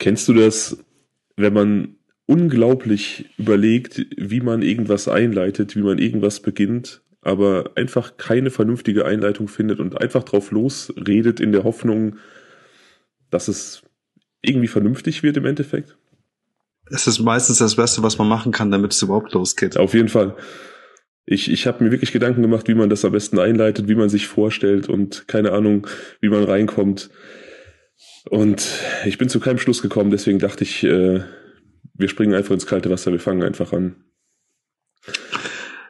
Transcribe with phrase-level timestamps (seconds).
[0.00, 0.82] Kennst du das,
[1.36, 8.50] wenn man unglaublich überlegt, wie man irgendwas einleitet, wie man irgendwas beginnt, aber einfach keine
[8.50, 12.16] vernünftige Einleitung findet und einfach drauf losredet in der Hoffnung,
[13.28, 13.82] dass es
[14.40, 15.98] irgendwie vernünftig wird im Endeffekt?
[16.86, 19.76] Es ist meistens das Beste, was man machen kann, damit es überhaupt losgeht.
[19.76, 20.34] Auf jeden Fall.
[21.26, 24.08] Ich, ich habe mir wirklich Gedanken gemacht, wie man das am besten einleitet, wie man
[24.08, 25.86] sich vorstellt und keine Ahnung,
[26.20, 27.10] wie man reinkommt.
[28.28, 28.68] Und
[29.06, 31.22] ich bin zu keinem Schluss gekommen, deswegen dachte ich, äh,
[31.94, 34.04] wir springen einfach ins kalte Wasser, wir fangen einfach an.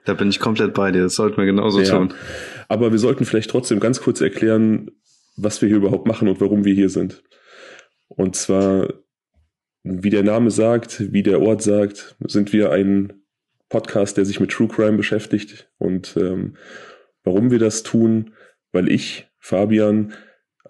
[0.05, 2.15] Da bin ich komplett bei dir, das sollten wir genauso ja, tun.
[2.69, 4.91] Aber wir sollten vielleicht trotzdem ganz kurz erklären,
[5.37, 7.23] was wir hier überhaupt machen und warum wir hier sind.
[8.09, 8.93] Und zwar,
[9.83, 13.23] wie der Name sagt, wie der Ort sagt, sind wir ein
[13.69, 15.71] Podcast, der sich mit True Crime beschäftigt.
[15.79, 16.57] Und ähm,
[17.25, 18.35] warum wir das tun,
[18.73, 20.13] weil ich, Fabian,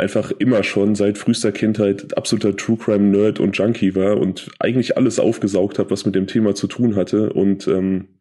[0.00, 4.96] einfach immer schon seit frühester Kindheit absoluter True Crime Nerd und Junkie war und eigentlich
[4.96, 7.32] alles aufgesaugt habe, was mit dem Thema zu tun hatte.
[7.32, 8.20] Und ähm,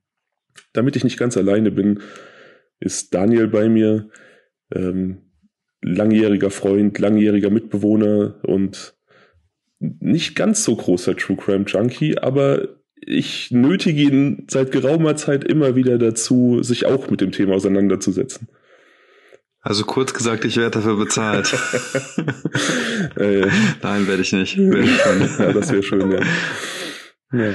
[0.74, 2.02] damit ich nicht ganz alleine bin,
[2.80, 4.10] ist Daniel bei mir,
[4.74, 5.30] ähm,
[5.82, 8.96] langjähriger Freund, langjähriger Mitbewohner und
[9.80, 12.68] nicht ganz so großer True Crime Junkie, aber
[13.02, 18.50] ich nötige ihn seit geraumer Zeit immer wieder dazu, sich auch mit dem Thema auseinanderzusetzen.
[19.70, 21.54] Also kurz gesagt, ich werde dafür bezahlt.
[23.18, 23.46] äh,
[23.84, 24.58] Nein, werde ich nicht.
[24.58, 24.98] Werd ich
[25.40, 26.22] ja, das wäre schön, ja.
[27.32, 27.54] ja.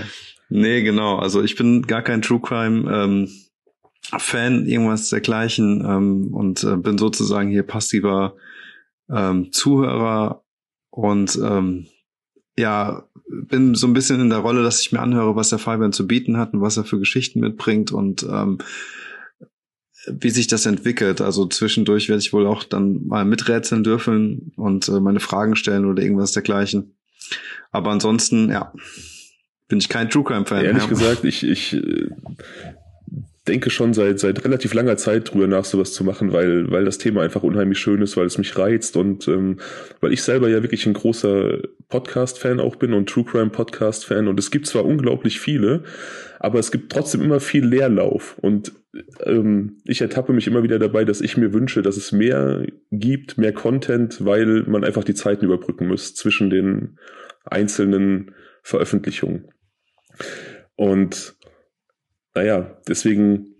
[0.48, 1.18] Nee, genau.
[1.18, 3.28] Also ich bin gar kein True Crime ähm,
[4.16, 8.36] Fan, irgendwas dergleichen ähm, und äh, bin sozusagen hier passiver
[9.10, 10.44] ähm, Zuhörer
[10.90, 11.88] und ähm,
[12.56, 15.92] ja, bin so ein bisschen in der Rolle, dass ich mir anhöre, was der Fabian
[15.92, 18.58] zu bieten hat und was er für Geschichten mitbringt und ähm,
[20.10, 21.20] wie sich das entwickelt.
[21.20, 25.84] Also zwischendurch werde ich wohl auch dann mal miträtseln dürfen und äh, meine Fragen stellen
[25.84, 26.96] oder irgendwas dergleichen.
[27.70, 28.72] Aber ansonsten, ja,
[29.68, 30.64] bin ich kein True Crime Fan.
[30.64, 30.88] Ehrlich ja.
[30.88, 32.10] gesagt, ich, ich äh,
[33.46, 36.98] denke schon seit, seit relativ langer Zeit drüber nach, sowas zu machen, weil, weil das
[36.98, 39.58] Thema einfach unheimlich schön ist, weil es mich reizt und ähm,
[40.00, 44.38] weil ich selber ja wirklich ein großer Podcast-Fan auch bin und True Crime Podcast-Fan und
[44.38, 45.84] es gibt zwar unglaublich viele,
[46.38, 48.72] aber es gibt trotzdem immer viel Leerlauf und
[49.24, 53.36] ähm, ich ertappe mich immer wieder dabei, dass ich mir wünsche, dass es mehr gibt,
[53.36, 56.98] mehr Content, weil man einfach die Zeiten überbrücken muss zwischen den
[57.44, 59.48] einzelnen Veröffentlichungen.
[60.76, 61.36] Und
[62.34, 63.54] naja, deswegen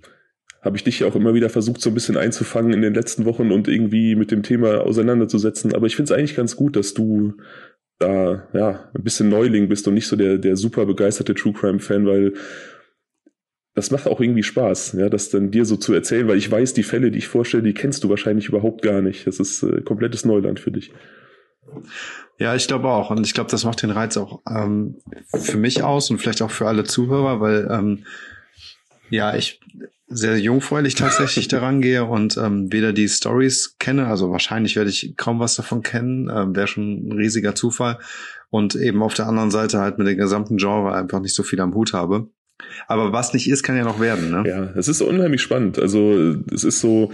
[0.62, 3.26] habe ich dich ja auch immer wieder versucht, so ein bisschen einzufangen in den letzten
[3.26, 5.74] Wochen und irgendwie mit dem Thema auseinanderzusetzen.
[5.74, 7.34] Aber ich finde es eigentlich ganz gut, dass du
[7.98, 12.06] da ja ein bisschen Neuling bist und nicht so der, der super begeisterte True Crime-Fan,
[12.06, 12.32] weil
[13.74, 16.74] das macht auch irgendwie Spaß, ja, das dann dir so zu erzählen, weil ich weiß,
[16.74, 19.26] die Fälle, die ich vorstelle, die kennst du wahrscheinlich überhaupt gar nicht.
[19.26, 20.92] Das ist äh, komplettes Neuland für dich.
[22.38, 23.10] Ja, ich glaube auch.
[23.10, 24.98] Und ich glaube, das macht den Reiz auch ähm,
[25.36, 28.04] für mich aus und vielleicht auch für alle Zuhörer, weil ähm,
[29.10, 29.60] ja, ich
[30.06, 35.15] sehr jungfräulich tatsächlich daran gehe und ähm, weder die Stories kenne, also wahrscheinlich werde ich
[35.16, 37.98] kaum was davon kennen, ähm, wäre schon ein riesiger Zufall
[38.50, 41.60] und eben auf der anderen Seite halt mit dem gesamten Genre einfach nicht so viel
[41.60, 42.28] am Hut habe.
[42.87, 44.44] Aber was nicht ist, kann ja noch werden, ne?
[44.48, 45.78] Ja, es ist unheimlich spannend.
[45.78, 47.12] Also es ist so,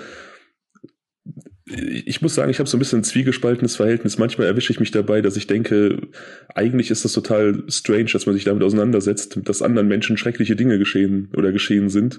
[1.70, 4.18] ich muss sagen, ich habe so ein bisschen ein zwiegespaltenes Verhältnis.
[4.18, 6.08] Manchmal erwische ich mich dabei, dass ich denke,
[6.54, 10.78] eigentlich ist das total strange, dass man sich damit auseinandersetzt, dass anderen Menschen schreckliche Dinge
[10.78, 12.18] geschehen oder geschehen sind.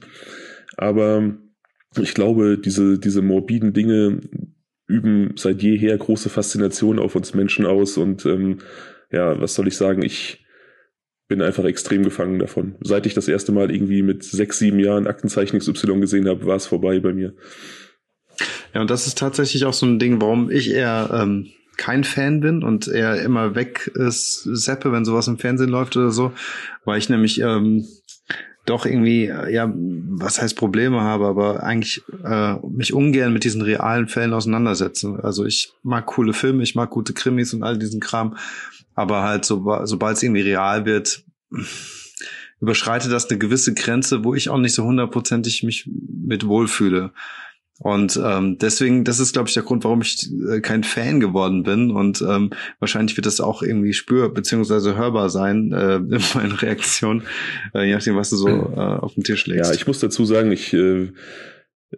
[0.77, 1.33] Aber
[1.99, 4.21] ich glaube, diese, diese morbiden Dinge
[4.87, 7.97] üben seit jeher große Faszination auf uns Menschen aus.
[7.97, 8.59] Und ähm,
[9.11, 10.01] ja, was soll ich sagen?
[10.01, 10.45] Ich
[11.27, 12.75] bin einfach extrem gefangen davon.
[12.81, 16.57] Seit ich das erste Mal irgendwie mit sechs, sieben Jahren Aktenzeichen XY gesehen habe, war
[16.57, 17.33] es vorbei bei mir.
[18.73, 21.47] Ja, und das ist tatsächlich auch so ein Ding, warum ich eher ähm,
[21.77, 26.11] kein Fan bin und eher immer weg ist, seppe, wenn sowas im Fernsehen läuft oder
[26.11, 26.31] so,
[26.85, 27.85] weil ich nämlich ähm,
[28.65, 33.61] doch irgendwie, äh, ja, was heißt Probleme habe, aber eigentlich äh, mich ungern mit diesen
[33.61, 35.19] realen Fällen auseinandersetze.
[35.23, 38.37] Also ich mag coole Filme, ich mag gute Krimis und all diesen Kram,
[38.93, 41.23] aber halt so, sobald es irgendwie real wird,
[42.59, 45.89] überschreitet das eine gewisse Grenze, wo ich auch nicht so hundertprozentig mich
[46.25, 47.11] mit wohlfühle.
[47.81, 51.63] Und ähm, deswegen, das ist, glaube ich, der Grund, warum ich äh, kein Fan geworden
[51.63, 51.89] bin.
[51.89, 54.93] Und ähm, wahrscheinlich wird das auch irgendwie spür- bzw.
[54.95, 57.23] hörbar sein äh, in meinen Reaktionen,
[57.73, 59.71] äh, je nachdem, was du so äh, auf den Tisch legst.
[59.71, 61.11] Ja, ich muss dazu sagen, ich äh,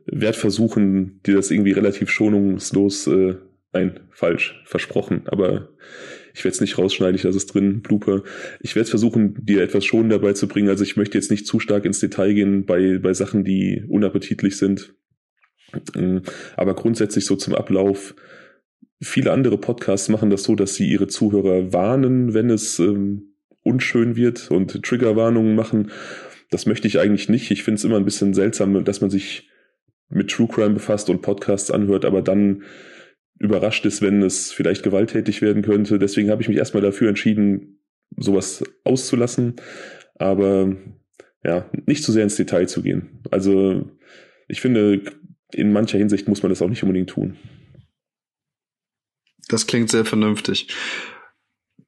[0.06, 3.36] werde versuchen, dir das irgendwie relativ schonungslos, äh,
[3.74, 5.68] nein, falsch, versprochen, aber
[6.34, 8.24] ich werde es nicht rausschneiden, ich lasse es drin, Blooper.
[8.62, 10.70] Ich werde versuchen, dir etwas schonender beizubringen.
[10.70, 14.58] Also ich möchte jetzt nicht zu stark ins Detail gehen bei, bei Sachen, die unappetitlich
[14.58, 14.96] sind.
[15.96, 16.22] Ähm,
[16.58, 18.16] aber grundsätzlich so zum Ablauf.
[19.02, 24.16] viele andere Podcasts machen das so, dass sie ihre Zuhörer warnen, wenn es ähm, unschön
[24.16, 25.92] wird und Triggerwarnungen machen.
[26.52, 27.52] Das möchte ich eigentlich nicht.
[27.52, 29.50] Ich finde es immer ein bisschen seltsam, dass man sich
[30.10, 32.64] mit True Crime befasst und Podcasts anhört, aber dann
[33.40, 36.00] überrascht ist, wenn es vielleicht gewalttätig werden könnte.
[36.00, 37.80] Deswegen habe ich mich erstmal dafür entschieden,
[38.16, 39.56] sowas auszulassen,
[40.16, 40.76] aber
[41.44, 43.22] ja, nicht zu sehr ins Detail zu gehen.
[43.32, 43.90] Also
[44.48, 45.02] ich finde,
[45.54, 47.38] in mancher Hinsicht muss man das auch nicht unbedingt tun.
[49.48, 50.68] Das klingt sehr vernünftig.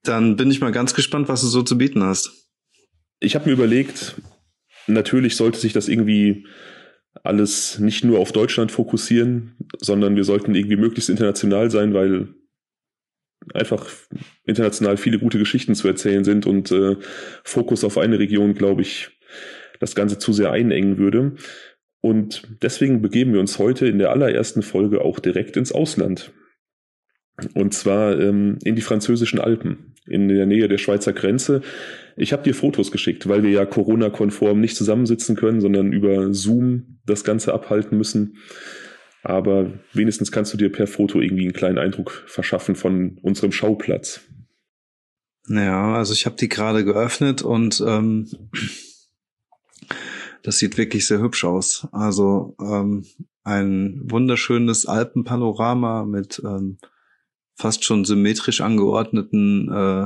[0.04, 2.50] Dann bin ich mal ganz gespannt, was du so zu bieten hast.
[3.20, 4.16] Ich habe mir überlegt,
[4.88, 6.46] natürlich sollte sich das irgendwie
[7.24, 12.36] alles nicht nur auf Deutschland fokussieren, sondern wir sollten irgendwie möglichst international sein, weil
[13.54, 13.88] einfach
[14.44, 16.98] international viele gute Geschichten zu erzählen sind und äh,
[17.44, 19.10] Fokus auf eine Region, glaube ich,
[19.80, 21.36] das Ganze zu sehr einengen würde.
[22.06, 26.32] Und deswegen begeben wir uns heute in der allerersten Folge auch direkt ins Ausland.
[27.56, 31.64] Und zwar ähm, in die französischen Alpen, in der Nähe der Schweizer Grenze.
[32.16, 37.00] Ich habe dir Fotos geschickt, weil wir ja Corona-konform nicht zusammensitzen können, sondern über Zoom
[37.08, 38.38] das Ganze abhalten müssen.
[39.24, 44.22] Aber wenigstens kannst du dir per Foto irgendwie einen kleinen Eindruck verschaffen von unserem Schauplatz.
[45.48, 48.28] Ja, also ich habe die gerade geöffnet und ähm,
[50.46, 51.88] das sieht wirklich sehr hübsch aus.
[51.92, 53.04] Also ähm,
[53.44, 56.78] ein wunderschönes Alpenpanorama mit ähm,
[57.56, 60.04] fast schon symmetrisch angeordneten äh,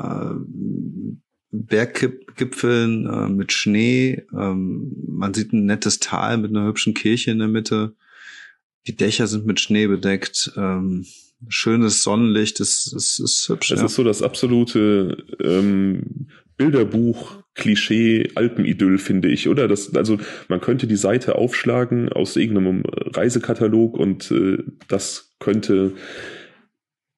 [0.00, 0.34] äh,
[1.50, 4.24] Berggipfeln äh, mit Schnee.
[4.32, 7.94] Ähm, man sieht ein nettes Tal mit einer hübschen Kirche in der Mitte.
[8.86, 10.50] Die Dächer sind mit Schnee bedeckt.
[10.56, 11.04] Ähm,
[11.48, 13.70] schönes Sonnenlicht, es, es ist hübsch.
[13.70, 13.86] Es ja.
[13.86, 19.68] ist so das absolute ähm, Bilderbuch Klischee Alpenidyll finde ich, oder?
[19.68, 20.18] Das, also
[20.48, 24.58] man könnte die Seite aufschlagen aus irgendeinem Reisekatalog und äh,
[24.88, 25.92] das könnte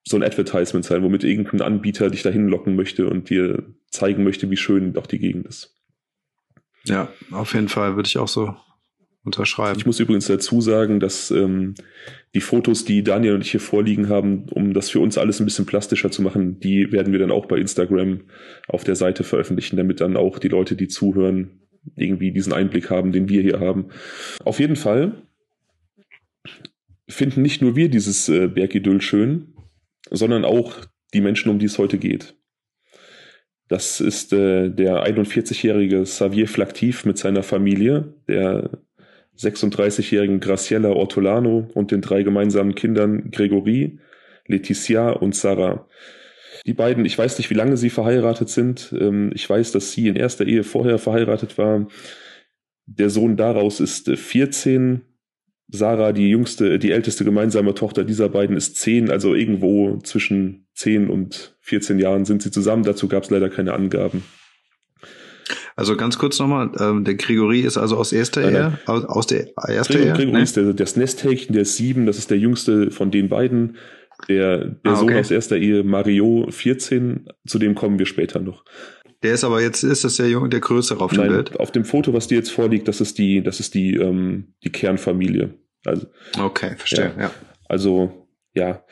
[0.06, 4.50] so ein Advertisement sein, womit irgendein Anbieter dich dahin locken möchte und dir zeigen möchte,
[4.50, 5.74] wie schön doch die Gegend ist.
[6.84, 8.54] Ja, auf jeden Fall würde ich auch so
[9.24, 9.78] unterschreiben.
[9.78, 11.74] Ich muss übrigens dazu sagen, dass ähm,
[12.34, 15.44] die Fotos, die Daniel und ich hier vorliegen haben, um das für uns alles ein
[15.44, 18.22] bisschen plastischer zu machen, die werden wir dann auch bei Instagram
[18.66, 21.60] auf der Seite veröffentlichen, damit dann auch die Leute, die zuhören,
[21.96, 23.90] irgendwie diesen Einblick haben, den wir hier haben.
[24.44, 25.22] Auf jeden Fall
[27.08, 29.54] finden nicht nur wir dieses äh, Bergidyll schön,
[30.10, 30.74] sondern auch
[31.12, 32.34] die Menschen, um die es heute geht.
[33.68, 38.70] Das ist äh, der 41-jährige Xavier Flaktiv mit seiner Familie, der
[39.38, 43.98] 36-jährigen Graciela Ortolano und den drei gemeinsamen Kindern Gregory,
[44.46, 45.88] Leticia und Sarah.
[46.66, 48.94] Die beiden, ich weiß nicht, wie lange sie verheiratet sind.
[48.98, 51.88] Ähm, ich weiß, dass sie in erster Ehe vorher verheiratet war.
[52.86, 55.02] Der Sohn daraus ist 14.
[55.68, 59.10] Sarah, die jüngste, die älteste gemeinsame Tochter dieser beiden, ist 10.
[59.10, 62.84] Also irgendwo zwischen 10 und 14 Jahren sind sie zusammen.
[62.84, 64.22] Dazu gab es leider keine Angaben.
[65.76, 68.78] Also ganz kurz nochmal, ähm, der Gregory ist also aus erster nein, Ehe?
[68.86, 70.12] Aus, aus der ersten Ehe?
[70.12, 70.42] Gregory nee?
[70.42, 73.76] ist der, das Nesthäkchen, der ist sieben, das ist der jüngste von den beiden.
[74.28, 75.00] Der, der ah, okay.
[75.00, 78.64] Sohn aus erster Ehe, Mario, 14, zu dem kommen wir später noch.
[79.24, 81.58] Der ist aber jetzt, ist das der Junge, der größere auf dem Bild?
[81.58, 84.70] Auf dem Foto, was dir jetzt vorliegt, das ist die, das ist die, ähm, die
[84.70, 85.54] Kernfamilie.
[85.84, 86.06] Also,
[86.38, 87.22] okay, verstehe, ja.
[87.22, 87.30] ja.
[87.68, 88.84] Also, ja,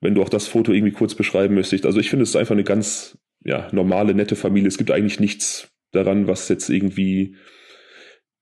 [0.00, 1.84] wenn du auch das Foto irgendwie kurz beschreiben möchtest.
[1.84, 4.68] Also ich finde, es ist einfach eine ganz ja, normale, nette Familie.
[4.68, 7.36] Es gibt eigentlich nichts daran, was jetzt irgendwie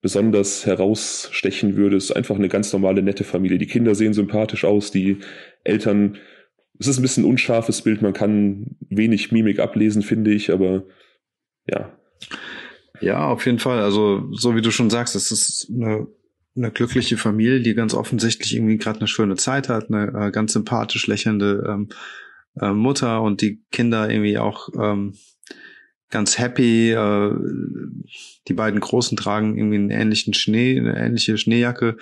[0.05, 1.97] besonders herausstechen würde.
[1.97, 3.57] Es ist einfach eine ganz normale, nette Familie.
[3.57, 5.19] Die Kinder sehen sympathisch aus, die
[5.65, 6.19] Eltern,
[6.79, 10.85] es ist ein bisschen ein unscharfes Bild, man kann wenig Mimik ablesen, finde ich, aber
[11.67, 11.99] ja.
[13.01, 13.81] Ja, auf jeden Fall.
[13.81, 16.07] Also, so wie du schon sagst, es ist eine,
[16.55, 20.53] eine glückliche Familie, die ganz offensichtlich irgendwie gerade eine schöne Zeit hat, eine äh, ganz
[20.53, 21.89] sympathisch lächelnde ähm,
[22.61, 25.15] äh, Mutter und die Kinder irgendwie auch ähm,
[26.15, 26.93] ganz happy.
[26.93, 27.31] Äh,
[28.49, 31.97] die beiden Großen tragen irgendwie einen ähnlichen Schnee, eine ähnliche Schneejacke.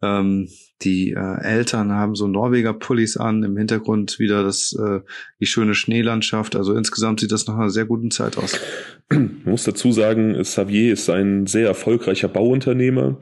[0.00, 0.48] Ähm,
[0.82, 5.00] die äh, Eltern haben so Norweger-Pullis an, im Hintergrund wieder das, äh,
[5.40, 6.54] die schöne Schneelandschaft.
[6.54, 8.58] Also insgesamt sieht das nach einer sehr guten Zeit aus.
[9.10, 13.18] Man muss dazu sagen, Xavier ist ein sehr erfolgreicher Bauunternehmer.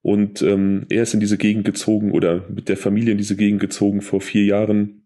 [0.00, 3.60] Und ähm, er ist in diese Gegend gezogen oder mit der Familie in diese Gegend
[3.60, 5.05] gezogen vor vier Jahren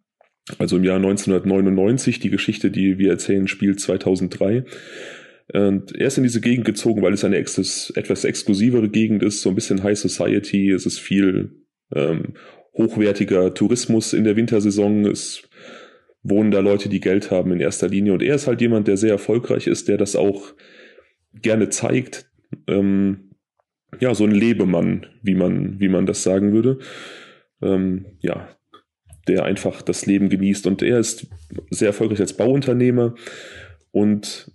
[0.59, 2.21] also im Jahr 1999.
[2.21, 4.65] Die Geschichte, die wir erzählen, spielt 2003.
[5.53, 9.43] Und er ist in diese Gegend gezogen, weil es eine ex etwas exklusivere Gegend ist,
[9.43, 10.71] so ein bisschen High Society.
[10.71, 12.35] Es ist viel ähm,
[12.75, 15.07] hochwertiger Tourismus in der Wintersaison.
[15.07, 15.43] Es
[16.23, 18.13] wohnen da Leute, die Geld haben in erster Linie.
[18.13, 20.55] Und er ist halt jemand, der sehr erfolgreich ist, der das auch
[21.35, 22.31] gerne zeigt.
[22.67, 23.31] Ähm,
[23.99, 26.79] ja, so ein Lebemann, wie man, wie man das sagen würde.
[27.61, 28.49] Ähm, ja,
[29.29, 30.67] der einfach das Leben genießt.
[30.67, 31.27] Und er ist
[31.71, 33.15] sehr erfolgreich als Bauunternehmer
[33.93, 34.53] und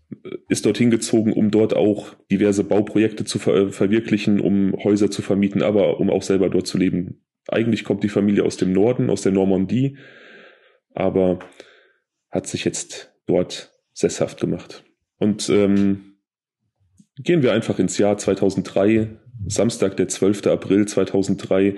[0.50, 5.62] ist dorthin gezogen, um dort auch diverse Bauprojekte zu ver verwirklichen, um Häuser zu vermieten,
[5.62, 7.22] aber um auch selber dort zu leben.
[7.48, 9.98] Eigentlich kommt die Familie aus dem Norden, aus der Normandie,
[10.93, 11.39] aber
[12.31, 14.84] hat sich jetzt dort sesshaft gemacht.
[15.17, 16.17] Und ähm,
[17.17, 19.17] gehen wir einfach ins Jahr 2003,
[19.48, 20.48] Samstag, der 12.
[20.48, 21.75] April 2003,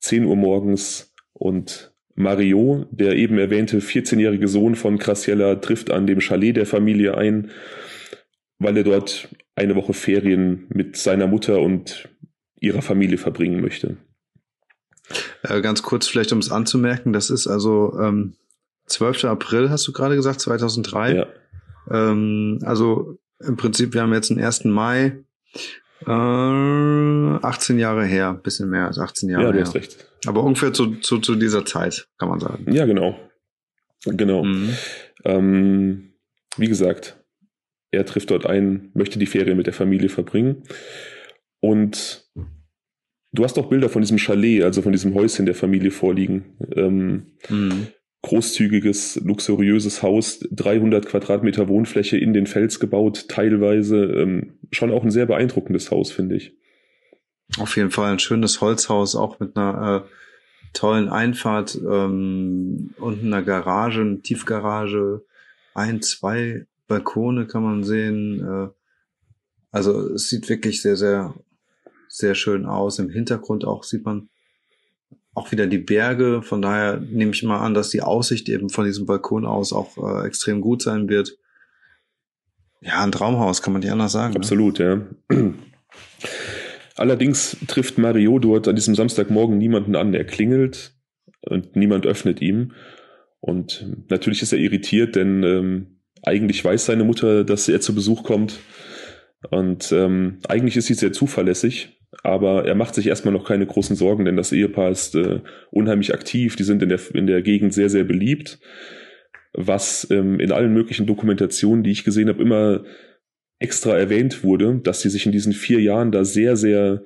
[0.00, 6.20] 10 Uhr morgens und Mario, der eben erwähnte 14-jährige Sohn von Graciella, trifft an dem
[6.20, 7.52] Chalet der Familie ein,
[8.58, 12.08] weil er dort eine Woche Ferien mit seiner Mutter und
[12.58, 13.98] ihrer Familie verbringen möchte.
[15.42, 18.34] Äh, ganz kurz vielleicht, um es anzumerken, das ist also ähm,
[18.86, 19.24] 12.
[19.26, 21.14] April, hast du gerade gesagt, 2003.
[21.14, 21.26] Ja.
[21.88, 24.64] Ähm, also im Prinzip, wir haben jetzt den 1.
[24.64, 25.18] Mai,
[26.06, 29.50] äh, 18 Jahre her, bisschen mehr als 18 Jahre her.
[29.50, 30.06] Ja, du hast recht.
[30.26, 32.70] Aber ungefähr zu, zu, zu dieser Zeit, kann man sagen.
[32.72, 33.18] Ja, genau.
[34.04, 34.44] Genau.
[34.44, 34.74] Mhm.
[35.24, 36.12] Ähm,
[36.56, 37.18] wie gesagt,
[37.90, 40.62] er trifft dort ein, möchte die Ferien mit der Familie verbringen.
[41.60, 42.28] Und
[43.32, 46.56] du hast auch Bilder von diesem Chalet, also von diesem Häuschen der Familie vorliegen.
[46.74, 47.88] Ähm, mhm.
[48.22, 54.04] Großzügiges, luxuriöses Haus, 300 Quadratmeter Wohnfläche in den Fels gebaut, teilweise.
[54.04, 56.52] Ähm, schon auch ein sehr beeindruckendes Haus, finde ich.
[57.58, 60.08] Auf jeden Fall ein schönes Holzhaus, auch mit einer äh,
[60.72, 65.24] tollen Einfahrt ähm, und einer Garage, eine Tiefgarage,
[65.74, 68.40] ein, zwei Balkone kann man sehen.
[68.40, 68.68] Äh,
[69.70, 71.34] also es sieht wirklich sehr, sehr,
[72.08, 72.98] sehr schön aus.
[72.98, 74.28] Im Hintergrund auch sieht man
[75.34, 76.42] auch wieder die Berge.
[76.42, 79.96] Von daher nehme ich mal an, dass die Aussicht eben von diesem Balkon aus auch
[79.98, 81.36] äh, extrem gut sein wird.
[82.80, 84.34] Ja, ein Traumhaus, kann man nicht anders sagen.
[84.34, 84.40] Ne?
[84.40, 85.06] Absolut, ne?
[85.30, 85.38] ja.
[86.96, 90.14] Allerdings trifft Mario dort an diesem Samstagmorgen niemanden an.
[90.14, 90.94] Er klingelt
[91.42, 92.72] und niemand öffnet ihm.
[93.40, 98.24] Und natürlich ist er irritiert, denn ähm, eigentlich weiß seine Mutter, dass er zu Besuch
[98.24, 98.58] kommt.
[99.50, 103.96] Und ähm, eigentlich ist sie sehr zuverlässig, aber er macht sich erstmal noch keine großen
[103.96, 106.56] Sorgen, denn das Ehepaar ist äh, unheimlich aktiv.
[106.56, 108.58] Die sind in der, in der Gegend sehr, sehr beliebt,
[109.52, 112.84] was ähm, in allen möglichen Dokumentationen, die ich gesehen habe, immer
[113.58, 117.02] extra erwähnt wurde, dass sie sich in diesen vier Jahren da sehr, sehr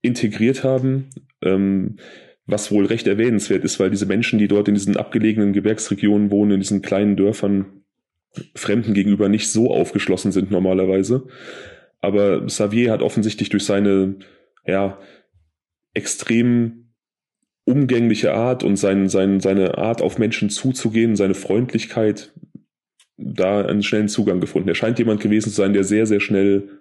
[0.00, 1.10] integriert haben,
[1.42, 1.96] ähm,
[2.46, 6.52] was wohl recht erwähnenswert ist, weil diese Menschen, die dort in diesen abgelegenen Gebirgsregionen wohnen,
[6.52, 7.66] in diesen kleinen Dörfern,
[8.54, 11.26] Fremden gegenüber nicht so aufgeschlossen sind normalerweise.
[12.00, 14.16] Aber Xavier hat offensichtlich durch seine,
[14.66, 14.98] ja,
[15.94, 16.94] extrem
[17.64, 22.32] umgängliche Art und sein, sein, seine Art auf Menschen zuzugehen, seine Freundlichkeit,
[23.16, 24.68] da einen schnellen Zugang gefunden.
[24.68, 26.80] Er scheint jemand gewesen zu sein, der sehr, sehr schnell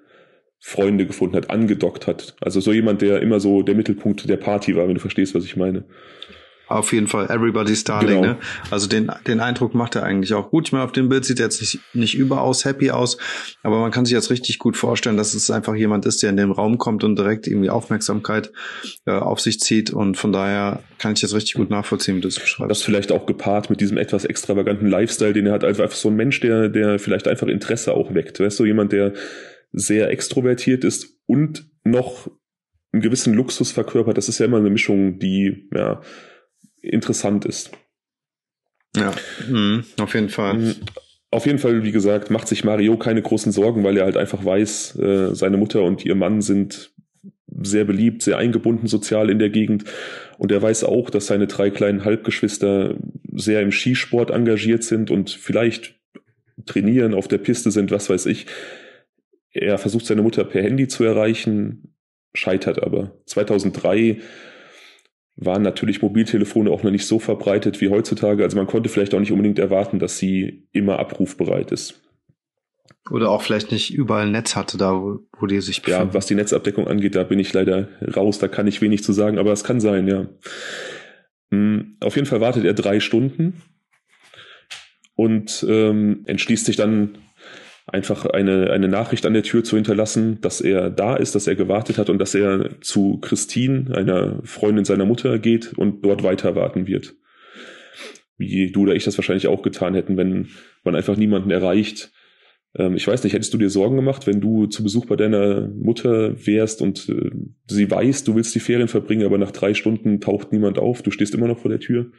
[0.60, 2.36] Freunde gefunden hat, angedockt hat.
[2.42, 5.46] Also so jemand, der immer so der Mittelpunkt der Party war, wenn du verstehst, was
[5.46, 5.86] ich meine.
[6.70, 8.22] Auf jeden Fall, everybody's darling.
[8.22, 8.34] Genau.
[8.34, 8.38] Ne?
[8.70, 10.68] Also den, den Eindruck macht er eigentlich auch gut.
[10.68, 13.18] Ich meine, auf dem Bild sieht er jetzt nicht, nicht überaus happy aus,
[13.64, 16.38] aber man kann sich jetzt richtig gut vorstellen, dass es einfach jemand ist, der in
[16.38, 18.52] den Raum kommt und direkt irgendwie Aufmerksamkeit
[19.06, 19.90] äh, auf sich zieht.
[19.90, 22.70] Und von daher kann ich das richtig gut nachvollziehen, wie du es beschreibst.
[22.70, 25.64] Das vielleicht auch gepaart mit diesem etwas extravaganten Lifestyle, den er hat.
[25.64, 28.40] Also einfach so ein Mensch, der, der vielleicht einfach Interesse auch weckt.
[28.40, 29.14] Weißt du, jemand, der
[29.72, 32.30] sehr extrovertiert ist und noch
[32.92, 34.18] einen gewissen Luxus verkörpert.
[34.18, 36.02] Das ist ja immer eine Mischung, die, ja,
[36.82, 37.72] interessant ist.
[38.96, 39.14] Ja,
[39.48, 40.56] mhm, auf jeden Fall.
[40.56, 40.76] Mhm.
[41.32, 44.44] Auf jeden Fall, wie gesagt, macht sich Mario keine großen Sorgen, weil er halt einfach
[44.44, 46.92] weiß, äh, seine Mutter und ihr Mann sind
[47.62, 49.84] sehr beliebt, sehr eingebunden sozial in der Gegend.
[50.38, 52.96] Und er weiß auch, dass seine drei kleinen Halbgeschwister
[53.32, 56.00] sehr im Skisport engagiert sind und vielleicht
[56.66, 58.48] trainieren, auf der Piste sind, was weiß ich.
[59.52, 61.96] Er versucht seine Mutter per Handy zu erreichen,
[62.34, 63.20] scheitert aber.
[63.26, 64.20] 2003
[65.42, 68.44] waren natürlich Mobiltelefone auch noch nicht so verbreitet wie heutzutage.
[68.44, 72.02] Also man konnte vielleicht auch nicht unbedingt erwarten, dass sie immer abrufbereit ist.
[73.10, 76.10] Oder auch vielleicht nicht überall Netz hatte, da wo, wo die sich befinden.
[76.10, 79.14] Ja, was die Netzabdeckung angeht, da bin ich leider raus, da kann ich wenig zu
[79.14, 80.28] sagen, aber es kann sein, ja.
[81.52, 83.62] Hm, auf jeden Fall wartet er drei Stunden
[85.16, 87.18] und ähm, entschließt sich dann
[87.94, 91.56] einfach eine, eine Nachricht an der Tür zu hinterlassen, dass er da ist, dass er
[91.56, 96.56] gewartet hat und dass er zu Christine, einer Freundin seiner Mutter, geht und dort weiter
[96.56, 97.16] warten wird.
[98.38, 100.48] Wie du oder ich das wahrscheinlich auch getan hätten, wenn
[100.84, 102.12] man einfach niemanden erreicht.
[102.76, 105.68] Ähm, ich weiß nicht, hättest du dir Sorgen gemacht, wenn du zu Besuch bei deiner
[105.68, 107.32] Mutter wärst und äh,
[107.68, 111.12] sie weiß, du willst die Ferien verbringen, aber nach drei Stunden taucht niemand auf, du
[111.12, 112.12] stehst immer noch vor der Tür?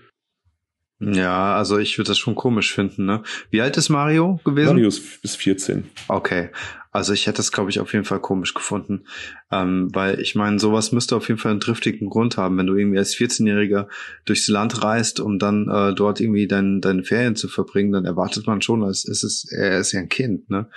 [1.01, 3.23] Ja, also ich würde das schon komisch finden, ne?
[3.51, 4.75] Wie alt ist Mario gewesen?
[4.75, 5.85] Mario ist bis 14.
[6.09, 6.51] Okay.
[6.93, 9.05] Also ich hätte es, glaube ich, auf jeden Fall komisch gefunden.
[9.51, 12.75] Ähm, weil ich meine, sowas müsste auf jeden Fall einen triftigen Grund haben, wenn du
[12.75, 13.87] irgendwie als 14-Jähriger
[14.25, 18.47] durchs Land reist, um dann äh, dort irgendwie dein, deine Ferien zu verbringen, dann erwartet
[18.47, 20.69] man schon, als ist es, er ist ja ein Kind, ne?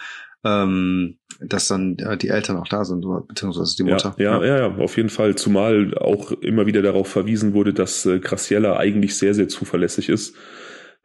[0.43, 4.15] Ähm, dass dann äh, die Eltern auch da sind, beziehungsweise die Mutter.
[4.17, 5.35] Ja, ja, ja, ja, auf jeden Fall.
[5.35, 10.35] Zumal auch immer wieder darauf verwiesen wurde, dass äh, Graciella eigentlich sehr, sehr zuverlässig ist.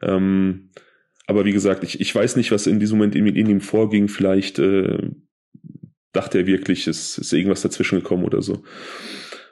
[0.01, 0.71] Ähm,
[1.25, 4.07] aber wie gesagt, ich, ich weiß nicht, was in diesem Moment in, in ihm vorging.
[4.07, 5.09] Vielleicht äh,
[6.11, 8.63] dachte er wirklich, es ist irgendwas dazwischen gekommen oder so.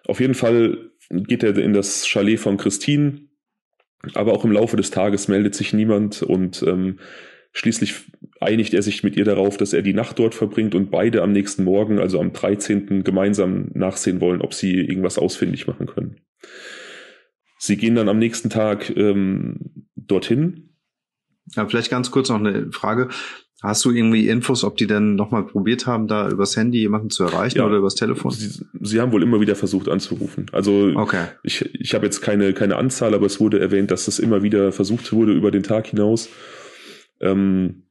[0.06, 3.22] Auf jeden Fall geht er in das Chalet von Christine,
[4.16, 7.00] aber auch im Laufe des Tages meldet sich niemand und ähm,
[7.58, 7.96] Schließlich
[8.40, 11.32] einigt er sich mit ihr darauf, dass er die Nacht dort verbringt und beide am
[11.32, 13.04] nächsten Morgen, also am 13.
[13.04, 16.18] gemeinsam nachsehen wollen, ob sie irgendwas ausfindig machen können.
[17.60, 20.76] Sie gehen dann am nächsten Tag ähm, dorthin.
[21.56, 23.10] Ja, vielleicht ganz kurz noch eine Frage.
[23.64, 27.24] Hast du irgendwie Infos, ob die denn nochmal probiert haben, da übers Handy jemanden zu
[27.24, 28.30] erreichen ja, oder übers Telefon?
[28.30, 30.46] Sie, sie, haben wohl immer wieder versucht anzurufen.
[30.52, 31.26] Also okay.
[31.42, 34.72] ich, ich habe jetzt keine, keine Anzahl, aber es wurde erwähnt, dass es immer wieder
[34.72, 36.30] versucht wurde über den Tag hinaus
[37.20, 37.87] ähm,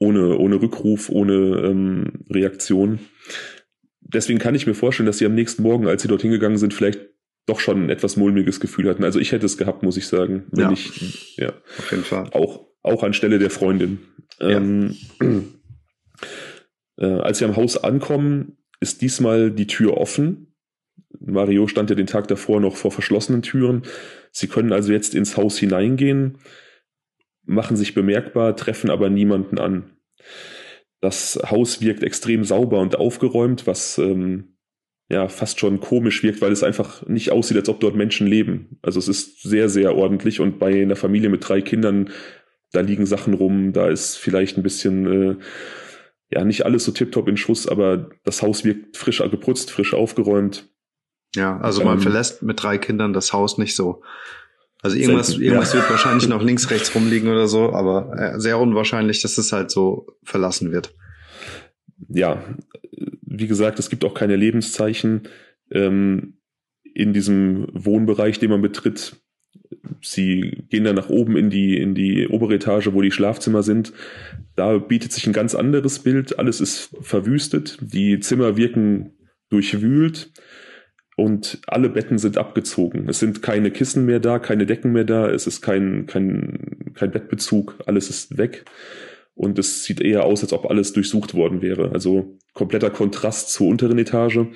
[0.00, 3.00] ohne, ohne Rückruf, ohne ähm, Reaktion.
[4.00, 6.72] Deswegen kann ich mir vorstellen, dass sie am nächsten Morgen, als sie dorthin gegangen sind,
[6.72, 7.00] vielleicht
[7.46, 9.04] doch schon ein etwas mulmiges Gefühl hatten.
[9.04, 10.44] Also ich hätte es gehabt, muss ich sagen.
[10.50, 11.52] Wenn ja, ich, ja.
[11.78, 12.28] Auf jeden Fall.
[12.32, 14.00] Auch, auch anstelle der Freundin.
[14.40, 14.50] Ja.
[14.50, 14.96] Ähm,
[16.98, 20.54] äh, als sie am Haus ankommen, ist diesmal die Tür offen.
[21.20, 23.82] Mario stand ja den Tag davor noch vor verschlossenen Türen.
[24.30, 26.38] Sie können also jetzt ins Haus hineingehen
[27.48, 29.96] machen sich bemerkbar, treffen aber niemanden an.
[31.00, 34.56] Das Haus wirkt extrem sauber und aufgeräumt, was ähm,
[35.08, 38.78] ja fast schon komisch wirkt, weil es einfach nicht aussieht, als ob dort Menschen leben.
[38.82, 42.10] Also es ist sehr, sehr ordentlich und bei einer Familie mit drei Kindern,
[42.72, 45.36] da liegen Sachen rum, da ist vielleicht ein bisschen, äh,
[46.30, 50.68] ja, nicht alles so tiptop in Schuss, aber das Haus wirkt frisch geputzt, frisch aufgeräumt.
[51.34, 54.02] Ja, also man ähm, verlässt mit drei Kindern das Haus nicht so
[54.82, 55.80] also irgendwas, Selten, irgendwas ja.
[55.80, 59.70] wird wahrscheinlich noch links, rechts rumliegen oder so, aber äh, sehr unwahrscheinlich, dass es halt
[59.70, 60.94] so verlassen wird.
[62.08, 62.42] Ja,
[63.22, 65.22] wie gesagt, es gibt auch keine Lebenszeichen
[65.70, 66.38] ähm,
[66.94, 69.16] in diesem Wohnbereich, den man betritt.
[70.00, 73.92] Sie gehen dann nach oben in die, in die obere Etage, wo die Schlafzimmer sind.
[74.54, 76.38] Da bietet sich ein ganz anderes Bild.
[76.38, 77.78] Alles ist verwüstet.
[77.80, 79.12] Die Zimmer wirken
[79.50, 80.32] durchwühlt
[81.18, 83.08] und alle Betten sind abgezogen.
[83.08, 87.10] Es sind keine Kissen mehr da, keine Decken mehr da, es ist kein, kein, kein
[87.10, 88.64] Bettbezug, alles ist weg.
[89.34, 91.90] Und es sieht eher aus, als ob alles durchsucht worden wäre.
[91.92, 94.46] Also kompletter Kontrast zur unteren Etage,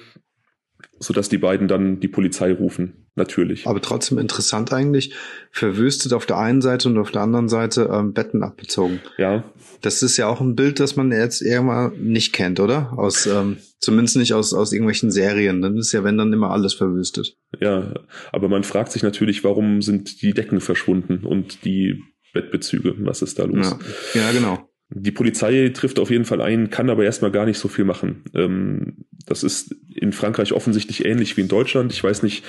[1.03, 3.67] sodass die beiden dann die Polizei rufen, natürlich.
[3.67, 5.15] Aber trotzdem interessant eigentlich,
[5.51, 9.01] verwüstet auf der einen Seite und auf der anderen Seite ähm, Betten abbezogen.
[9.19, 9.45] Ja.
[9.81, 12.97] Das ist ja auch ein Bild, das man jetzt eher mal nicht kennt, oder?
[12.97, 15.61] Aus ähm Zumindest nicht aus, aus irgendwelchen Serien.
[15.61, 17.37] Dann ist ja, wenn dann immer alles verwüstet.
[17.61, 17.93] Ja,
[18.31, 22.01] aber man fragt sich natürlich, warum sind die Decken verschwunden und die
[22.33, 22.95] Bettbezüge?
[22.99, 23.75] Was ist da los?
[24.15, 24.72] Ja, ja genau.
[24.95, 28.25] Die Polizei trifft auf jeden Fall ein, kann aber erstmal gar nicht so viel machen.
[28.35, 31.93] Ähm, das ist in Frankreich offensichtlich ähnlich wie in Deutschland.
[31.93, 32.45] Ich weiß nicht,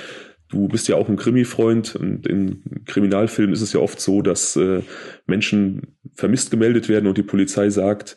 [0.50, 4.56] du bist ja auch ein Krimi-Freund und in Kriminalfilmen ist es ja oft so, dass
[4.56, 4.82] äh,
[5.26, 8.16] Menschen vermisst gemeldet werden und die Polizei sagt,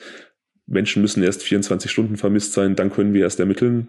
[0.66, 3.88] Menschen müssen erst 24 Stunden vermisst sein, dann können wir erst ermitteln.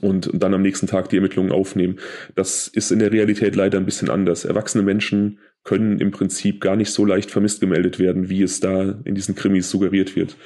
[0.00, 1.98] Und dann am nächsten Tag die Ermittlungen aufnehmen.
[2.34, 4.44] Das ist in der Realität leider ein bisschen anders.
[4.44, 9.00] Erwachsene Menschen können im Prinzip gar nicht so leicht vermisst gemeldet werden, wie es da
[9.04, 10.36] in diesen Krimis suggeriert wird.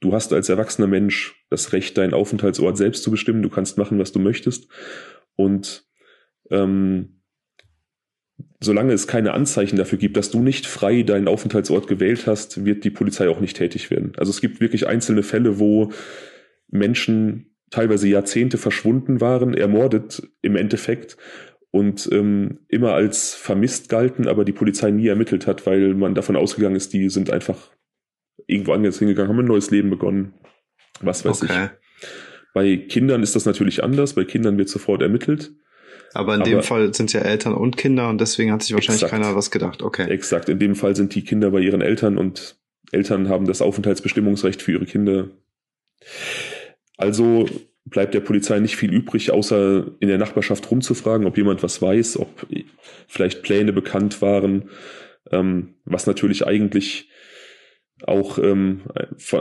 [0.00, 3.42] Du hast als erwachsener Mensch das Recht, deinen Aufenthaltsort selbst zu bestimmen.
[3.42, 4.68] Du kannst machen, was du möchtest.
[5.36, 5.84] Und
[6.50, 7.22] ähm,
[8.60, 12.84] solange es keine Anzeichen dafür gibt, dass du nicht frei deinen Aufenthaltsort gewählt hast, wird
[12.84, 14.12] die Polizei auch nicht tätig werden.
[14.16, 15.92] Also es gibt wirklich einzelne Fälle, wo
[16.68, 21.16] Menschen teilweise Jahrzehnte verschwunden waren, ermordet im Endeffekt
[21.72, 26.36] und ähm, immer als vermisst galten, aber die Polizei nie ermittelt hat, weil man davon
[26.36, 27.70] ausgegangen ist, die sind einfach
[28.46, 30.34] irgendwo anders hingegangen, haben ein neues Leben begonnen.
[31.00, 31.64] Was weiß okay.
[31.64, 32.08] ich.
[32.52, 34.12] Bei Kindern ist das natürlich anders.
[34.12, 35.52] Bei Kindern wird sofort ermittelt.
[36.12, 38.74] Aber in Aber dem Fall sind es ja Eltern und Kinder und deswegen hat sich
[38.74, 39.82] wahrscheinlich exakt, keiner was gedacht.
[39.82, 40.10] Okay.
[40.10, 40.50] Exakt.
[40.50, 42.58] In dem Fall sind die Kinder bei ihren Eltern und
[42.90, 45.30] Eltern haben das Aufenthaltsbestimmungsrecht für ihre Kinder.
[46.96, 47.46] Also
[47.84, 52.18] bleibt der Polizei nicht viel übrig, außer in der Nachbarschaft rumzufragen, ob jemand was weiß,
[52.18, 52.46] ob
[53.08, 54.70] vielleicht Pläne bekannt waren,
[55.30, 57.08] ähm, was natürlich eigentlich
[58.04, 58.82] auch ähm,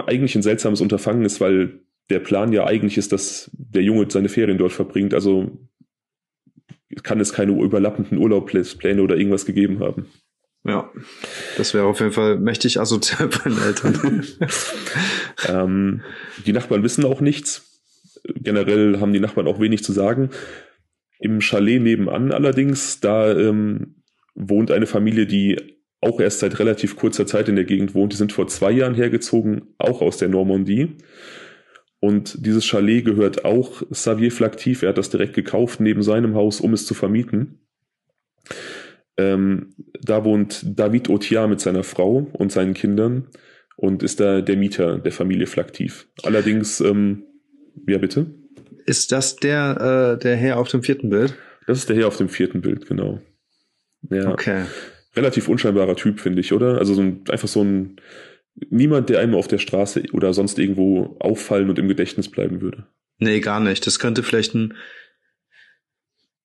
[0.06, 4.30] eigentlich ein seltsames Unterfangen ist, weil der Plan ja eigentlich ist, dass der Junge seine
[4.30, 5.14] Ferien dort verbringt.
[5.14, 5.58] Also
[7.04, 10.08] kann es keine überlappenden Urlaubspläne oder irgendwas gegeben haben.
[10.63, 10.91] Ja,
[11.58, 14.26] das wäre auf jeden Fall mächtig asozial bei den Eltern.
[15.47, 16.02] ähm,
[16.45, 17.82] die Nachbarn wissen auch nichts.
[18.24, 20.30] Generell haben die Nachbarn auch wenig zu sagen.
[21.19, 24.04] Im Chalet nebenan allerdings, da ähm,
[24.36, 25.58] wohnt eine Familie, die
[26.00, 28.13] auch erst seit relativ kurzer Zeit in der Gegend wohnt.
[28.13, 30.97] Die sind vor zwei Jahren hergezogen, auch aus der Normandie.
[32.00, 34.82] Und dieses Chalet gehört auch Xavier Flactif.
[34.82, 37.60] Er hat das direkt gekauft neben seinem Haus, um es zu vermieten.
[39.17, 43.28] Ähm, da wohnt David Otiar mit seiner Frau und seinen Kindern
[43.76, 46.08] und ist da der Mieter der Familie Flaktiv.
[46.24, 47.24] Allerdings, ähm,
[47.88, 48.28] ja bitte?
[48.86, 51.36] Ist das der, äh, der Herr auf dem vierten Bild?
[51.67, 53.19] Das ist der Herr auf dem vierten Bild, genau.
[54.10, 54.30] Ja.
[54.32, 54.65] Okay.
[55.15, 56.78] Relativ unscheinbarer Typ, finde ich, oder?
[56.78, 57.97] Also so ein, einfach so ein
[58.69, 62.88] niemand, der einem auf der Straße oder sonst irgendwo auffallen und im Gedächtnis bleiben würde.
[63.17, 63.86] Nee, gar nicht.
[63.86, 64.74] Das könnte vielleicht ein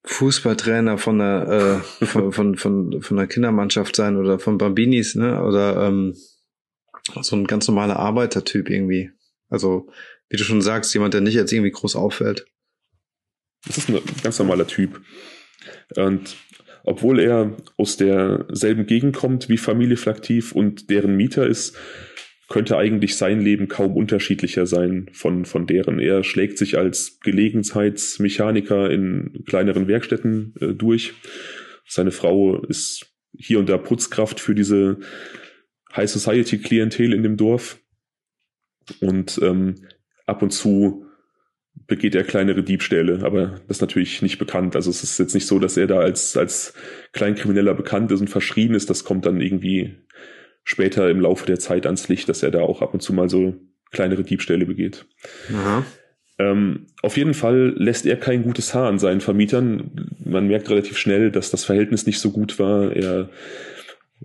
[0.07, 5.42] Fußballtrainer von der äh, von, von, von, von der Kindermannschaft sein oder von Bambinis, ne?
[5.42, 6.16] Oder ähm,
[7.21, 9.11] so ein ganz normaler Arbeitertyp irgendwie.
[9.49, 9.88] Also,
[10.29, 12.47] wie du schon sagst, jemand, der nicht jetzt irgendwie groß auffällt.
[13.66, 15.01] Das ist ein ganz normaler Typ.
[15.97, 16.37] Und
[16.85, 21.77] obwohl er aus derselben Gegend kommt wie Familie Flaktiv und deren Mieter ist,
[22.49, 25.99] könnte eigentlich sein Leben kaum unterschiedlicher sein von, von deren.
[25.99, 31.15] Er schlägt sich als Gelegenheitsmechaniker in kleineren Werkstätten äh, durch.
[31.87, 34.99] Seine Frau ist hier und da Putzkraft für diese
[35.95, 37.81] High Society Klientel in dem Dorf.
[39.01, 39.75] Und ähm,
[40.27, 41.07] ab und zu
[41.87, 44.77] begeht er kleinere Diebstähle, aber das ist natürlich nicht bekannt.
[44.77, 46.75] Also es ist jetzt nicht so, dass er da als, als
[47.13, 48.89] Kleinkrimineller bekannt ist und verschrien ist.
[48.89, 49.97] Das kommt dann irgendwie
[50.66, 53.31] später im Laufe der Zeit ans Licht, dass er da auch ab und zu mal
[53.31, 53.55] so
[53.92, 55.07] kleinere Diebstähle begeht.
[56.38, 60.09] Ähm, auf jeden Fall lässt er kein gutes Haar an seinen Vermietern.
[60.22, 62.94] Man merkt relativ schnell, dass das Verhältnis nicht so gut war.
[62.94, 63.31] Er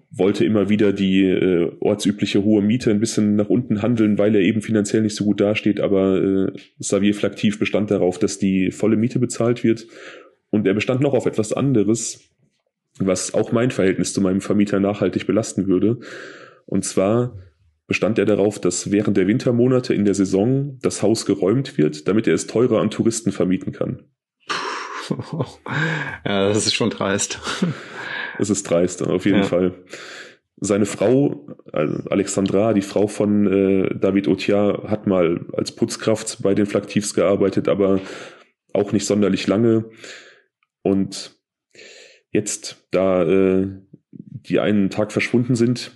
[0.10, 4.42] wollte immer wieder die äh, ortsübliche hohe Miete ein bisschen nach unten handeln, weil er
[4.42, 5.80] eben finanziell nicht so gut dasteht.
[5.80, 6.52] Aber äh,
[6.82, 9.86] Xavier Flaktiv bestand darauf, dass die volle Miete bezahlt wird.
[10.50, 12.31] Und er bestand noch auf etwas anderes,
[13.00, 16.00] was auch mein Verhältnis zu meinem Vermieter nachhaltig belasten würde.
[16.66, 17.38] Und zwar
[17.88, 22.28] bestand er darauf, dass während der Wintermonate in der Saison das Haus geräumt wird, damit
[22.28, 24.04] er es teurer an Touristen vermieten kann.
[26.24, 27.40] Ja, das ist schon dreist.
[28.40, 29.44] Es ist dreist, auf jeden ja.
[29.44, 29.74] Fall.
[30.56, 36.66] Seine Frau, Alexandra, die Frau von äh, David Otiar, hat mal als Putzkraft bei den
[36.66, 38.00] Flaktivs gearbeitet, aber
[38.74, 39.90] auch nicht sonderlich lange.
[40.82, 41.41] Und
[42.32, 43.68] jetzt, da äh,
[44.12, 45.92] die einen Tag verschwunden sind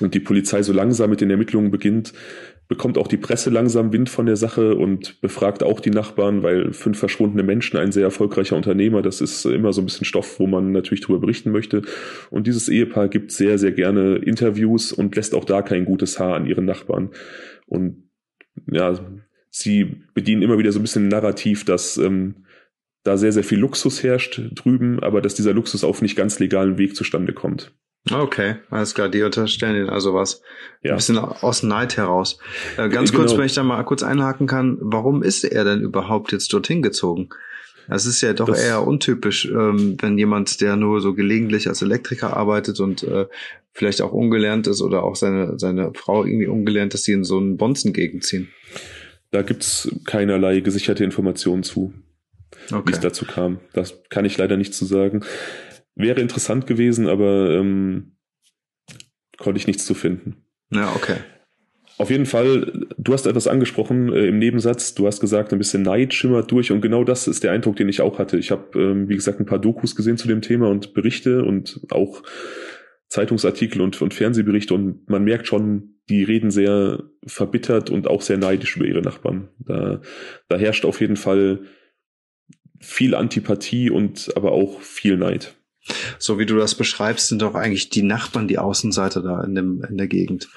[0.00, 2.14] und die Polizei so langsam mit den Ermittlungen beginnt,
[2.66, 6.72] bekommt auch die Presse langsam Wind von der Sache und befragt auch die Nachbarn, weil
[6.72, 10.46] fünf verschwundene Menschen, ein sehr erfolgreicher Unternehmer, das ist immer so ein bisschen Stoff, wo
[10.46, 11.82] man natürlich darüber berichten möchte.
[12.30, 16.36] Und dieses Ehepaar gibt sehr, sehr gerne Interviews und lässt auch da kein gutes Haar
[16.36, 17.10] an ihren Nachbarn.
[17.66, 18.08] Und
[18.70, 18.98] ja,
[19.50, 22.46] sie bedienen immer wieder so ein bisschen Narrativ, dass ähm,
[23.04, 26.78] da sehr, sehr viel Luxus herrscht drüben, aber dass dieser Luxus auf nicht ganz legalen
[26.78, 27.72] Weg zustande kommt.
[28.10, 30.42] Okay, alles klar, die unterstellen ihnen also was.
[30.82, 30.90] Ja.
[30.90, 32.38] Ein bisschen aus Neid heraus.
[32.76, 33.24] Äh, ganz genau.
[33.24, 36.82] kurz, wenn ich da mal kurz einhaken kann, warum ist er denn überhaupt jetzt dorthin
[36.82, 37.30] gezogen?
[37.88, 41.82] Das ist ja doch das eher untypisch, ähm, wenn jemand, der nur so gelegentlich als
[41.82, 43.26] Elektriker arbeitet und äh,
[43.72, 47.38] vielleicht auch ungelernt ist oder auch seine, seine Frau irgendwie ungelernt, dass sie in so
[47.38, 48.48] einen Bonzen gegenziehen.
[49.30, 51.92] Da gibt's keinerlei gesicherte Informationen zu
[52.72, 52.82] okay.
[52.86, 53.60] wie es dazu kam.
[53.72, 55.24] Das kann ich leider nicht zu sagen.
[55.94, 58.16] Wäre interessant gewesen, aber ähm,
[59.38, 60.44] konnte ich nichts zu finden.
[60.70, 61.16] Ja, okay.
[61.96, 64.94] Auf jeden Fall, du hast etwas angesprochen äh, im Nebensatz.
[64.94, 67.88] Du hast gesagt, ein bisschen Neid schimmert durch und genau das ist der Eindruck, den
[67.88, 68.36] ich auch hatte.
[68.36, 71.80] Ich habe, ähm, wie gesagt, ein paar Dokus gesehen zu dem Thema und Berichte und
[71.90, 72.22] auch
[73.08, 78.38] Zeitungsartikel und, und Fernsehberichte und man merkt schon, die reden sehr verbittert und auch sehr
[78.38, 79.48] neidisch über ihre Nachbarn.
[79.60, 80.00] Da,
[80.48, 81.60] da herrscht auf jeden Fall
[82.80, 85.54] viel Antipathie und aber auch viel Neid.
[86.18, 89.84] So wie du das beschreibst, sind doch eigentlich die Nachbarn die Außenseiter da in dem
[89.88, 90.48] in der Gegend.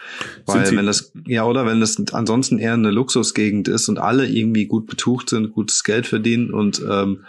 [0.46, 4.68] Weil wenn das ja oder wenn das ansonsten eher eine Luxusgegend ist und alle irgendwie
[4.68, 7.26] gut betucht sind, gutes Geld verdienen und ähm,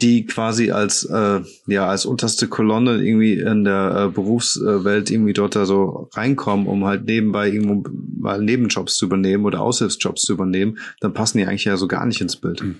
[0.00, 5.56] die quasi als äh, ja als unterste Kolonne irgendwie in der äh, Berufswelt irgendwie dort
[5.56, 10.78] da so reinkommen, um halt nebenbei irgendwo mal Nebenjobs zu übernehmen oder Aushilfsjobs zu übernehmen,
[11.00, 12.62] dann passen die eigentlich ja so gar nicht ins Bild.
[12.62, 12.76] Mhm.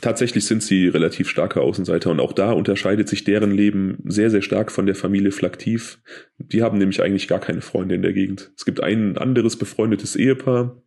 [0.00, 4.42] Tatsächlich sind sie relativ starke Außenseiter und auch da unterscheidet sich deren Leben sehr, sehr
[4.42, 6.00] stark von der Familie Flaktiv.
[6.38, 8.52] Die haben nämlich eigentlich gar keine Freunde in der Gegend.
[8.56, 10.80] Es gibt ein anderes befreundetes Ehepaar,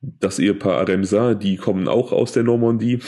[0.00, 3.00] das Ehepaar Aremsa, die kommen auch aus der Normandie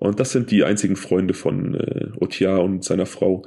[0.00, 3.46] Und das sind die einzigen Freunde von äh, Otiar und seiner Frau.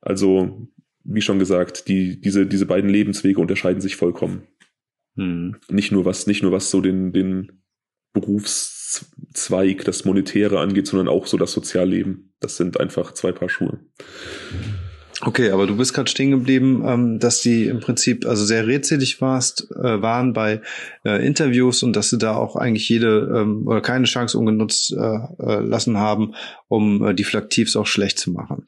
[0.00, 0.68] Also,
[1.02, 4.46] wie schon gesagt, die, diese, diese beiden Lebenswege unterscheiden sich vollkommen.
[5.16, 5.56] Hm.
[5.68, 7.62] Nicht nur was, nicht nur was so den, den
[9.38, 12.32] Berufszweig, das Monetäre angeht, sondern auch so das Sozialleben.
[12.40, 13.78] Das sind einfach zwei Paar Schuhe.
[15.20, 19.20] Okay, aber du bist gerade stehen geblieben, ähm, dass die im Prinzip also sehr rätselig
[19.20, 20.60] warst, äh, waren bei
[21.04, 24.96] äh, Interviews und dass sie da auch eigentlich jede ähm, oder keine Chance ungenutzt äh,
[24.96, 26.34] äh, lassen haben,
[26.68, 28.66] um äh, die Flaktivs auch schlecht zu machen.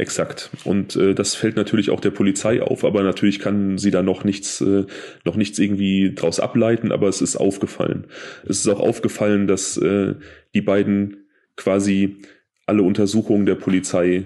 [0.00, 0.48] Exakt.
[0.64, 4.24] Und äh, das fällt natürlich auch der Polizei auf, aber natürlich kann sie da noch
[4.24, 4.86] nichts, äh,
[5.26, 8.06] noch nichts irgendwie draus ableiten, aber es ist aufgefallen.
[8.44, 10.14] Es ist auch aufgefallen, dass äh,
[10.54, 12.16] die beiden quasi
[12.64, 14.24] alle Untersuchungen der Polizei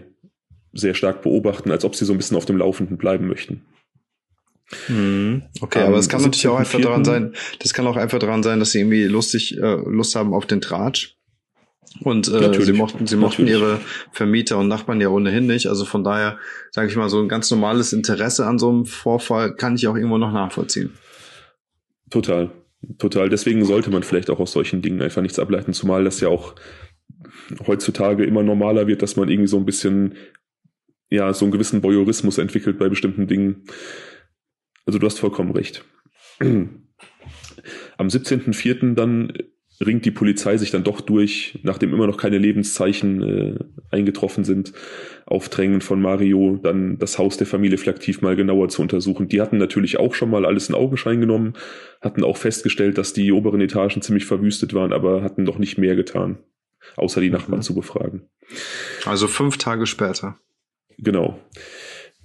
[0.72, 3.62] sehr stark beobachten, als ob sie so ein bisschen auf dem Laufenden bleiben möchten.
[4.86, 8.44] Hm, okay, aber es kann natürlich auch einfach daran sein, das kann auch einfach daran
[8.44, 11.16] sein, dass sie irgendwie lustig, äh, Lust haben auf den Tratsch
[12.00, 13.80] und äh, sie mochten, sie mochten ihre
[14.12, 15.66] Vermieter und Nachbarn ja ohnehin nicht.
[15.66, 16.38] Also von daher,
[16.70, 19.94] sage ich mal, so ein ganz normales Interesse an so einem Vorfall kann ich auch
[19.94, 20.94] irgendwo noch nachvollziehen.
[22.10, 22.50] Total,
[22.98, 23.28] total.
[23.28, 26.54] Deswegen sollte man vielleicht auch aus solchen Dingen einfach nichts ableiten, zumal das ja auch
[27.66, 30.14] heutzutage immer normaler wird, dass man irgendwie so ein bisschen,
[31.10, 33.64] ja, so einen gewissen Voyeurismus entwickelt bei bestimmten Dingen.
[34.84, 35.84] Also du hast vollkommen recht.
[36.40, 38.94] Am 17.04.
[38.94, 39.32] dann
[39.80, 43.58] ringt die Polizei sich dann doch durch, nachdem immer noch keine Lebenszeichen äh,
[43.90, 44.72] eingetroffen sind,
[45.26, 49.28] auf Drängen von Mario, dann das Haus der Familie Flaktiv mal genauer zu untersuchen.
[49.28, 51.54] Die hatten natürlich auch schon mal alles in Augenschein genommen,
[52.00, 55.96] hatten auch festgestellt, dass die oberen Etagen ziemlich verwüstet waren, aber hatten noch nicht mehr
[55.96, 56.38] getan,
[56.96, 57.64] außer die Nachbarn mhm.
[57.64, 58.22] zu befragen.
[59.04, 60.38] Also fünf Tage später.
[60.98, 61.38] Genau.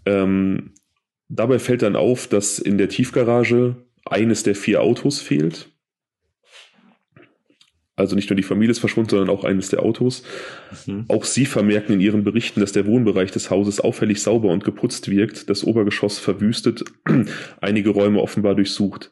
[0.05, 0.73] Ähm,
[1.29, 5.69] dabei fällt dann auf, dass in der Tiefgarage eines der vier Autos fehlt
[7.99, 10.23] also nicht nur die Familie ist verschwunden, sondern auch eines der Autos.
[10.85, 11.05] Mhm.
[11.07, 15.09] Auch sie vermerken in ihren Berichten, dass der Wohnbereich des Hauses auffällig sauber und geputzt
[15.09, 16.83] wirkt, das Obergeschoss verwüstet,
[17.61, 19.11] einige Räume offenbar durchsucht.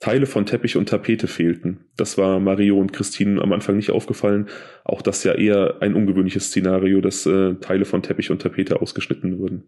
[0.00, 1.86] Teile von Teppich und Tapete fehlten.
[1.96, 4.48] Das war Mario und Christine am Anfang nicht aufgefallen.
[4.84, 9.38] Auch das ja eher ein ungewöhnliches Szenario, dass äh, Teile von Teppich und Tapete ausgeschnitten
[9.38, 9.64] wurden.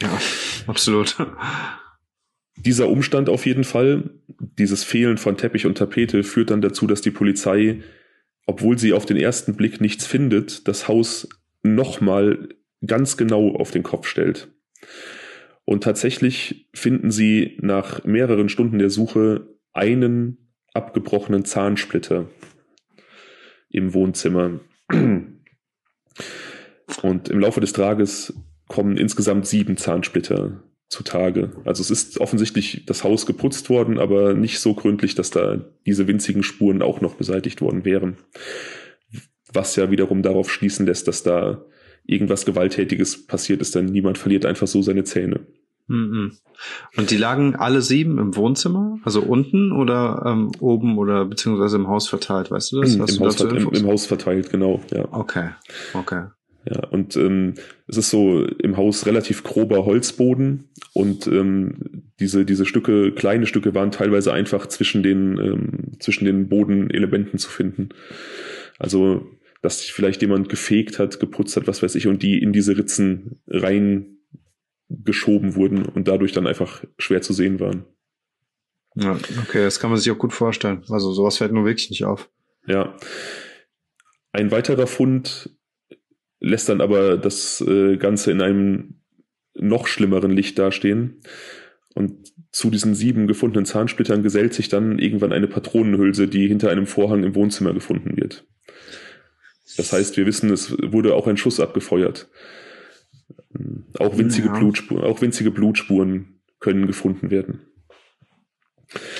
[0.00, 0.18] Ja,
[0.66, 1.16] absolut.
[2.56, 4.10] Dieser Umstand auf jeden Fall,
[4.58, 7.80] dieses Fehlen von Teppich und Tapete, führt dann dazu, dass die Polizei,
[8.46, 11.28] obwohl sie auf den ersten Blick nichts findet, das Haus
[11.62, 12.48] nochmal
[12.86, 14.48] ganz genau auf den Kopf stellt.
[15.64, 22.28] Und tatsächlich finden sie nach mehreren Stunden der Suche einen abgebrochenen Zahnsplitter
[23.70, 24.60] im Wohnzimmer.
[27.02, 28.34] Und im Laufe des Tages
[28.68, 30.62] kommen insgesamt sieben Zahnsplitter
[30.94, 31.52] zutage.
[31.64, 36.06] Also es ist offensichtlich das Haus geputzt worden, aber nicht so gründlich, dass da diese
[36.06, 38.16] winzigen Spuren auch noch beseitigt worden wären.
[39.52, 41.64] Was ja wiederum darauf schließen lässt, dass da
[42.06, 45.46] irgendwas Gewalttätiges passiert ist, denn niemand verliert einfach so seine Zähne.
[46.96, 51.88] Und die lagen alle sieben im Wohnzimmer, also unten oder ähm, oben oder beziehungsweise im
[51.88, 52.94] Haus verteilt, weißt du das?
[52.94, 55.06] Im, Haus, im, Im Haus verteilt, genau, ja.
[55.12, 55.50] Okay,
[55.92, 56.28] okay.
[56.66, 57.54] Ja, und ähm,
[57.86, 63.74] es ist so im Haus relativ grober Holzboden und ähm, diese, diese Stücke, kleine Stücke
[63.74, 67.90] waren teilweise einfach zwischen den, ähm, zwischen den Bodenelementen zu finden.
[68.78, 69.26] Also,
[69.60, 72.78] dass sich vielleicht jemand gefegt hat, geputzt hat, was weiß ich, und die in diese
[72.78, 74.18] Ritzen rein
[74.88, 77.84] geschoben wurden und dadurch dann einfach schwer zu sehen waren.
[78.94, 80.82] Ja, okay, das kann man sich auch gut vorstellen.
[80.88, 82.30] Also sowas fällt nur wirklich nicht auf.
[82.66, 82.96] Ja.
[84.32, 85.50] Ein weiterer Fund
[86.44, 89.00] lässt dann aber das äh, Ganze in einem
[89.54, 91.20] noch schlimmeren Licht dastehen.
[91.94, 96.86] Und zu diesen sieben gefundenen Zahnsplittern gesellt sich dann irgendwann eine Patronenhülse, die hinter einem
[96.86, 98.44] Vorhang im Wohnzimmer gefunden wird.
[99.76, 102.28] Das heißt, wir wissen, es wurde auch ein Schuss abgefeuert.
[103.98, 104.58] Auch winzige, ja.
[104.58, 107.60] Blutspuren, auch winzige Blutspuren können gefunden werden.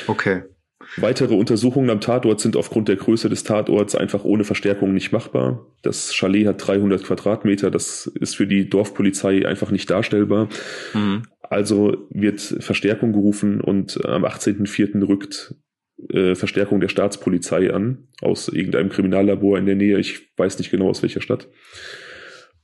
[0.07, 0.43] Okay.
[0.97, 5.67] Weitere Untersuchungen am Tatort sind aufgrund der Größe des Tatorts einfach ohne Verstärkung nicht machbar.
[5.83, 10.49] Das Chalet hat 300 Quadratmeter, das ist für die Dorfpolizei einfach nicht darstellbar.
[10.93, 11.23] Mhm.
[11.43, 15.07] Also wird Verstärkung gerufen und am 18.04.
[15.07, 15.55] rückt
[16.11, 20.89] äh, Verstärkung der Staatspolizei an, aus irgendeinem Kriminallabor in der Nähe, ich weiß nicht genau
[20.89, 21.49] aus welcher Stadt.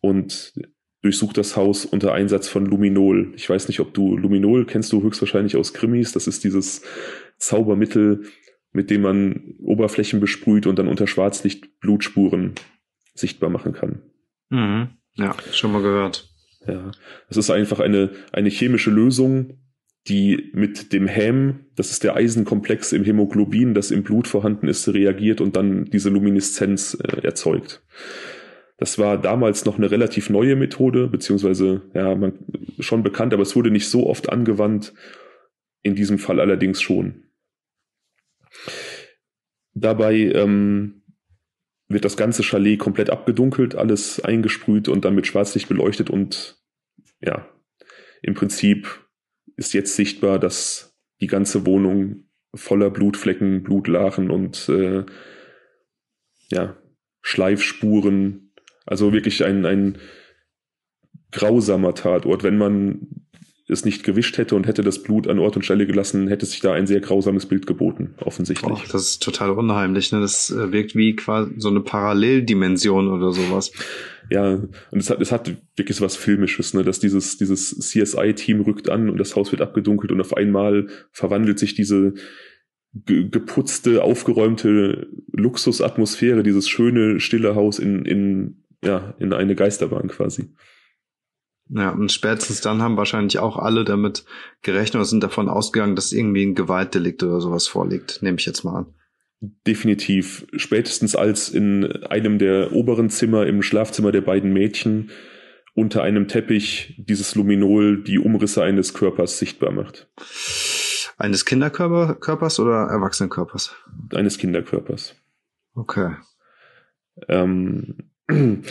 [0.00, 0.54] Und
[1.02, 3.32] durchsucht das Haus unter Einsatz von Luminol.
[3.34, 6.12] Ich weiß nicht, ob du Luminol kennst du höchstwahrscheinlich aus Krimis.
[6.12, 6.82] Das ist dieses
[7.40, 8.22] Zaubermittel,
[8.72, 12.55] mit dem man Oberflächen besprüht und dann unter Schwarzlicht Blutspuren
[13.14, 14.03] sichtbar machen kann.
[14.50, 14.90] Mhm.
[15.14, 16.29] Ja, schon mal gehört.
[16.66, 16.92] Ja,
[17.29, 19.59] es ist einfach eine, eine chemische Lösung,
[20.09, 24.88] die mit dem Häm, das ist der Eisenkomplex im Hämoglobin, das im Blut vorhanden ist,
[24.88, 27.83] reagiert und dann diese Lumineszenz äh, erzeugt.
[28.79, 32.38] Das war damals noch eine relativ neue Methode, beziehungsweise ja, man,
[32.79, 34.94] schon bekannt, aber es wurde nicht so oft angewandt.
[35.83, 37.29] In diesem Fall allerdings schon.
[39.72, 41.02] Dabei ähm,
[41.88, 46.58] wird das ganze Chalet komplett abgedunkelt, alles eingesprüht und dann mit Schwarzlicht beleuchtet und
[47.20, 47.48] ja,
[48.22, 49.06] im Prinzip
[49.56, 55.04] ist jetzt sichtbar, dass die ganze Wohnung voller Blutflecken, Blutlachen und äh,
[56.50, 56.76] ja,
[57.22, 58.50] Schleifspuren
[58.90, 59.98] also wirklich ein, ein
[61.30, 62.42] grausamer Tatort.
[62.42, 63.19] Wenn man
[63.70, 66.61] es nicht gewischt hätte und hätte das Blut an Ort und Stelle gelassen, hätte sich
[66.61, 68.70] da ein sehr grausames Bild geboten, offensichtlich.
[68.70, 70.12] Oh, das ist total unheimlich.
[70.12, 70.20] Ne?
[70.20, 73.72] Das äh, wirkt wie quasi so eine Paralleldimension oder sowas.
[74.30, 76.83] Ja, und es hat, es hat wirklich so was Filmisches, ne?
[76.83, 81.59] dass dieses, dieses CSI-Team rückt an und das Haus wird abgedunkelt und auf einmal verwandelt
[81.59, 82.14] sich diese
[82.92, 90.50] geputzte, aufgeräumte Luxusatmosphäre, dieses schöne, stille Haus in, in ja, in eine Geisterbahn quasi.
[91.72, 94.24] Ja, und spätestens dann haben wahrscheinlich auch alle damit
[94.62, 98.64] gerechnet oder sind davon ausgegangen, dass irgendwie ein Gewaltdelikt oder sowas vorliegt, nehme ich jetzt
[98.64, 98.94] mal an.
[99.66, 100.46] Definitiv.
[100.56, 105.11] Spätestens als in einem der oberen Zimmer, im Schlafzimmer der beiden Mädchen,
[105.74, 110.11] unter einem Teppich dieses Luminol die Umrisse eines Körpers sichtbar macht.
[111.16, 113.76] Eines Kinderkörpers oder Erwachsenenkörpers?
[114.12, 115.14] Eines Kinderkörpers.
[115.74, 116.16] Okay.
[117.28, 118.11] Ähm,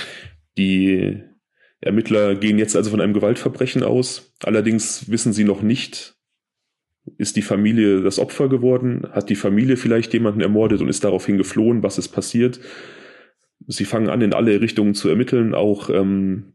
[0.57, 1.28] die
[1.81, 4.33] Ermittler gehen jetzt also von einem Gewaltverbrechen aus.
[4.43, 6.15] Allerdings wissen sie noch nicht,
[7.17, 9.07] ist die Familie das Opfer geworden?
[9.11, 11.83] Hat die Familie vielleicht jemanden ermordet und ist daraufhin geflohen?
[11.83, 12.59] Was ist passiert?
[13.67, 15.53] Sie fangen an, in alle Richtungen zu ermitteln.
[15.53, 16.53] Auch ähm,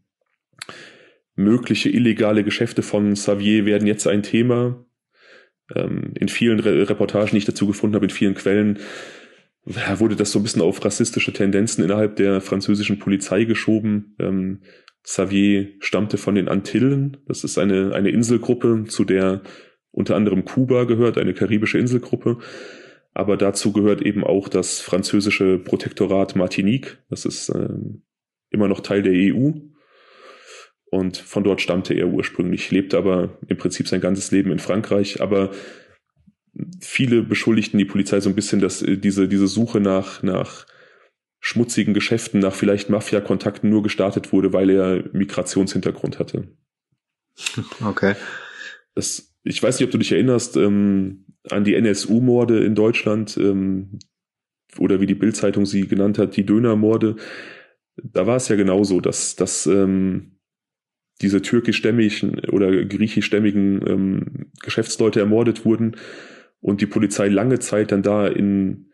[1.35, 4.85] mögliche illegale Geschäfte von Xavier werden jetzt ein Thema.
[5.75, 8.79] Ähm, in vielen Re Reportagen, die ich dazu gefunden habe, in vielen Quellen,
[9.65, 14.15] wurde das so ein bisschen auf rassistische Tendenzen innerhalb der französischen Polizei geschoben.
[14.19, 14.61] Ähm,
[15.05, 17.19] Xavier stammte von den Antillen.
[17.27, 19.43] Das ist eine, eine Inselgruppe, zu der
[19.91, 22.39] unter anderem Kuba gehört, eine karibische Inselgruppe.
[23.13, 26.99] Aber dazu gehört eben auch das französische Protektorat Martinique.
[27.11, 28.03] Das ist ähm,
[28.51, 29.53] immer noch Teil der EU.
[30.87, 35.21] Und von dort stammte er ursprünglich, lebte aber im Prinzip sein ganzes Leben in Frankreich.
[35.21, 35.51] Aber
[36.81, 40.67] viele beschuldigten die Polizei so ein bisschen, dass äh, diese, diese Suche nach, nach
[41.45, 46.49] schmutzigen Geschäften, nach vielleicht Mafia-Kontakten nur gestartet wurde, weil er Migrationshintergrund hatte.
[47.85, 48.15] Okay.
[48.95, 53.99] Das, ich weiß nicht, ob du dich erinnerst ähm, an die NSU-Morde in Deutschland ähm,
[54.79, 57.17] oder wie die Bildzeitung sie genannt hat, die Dönermorde.
[58.03, 60.39] Da war es ja genauso, dass, dass ähm,
[61.21, 65.97] diese türkischstämmigen oder griechischstämmigen ähm, Geschäftsleute ermordet wurden
[66.61, 68.93] und die Polizei lange Zeit dann da in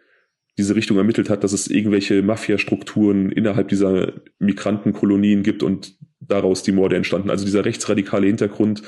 [0.60, 6.72] diese Richtung ermittelt hat, dass es irgendwelche Mafia-Strukturen innerhalb dieser Migrantenkolonien gibt und daraus die
[6.72, 7.30] Morde entstanden.
[7.30, 8.82] Also dieser rechtsradikale Hintergrund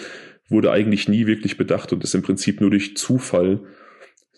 [0.49, 3.61] wurde eigentlich nie wirklich bedacht und ist im Prinzip nur durch Zufall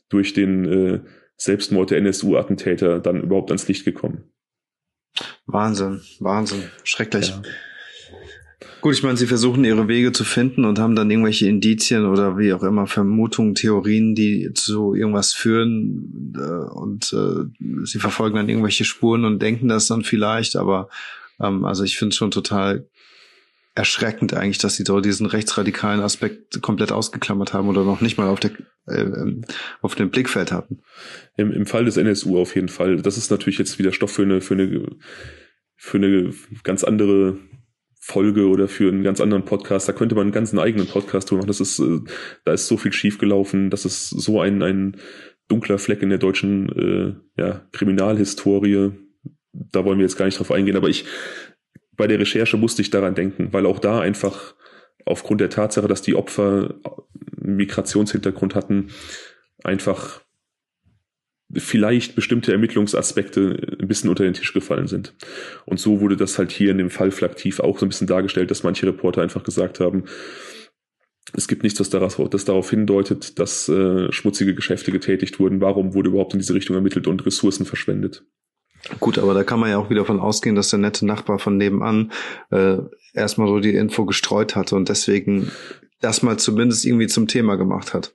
[0.08, 1.00] durch den äh,
[1.36, 4.30] Selbstmord der NSU-Attentäter dann überhaupt ans Licht gekommen.
[5.46, 7.30] Wahnsinn, Wahnsinn, schrecklich.
[7.30, 7.42] Ja.
[8.80, 12.36] Gut, ich meine, sie versuchen ihre Wege zu finden und haben dann irgendwelche Indizien oder
[12.38, 18.48] wie auch immer Vermutungen, Theorien, die zu irgendwas führen äh, und äh, sie verfolgen dann
[18.48, 20.88] irgendwelche Spuren und denken das dann vielleicht, aber
[21.40, 22.86] ähm, also ich finde es schon total
[23.74, 28.28] erschreckend eigentlich, dass sie da diesen rechtsradikalen Aspekt komplett ausgeklammert haben oder noch nicht mal
[28.28, 28.52] auf der
[28.86, 29.44] äh, ähm,
[29.80, 30.82] auf dem Blickfeld hatten.
[31.36, 32.96] Im, Im Fall des NSU auf jeden Fall.
[32.96, 34.94] Das ist natürlich jetzt wieder Stoff für eine für eine
[35.76, 37.38] für eine ganz andere
[38.06, 39.88] Folge oder für einen ganz anderen Podcast.
[39.88, 41.40] Da könnte man einen ganzen eigenen Podcast tun.
[41.46, 42.00] Das ist, äh,
[42.44, 43.70] da ist so viel schiefgelaufen.
[43.70, 44.98] Das ist so ein, ein
[45.48, 48.90] dunkler Fleck in der deutschen äh, ja, Kriminalhistorie.
[49.54, 50.76] Da wollen wir jetzt gar nicht drauf eingehen.
[50.76, 51.06] Aber ich,
[51.96, 54.54] bei der Recherche musste ich daran denken, weil auch da einfach
[55.06, 56.74] aufgrund der Tatsache, dass die Opfer
[57.40, 58.88] Migrationshintergrund hatten,
[59.62, 60.20] einfach
[61.56, 65.14] vielleicht bestimmte Ermittlungsaspekte ein bisschen unter den Tisch gefallen sind.
[65.64, 68.50] Und so wurde das halt hier in dem Fall Flaktiv auch so ein bisschen dargestellt,
[68.50, 70.04] dass manche Reporter einfach gesagt haben,
[71.36, 75.60] es gibt nichts, was darauf, das darauf hindeutet, dass äh, schmutzige Geschäfte getätigt wurden.
[75.60, 78.24] Warum wurde überhaupt in diese Richtung ermittelt und Ressourcen verschwendet?
[79.00, 81.56] Gut, aber da kann man ja auch wieder von ausgehen, dass der nette Nachbar von
[81.56, 82.12] nebenan
[82.50, 82.76] äh,
[83.14, 85.50] erstmal so die Info gestreut hatte und deswegen
[86.00, 88.14] das mal zumindest irgendwie zum Thema gemacht hat.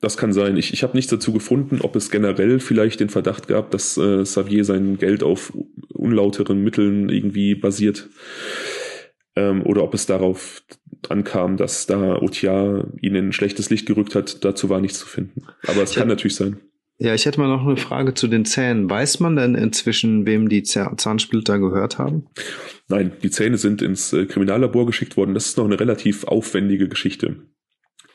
[0.00, 0.56] Das kann sein.
[0.56, 4.22] Ich, ich habe nichts dazu gefunden, ob es generell vielleicht den Verdacht gab, dass äh,
[4.22, 5.52] Xavier sein Geld auf
[5.92, 8.08] unlauteren Mitteln irgendwie basiert.
[9.36, 10.62] ähm, oder ob es darauf
[11.08, 15.06] ankam, dass da Otia ihn in ein schlechtes Licht gerückt hat, dazu war nichts zu
[15.06, 15.44] finden.
[15.66, 16.60] Aber es ich kann natürlich sein.
[16.98, 18.88] Ja, ich hätte mal noch eine Frage zu den Zähnen.
[18.88, 22.26] Weiß man denn inzwischen, wem die Zahnsplitter gehört haben?
[22.88, 25.34] Nein, die Zähne sind ins äh, Kriminallabor geschickt worden.
[25.34, 27.36] Das ist noch eine relativ aufwendige Geschichte.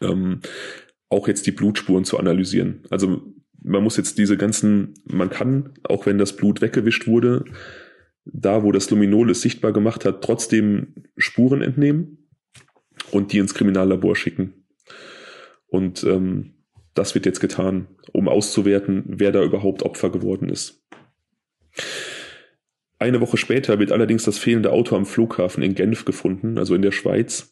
[0.02, 0.40] Ähm,
[1.10, 2.84] auch jetzt die Blutspuren zu analysieren.
[2.90, 3.22] Also
[3.62, 7.46] man muss jetzt diese ganzen, man kann, auch wenn das Blut weggewischt wurde,
[8.26, 12.30] da wo das Luminol es sichtbar gemacht hat, trotzdem Spuren entnehmen
[13.12, 14.66] und die ins Kriminallabor schicken.
[15.68, 16.56] Und ähm,
[16.94, 20.84] das wird jetzt getan, um auszuwerten, wer da überhaupt Opfer geworden ist.
[22.98, 26.82] Eine Woche später wird allerdings das fehlende Auto am Flughafen in Genf gefunden, also in
[26.82, 27.50] der Schweiz.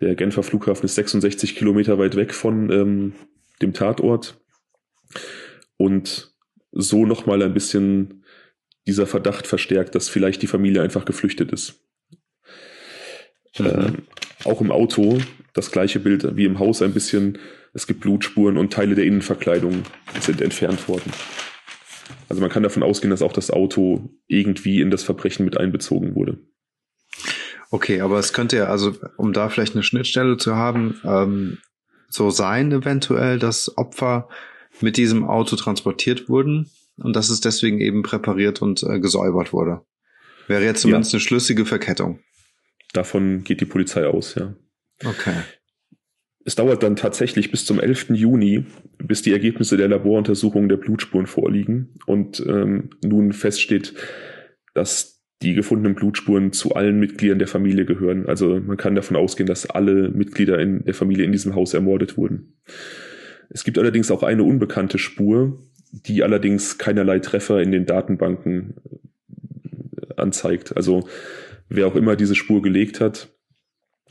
[0.00, 3.12] Der Genfer Flughafen ist 66 Kilometer weit weg von ähm,
[3.62, 4.40] dem Tatort.
[5.76, 6.34] Und
[6.72, 8.24] so nochmal ein bisschen
[8.86, 11.80] dieser Verdacht verstärkt, dass vielleicht die Familie einfach geflüchtet ist.
[13.58, 13.66] Mhm.
[13.66, 14.02] Ähm,
[14.44, 15.18] auch im Auto
[15.52, 17.38] das gleiche Bild wie im Haus ein bisschen.
[17.72, 19.84] Es gibt Blutspuren und Teile der Innenverkleidung
[20.20, 21.12] sind entfernt worden.
[22.28, 26.14] Also man kann davon ausgehen, dass auch das Auto irgendwie in das Verbrechen mit einbezogen
[26.14, 26.38] wurde.
[27.74, 31.58] Okay, aber es könnte ja, also um da vielleicht eine Schnittstelle zu haben, ähm,
[32.08, 34.28] so sein eventuell, dass Opfer
[34.80, 39.80] mit diesem Auto transportiert wurden und dass es deswegen eben präpariert und äh, gesäubert wurde.
[40.46, 41.16] Wäre jetzt zumindest ja.
[41.16, 42.20] eine schlüssige Verkettung.
[42.92, 44.54] Davon geht die Polizei aus, ja.
[45.04, 45.34] Okay.
[46.44, 48.10] Es dauert dann tatsächlich bis zum 11.
[48.10, 48.66] Juni,
[48.98, 53.94] bis die Ergebnisse der Laboruntersuchung der Blutspuren vorliegen und ähm, nun feststeht,
[54.74, 58.26] dass die gefundenen Blutspuren zu allen Mitgliedern der Familie gehören.
[58.26, 62.16] Also man kann davon ausgehen, dass alle Mitglieder in der Familie in diesem Haus ermordet
[62.16, 62.54] wurden.
[63.50, 65.62] Es gibt allerdings auch eine unbekannte Spur,
[65.92, 68.74] die allerdings keinerlei Treffer in den Datenbanken
[69.28, 70.76] äh, anzeigt.
[70.76, 71.08] Also
[71.68, 73.28] wer auch immer diese Spur gelegt hat,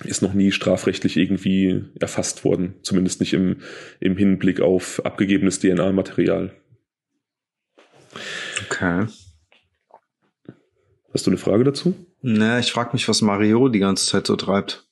[0.03, 2.75] ist noch nie strafrechtlich irgendwie erfasst worden.
[2.81, 3.57] Zumindest nicht im,
[3.99, 6.51] im Hinblick auf abgegebenes DNA-Material.
[8.65, 9.07] Okay.
[11.13, 11.93] Hast du eine Frage dazu?
[12.21, 14.87] Ne, ich frage mich, was Mario die ganze Zeit so treibt.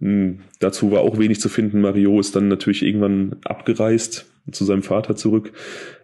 [0.00, 1.80] Hm, dazu war auch wenig zu finden.
[1.80, 5.52] Mario ist dann natürlich irgendwann abgereist zu seinem Vater zurück.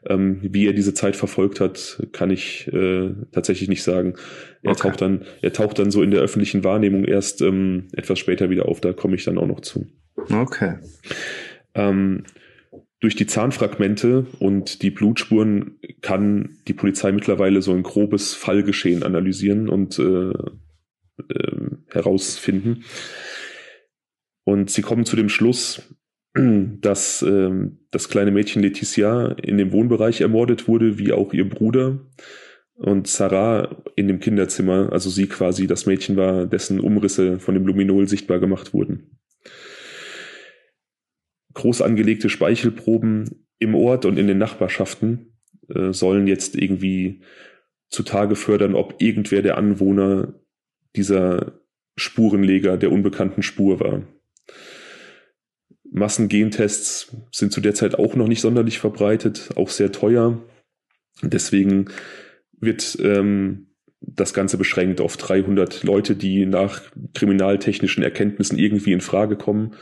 [0.05, 4.15] Ähm, wie er diese Zeit verfolgt hat, kann ich äh, tatsächlich nicht sagen.
[4.63, 4.89] Er okay.
[4.89, 8.67] taucht dann, er taucht dann so in der öffentlichen Wahrnehmung erst ähm, etwas später wieder
[8.67, 8.81] auf.
[8.81, 9.87] Da komme ich dann auch noch zu.
[10.31, 10.79] Okay.
[11.75, 12.25] Ähm,
[13.03, 19.69] durch die Zahnfragmente und die Blutspuren kann die Polizei mittlerweile so ein grobes Fallgeschehen analysieren
[19.69, 22.85] und äh, äh, herausfinden.
[24.45, 25.83] Und sie kommen zu dem Schluss,
[26.35, 32.07] dass ähm, das kleine Mädchen Laetitia in dem Wohnbereich ermordet wurde, wie auch ihr Bruder.
[32.75, 37.67] Und Sarah in dem Kinderzimmer, also sie quasi das Mädchen war, dessen Umrisse von dem
[37.67, 39.22] Luminol sichtbar gemacht wurden.
[41.55, 45.37] Groß angelegte Speichelproben im Ort und in den Nachbarschaften
[45.69, 47.23] äh, sollen jetzt irgendwie
[47.89, 50.35] zutage fördern, ob irgendwer der Anwohner
[50.97, 51.61] dieser
[51.97, 54.03] Spurenleger der unbekannten Spur war.
[55.91, 60.43] Massengentests sind zu der Zeit auch noch nicht sonderlich verbreitet, auch sehr teuer.
[61.23, 61.91] Deswegen
[62.59, 63.67] wird ähm,
[64.01, 66.83] das Ganze beschränkt auf 300 Leute, die nach
[67.15, 69.75] kriminaltechnischen Erkenntnissen irgendwie in Frage kommen.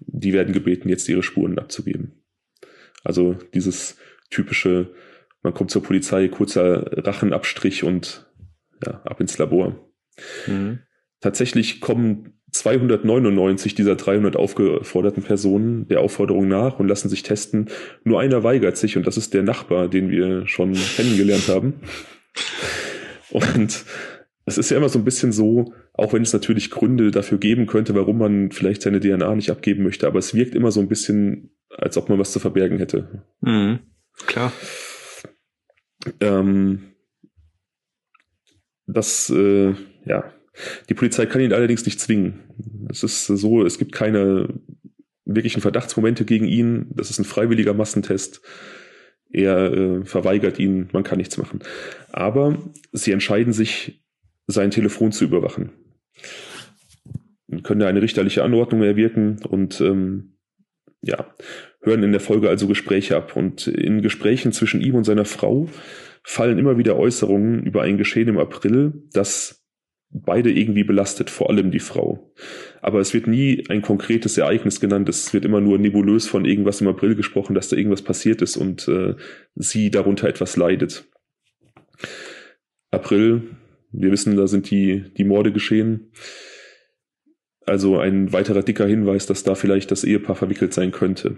[0.00, 2.24] Die werden gebeten, jetzt ihre Spuren abzugeben.
[3.04, 3.96] Also dieses
[4.30, 4.94] typische,
[5.42, 8.30] man kommt zur Polizei, kurzer Rachenabstrich und
[8.84, 9.90] ja, ab ins Labor.
[10.46, 10.80] Mhm.
[11.20, 17.68] Tatsächlich kommen 299 dieser 300 aufgeforderten Personen der Aufforderung nach und lassen sich testen.
[18.04, 21.74] Nur einer weigert sich und das ist der Nachbar, den wir schon kennengelernt haben.
[23.30, 23.84] Und
[24.46, 27.66] es ist ja immer so ein bisschen so, auch wenn es natürlich Gründe dafür geben
[27.66, 30.88] könnte, warum man vielleicht seine DNA nicht abgeben möchte, aber es wirkt immer so ein
[30.88, 33.24] bisschen, als ob man was zu verbergen hätte.
[33.42, 33.80] Mhm.
[34.26, 34.52] Klar.
[36.20, 36.94] Ähm,
[38.86, 39.74] das, äh,
[40.04, 40.32] ja,
[40.88, 42.40] die Polizei kann ihn allerdings nicht zwingen.
[42.90, 44.60] Es ist so, es gibt keine
[45.24, 46.90] wirklichen Verdachtsmomente gegen ihn.
[46.94, 48.42] Das ist ein freiwilliger Massentest.
[49.32, 51.60] Er äh, verweigert ihn, man kann nichts machen.
[52.10, 52.58] Aber
[52.92, 53.99] sie entscheiden sich,
[54.50, 55.72] sein Telefon zu überwachen.
[57.46, 60.36] Wir können da eine richterliche Anordnung erwirken und ähm,
[61.02, 61.34] ja,
[61.82, 63.36] hören in der Folge also Gespräche ab.
[63.36, 65.68] Und in Gesprächen zwischen ihm und seiner Frau
[66.22, 69.64] fallen immer wieder Äußerungen über ein Geschehen im April, das
[70.12, 72.32] beide irgendwie belastet, vor allem die Frau.
[72.82, 76.80] Aber es wird nie ein konkretes Ereignis genannt, es wird immer nur nebulös von irgendwas
[76.80, 79.14] im April gesprochen, dass da irgendwas passiert ist und äh,
[79.54, 81.04] sie darunter etwas leidet.
[82.90, 83.42] April,
[83.92, 86.12] Wir wissen, da sind die, die Morde geschehen.
[87.66, 91.36] Also ein weiterer dicker Hinweis, dass da vielleicht das Ehepaar verwickelt sein könnte.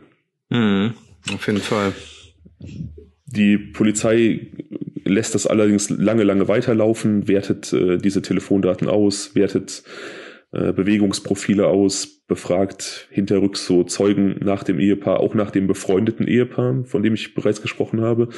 [0.50, 0.94] Mhm,
[1.32, 1.92] auf jeden Fall.
[3.26, 4.53] Die Polizei
[5.05, 9.82] lässt das allerdings lange, lange weiterlaufen, wertet äh, diese Telefondaten aus, wertet
[10.53, 16.84] äh, Bewegungsprofile aus, befragt hinterrücks so Zeugen nach dem Ehepaar, auch nach dem befreundeten Ehepaar,
[16.84, 18.28] von dem ich bereits gesprochen habe,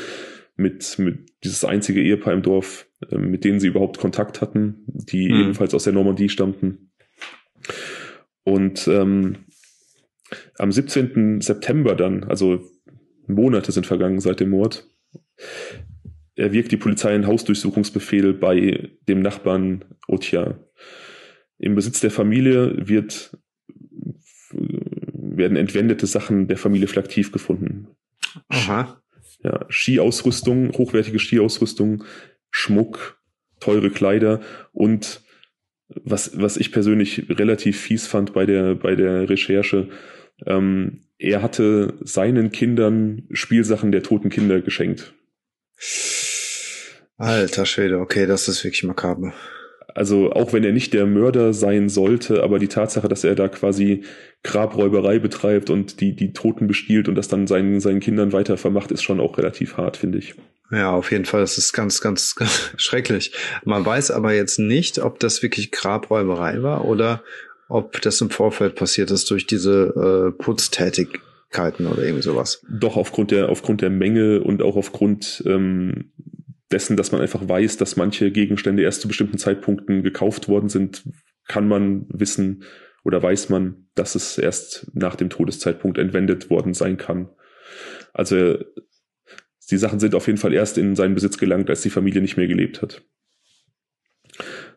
[0.57, 5.41] mit, mit dieses einzige Ehepaar im Dorf, mit denen sie überhaupt Kontakt hatten, die mhm.
[5.41, 6.91] ebenfalls aus der Normandie stammten.
[8.45, 9.47] Und ähm,
[10.59, 11.41] am 17.
[11.41, 12.63] September dann, also
[13.27, 14.87] Monate sind vergangen seit dem Mord,
[16.37, 20.59] erwirkt die Polizei einen Hausdurchsuchungsbefehl bei dem Nachbarn Otja.
[21.59, 23.39] Im Besitz der Familie wird,
[24.51, 27.89] werden entwendete Sachen der Familie Flaktiv gefunden.
[28.49, 29.01] Aha.
[29.43, 32.05] Ja, Skiausrüstung, hochwertige Skiausrüstung,
[32.57, 33.19] Schmuck,
[33.59, 34.41] teure Kleider
[34.73, 35.23] und
[35.89, 39.89] was, was ich persönlich relativ fies fand bei der, bei der Recherche,
[40.47, 45.15] ähm, er hatte seinen Kindern Spielsachen der toten Kinder geschenkt.
[47.17, 49.35] Alter Schwede, okay, das ist wirklich makaber.
[49.89, 53.49] Also auch wenn er nicht der Mörder sein sollte, aber die Tatsache, dass er da
[53.49, 54.05] quasi
[54.45, 58.93] Grabräuberei betreibt und die, die Toten bestiehlt und das dann seinen, seinen Kindern weiter vermacht,
[58.93, 60.37] ist schon auch relativ hart, finde ich.
[60.71, 61.41] Ja, auf jeden Fall.
[61.41, 63.33] Das ist ganz, ganz, ganz schrecklich.
[63.65, 67.23] Man weiß aber jetzt nicht, ob das wirklich Grabräuberei war oder
[67.69, 72.63] ob das im Vorfeld passiert ist durch diese äh, Putztätigkeiten oder irgendwie sowas.
[72.69, 76.13] Doch, aufgrund der, aufgrund der Menge und auch aufgrund ähm,
[76.71, 81.05] dessen, dass man einfach weiß, dass manche Gegenstände erst zu bestimmten Zeitpunkten gekauft worden sind,
[81.47, 82.65] kann man wissen
[83.05, 87.29] oder weiß man, dass es erst nach dem Todeszeitpunkt entwendet worden sein kann.
[88.13, 88.59] Also
[89.67, 92.37] die Sachen sind auf jeden Fall erst in seinen Besitz gelangt, als die Familie nicht
[92.37, 93.03] mehr gelebt hat.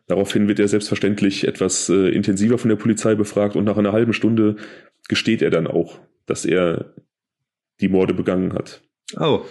[0.06, 4.14] Daraufhin wird er selbstverständlich etwas äh, intensiver von der Polizei befragt und nach einer halben
[4.14, 4.56] Stunde
[5.08, 6.94] gesteht er dann auch, dass er
[7.80, 8.82] die Morde begangen hat.
[9.18, 9.44] Oh.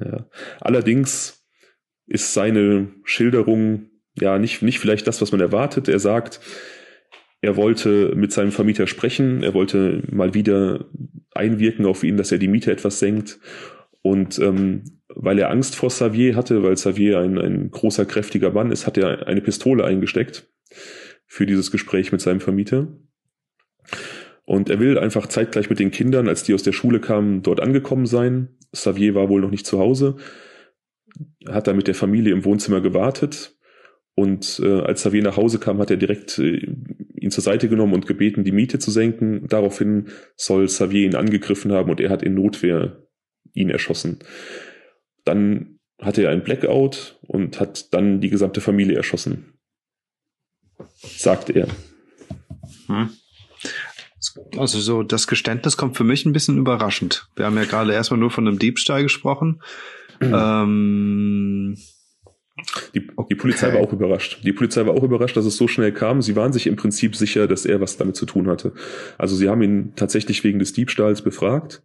[0.00, 0.28] Ja.
[0.60, 1.44] Allerdings
[2.06, 5.88] ist seine Schilderung ja nicht, nicht vielleicht das, was man erwartet.
[5.88, 6.40] Er sagt,
[7.40, 10.86] er wollte mit seinem Vermieter sprechen, er wollte mal wieder
[11.32, 13.40] einwirken auf ihn, dass er die Miete etwas senkt
[14.02, 18.70] und ähm, weil er Angst vor Xavier hatte, weil Xavier ein, ein großer, kräftiger Mann
[18.70, 20.48] ist, hat er eine Pistole eingesteckt
[21.26, 22.88] für dieses Gespräch mit seinem Vermieter.
[24.44, 27.60] Und er will einfach zeitgleich mit den Kindern, als die aus der Schule kamen, dort
[27.60, 28.56] angekommen sein.
[28.72, 30.16] Xavier war wohl noch nicht zu Hause,
[31.48, 33.56] hat da mit der Familie im Wohnzimmer gewartet.
[34.14, 36.66] Und äh, als Xavier nach Hause kam, hat er direkt äh,
[37.14, 39.46] ihn zur Seite genommen und gebeten, die Miete zu senken.
[39.46, 43.06] Daraufhin soll Xavier ihn angegriffen haben und er hat in Notwehr
[43.54, 44.18] ihn erschossen.
[45.24, 49.54] Dann hatte er ein Blackout und hat dann die gesamte Familie erschossen.
[50.96, 51.68] Sagt er.
[52.86, 53.10] Hm.
[54.56, 57.28] Also so, das Geständnis kommt für mich ein bisschen überraschend.
[57.36, 59.62] Wir haben ja gerade erstmal nur von einem Diebstahl gesprochen.
[60.20, 60.34] Mhm.
[60.34, 61.76] Ähm,
[62.94, 64.40] die, die Polizei war auch überrascht.
[64.42, 66.20] Die Polizei war auch überrascht, dass es so schnell kam.
[66.20, 68.74] Sie waren sich im Prinzip sicher, dass er was damit zu tun hatte.
[69.16, 71.82] Also sie haben ihn tatsächlich wegen des Diebstahls befragt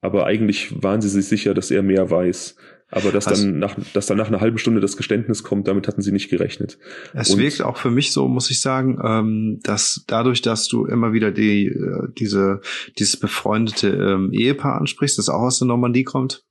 [0.00, 2.56] aber eigentlich waren sie sich sicher, dass er mehr weiß.
[2.92, 5.86] Aber dass also, dann nach, dass dann nach einer halben Stunde das Geständnis kommt, damit
[5.86, 6.76] hatten sie nicht gerechnet.
[7.12, 10.86] Es Und wirkt auch für mich so, muss ich sagen, ähm, dass dadurch, dass du
[10.86, 12.60] immer wieder die, äh, diese,
[12.98, 16.44] dieses befreundete ähm, Ehepaar ansprichst, das auch aus der Normandie kommt,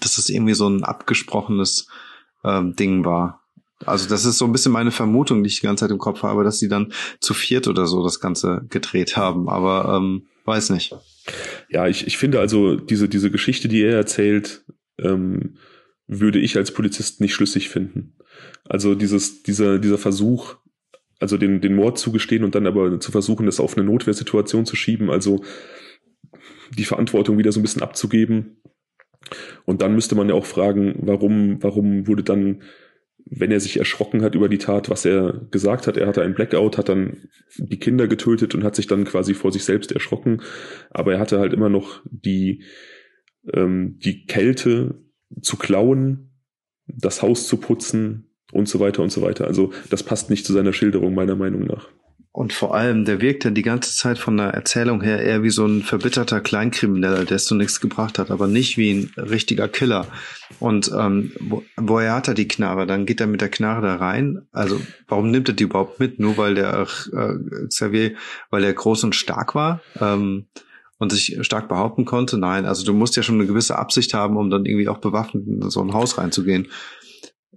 [0.00, 1.88] dass es irgendwie so ein abgesprochenes
[2.44, 3.40] ähm, Ding war.
[3.86, 6.22] Also das ist so ein bisschen meine Vermutung, die ich die ganze Zeit im Kopf
[6.22, 9.48] habe, dass sie dann zu viert oder so das Ganze gedreht haben.
[9.48, 10.94] Aber ähm, weiß nicht.
[11.68, 14.64] Ja, ich, ich finde also diese, diese Geschichte, die er erzählt,
[14.98, 15.56] ähm,
[16.06, 18.14] würde ich als Polizist nicht schlüssig finden.
[18.64, 20.56] Also dieses, dieser, dieser Versuch,
[21.20, 24.74] also den, den Mord zugestehen und dann aber zu versuchen, das auf eine Notwehrsituation zu
[24.74, 25.44] schieben, also
[26.76, 28.56] die Verantwortung wieder so ein bisschen abzugeben.
[29.64, 32.62] Und dann müsste man ja auch fragen, warum, warum wurde dann
[33.26, 35.96] wenn er sich erschrocken hat über die Tat, was er gesagt hat.
[35.96, 39.52] Er hatte einen Blackout, hat dann die Kinder getötet und hat sich dann quasi vor
[39.52, 40.42] sich selbst erschrocken.
[40.90, 42.64] Aber er hatte halt immer noch die,
[43.52, 45.02] ähm, die Kälte
[45.42, 46.30] zu klauen,
[46.86, 49.46] das Haus zu putzen und so weiter und so weiter.
[49.46, 51.88] Also das passt nicht zu seiner Schilderung meiner Meinung nach.
[52.32, 55.50] Und vor allem, der wirkt ja die ganze Zeit von der Erzählung her eher wie
[55.50, 59.66] so ein verbitterter Kleinkrimineller, der es zu nichts gebracht hat, aber nicht wie ein richtiger
[59.66, 60.06] Killer.
[60.60, 62.86] Und ähm, wo, woher hat er die Knarre?
[62.86, 64.42] Dann geht er mit der Knarre da rein.
[64.52, 66.20] Also warum nimmt er die überhaupt mit?
[66.20, 68.14] Nur weil der äh, Xavier,
[68.50, 70.46] weil er groß und stark war ähm,
[70.98, 72.38] und sich stark behaupten konnte?
[72.38, 75.48] Nein, also du musst ja schon eine gewisse Absicht haben, um dann irgendwie auch bewaffnet
[75.48, 76.68] in so ein Haus reinzugehen.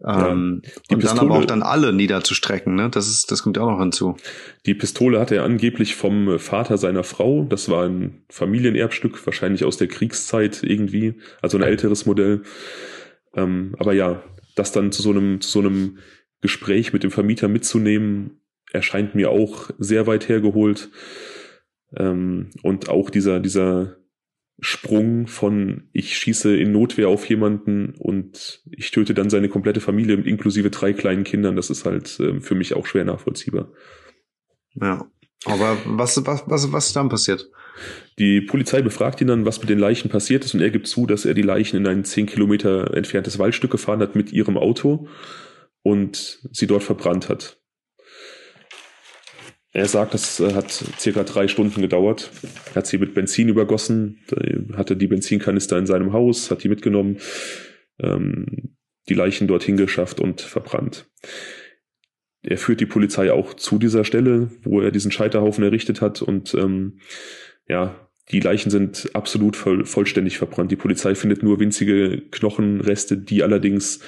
[0.06, 2.90] Ähm, ja, und Pistole, dann aber auch dann alle niederzustrecken, ne?
[2.90, 4.18] Das ist, das kommt ja auch noch hinzu.
[4.66, 7.44] Die Pistole hatte er angeblich vom Vater seiner Frau.
[7.44, 12.42] Das war ein Familienerbstück, wahrscheinlich aus der Kriegszeit irgendwie, also ein älteres Modell.
[13.36, 14.24] Ähm, aber ja,
[14.56, 16.00] das dann zu so einem, zu so einem
[16.42, 18.42] Gespräch mit dem Vermieter mitzunehmen,
[18.72, 20.90] erscheint mir auch sehr weit hergeholt.
[21.96, 23.98] Ähm, und auch dieser, dieser
[24.60, 30.16] Sprung von ich schieße in Notwehr auf jemanden und ich töte dann seine komplette Familie
[30.16, 33.72] inklusive drei kleinen Kindern, das ist halt äh, für mich auch schwer nachvollziehbar.
[34.76, 35.08] Ja.
[35.46, 37.50] Aber was, was, was, was ist dann passiert?
[38.20, 41.06] Die Polizei befragt ihn dann, was mit den Leichen passiert ist, und er gibt zu,
[41.06, 45.08] dass er die Leichen in ein zehn Kilometer entferntes Waldstück gefahren hat mit ihrem Auto
[45.82, 47.60] und sie dort verbrannt hat.
[49.74, 52.32] Er sagt, das äh, hat circa drei Stunden gedauert.
[52.70, 54.20] Er hat sie mit Benzin übergossen,
[54.76, 57.18] hatte die Benzinkanister in seinem Haus, hat die mitgenommen,
[58.00, 58.76] ähm,
[59.10, 61.10] die Leichen dorthin geschafft und verbrannt.
[62.44, 66.54] Er führt die Polizei auch zu dieser Stelle, wo er diesen Scheiterhaufen errichtet hat und
[66.54, 67.00] ähm,
[67.68, 70.72] ja, die Leichen sind absolut voll, vollständig verbrannt.
[70.72, 74.00] Die Polizei findet nur winzige Knochenreste, die allerdings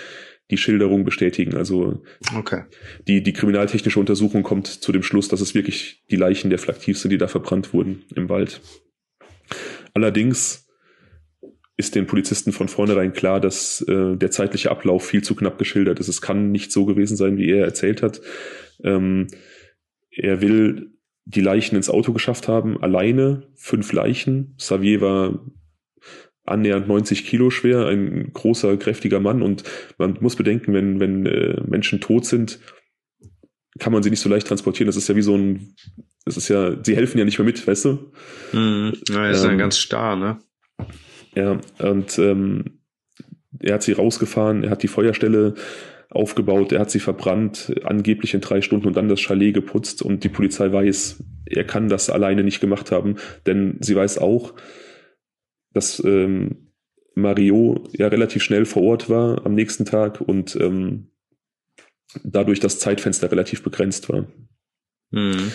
[0.52, 1.56] die Schilderung bestätigen.
[1.56, 2.04] Also
[2.38, 2.64] okay.
[3.08, 7.00] die, die kriminaltechnische Untersuchung kommt zu dem Schluss, dass es wirklich die Leichen der Flaktiv
[7.00, 8.62] sind, die da verbrannt wurden im Wald.
[9.94, 10.68] Allerdings
[11.78, 16.00] ist den Polizisten von vornherein klar, dass äh, der zeitliche Ablauf viel zu knapp geschildert
[16.00, 16.08] ist.
[16.08, 18.22] Es kann nicht so gewesen sein, wie er erzählt hat.
[18.84, 19.28] Ähm,
[20.10, 20.92] er will
[21.26, 24.56] die Leichen ins Auto geschafft haben, alleine, fünf Leichen.
[24.58, 25.40] Xavier war
[26.46, 29.42] annähernd 90 Kilo schwer, ein großer, kräftiger Mann.
[29.42, 29.64] Und
[29.98, 32.60] man muss bedenken, wenn, wenn äh, Menschen tot sind,
[33.80, 34.88] kann man sie nicht so leicht transportieren.
[34.88, 35.76] Das ist ja wie so ein,
[36.26, 38.12] das ist ja, sie helfen ja nicht mehr mit, weißt du?
[38.54, 38.94] Mhm.
[39.10, 40.40] Ja, ist ähm, ja ganz starr, ne?
[41.36, 42.80] Ja, und ähm,
[43.60, 45.56] er hat sie rausgefahren, er hat die Feuerstelle
[46.10, 50.24] aufgebaut, er hat sie verbrannt, angeblich in drei Stunden und dann das Chalet geputzt und
[50.24, 53.16] die Polizei weiß, er kann das alleine nicht gemacht haben,
[53.46, 54.54] denn sie weiß auch,
[55.76, 56.72] dass ähm,
[57.16, 61.12] Mario ja relativ schnell vor Ort war am nächsten Tag und ähm,
[62.24, 64.26] dadurch das Zeitfenster relativ begrenzt war.
[65.12, 65.52] Mhm.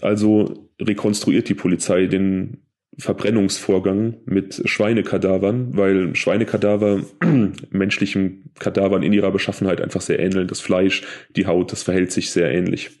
[0.00, 2.66] Also rekonstruiert die Polizei den
[2.98, 7.02] Verbrennungsvorgang mit Schweinekadavern, weil Schweinekadaver
[7.70, 10.46] menschlichen Kadavern in ihrer Beschaffenheit einfach sehr ähneln.
[10.46, 11.02] Das Fleisch,
[11.36, 12.98] die Haut, das verhält sich sehr ähnlich.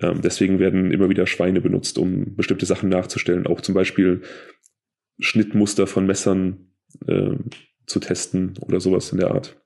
[0.00, 3.46] Ähm, deswegen werden immer wieder Schweine benutzt, um bestimmte Sachen nachzustellen.
[3.46, 4.22] Auch zum Beispiel
[5.18, 6.72] Schnittmuster von Messern
[7.06, 7.36] äh,
[7.86, 9.60] zu testen oder sowas in der Art.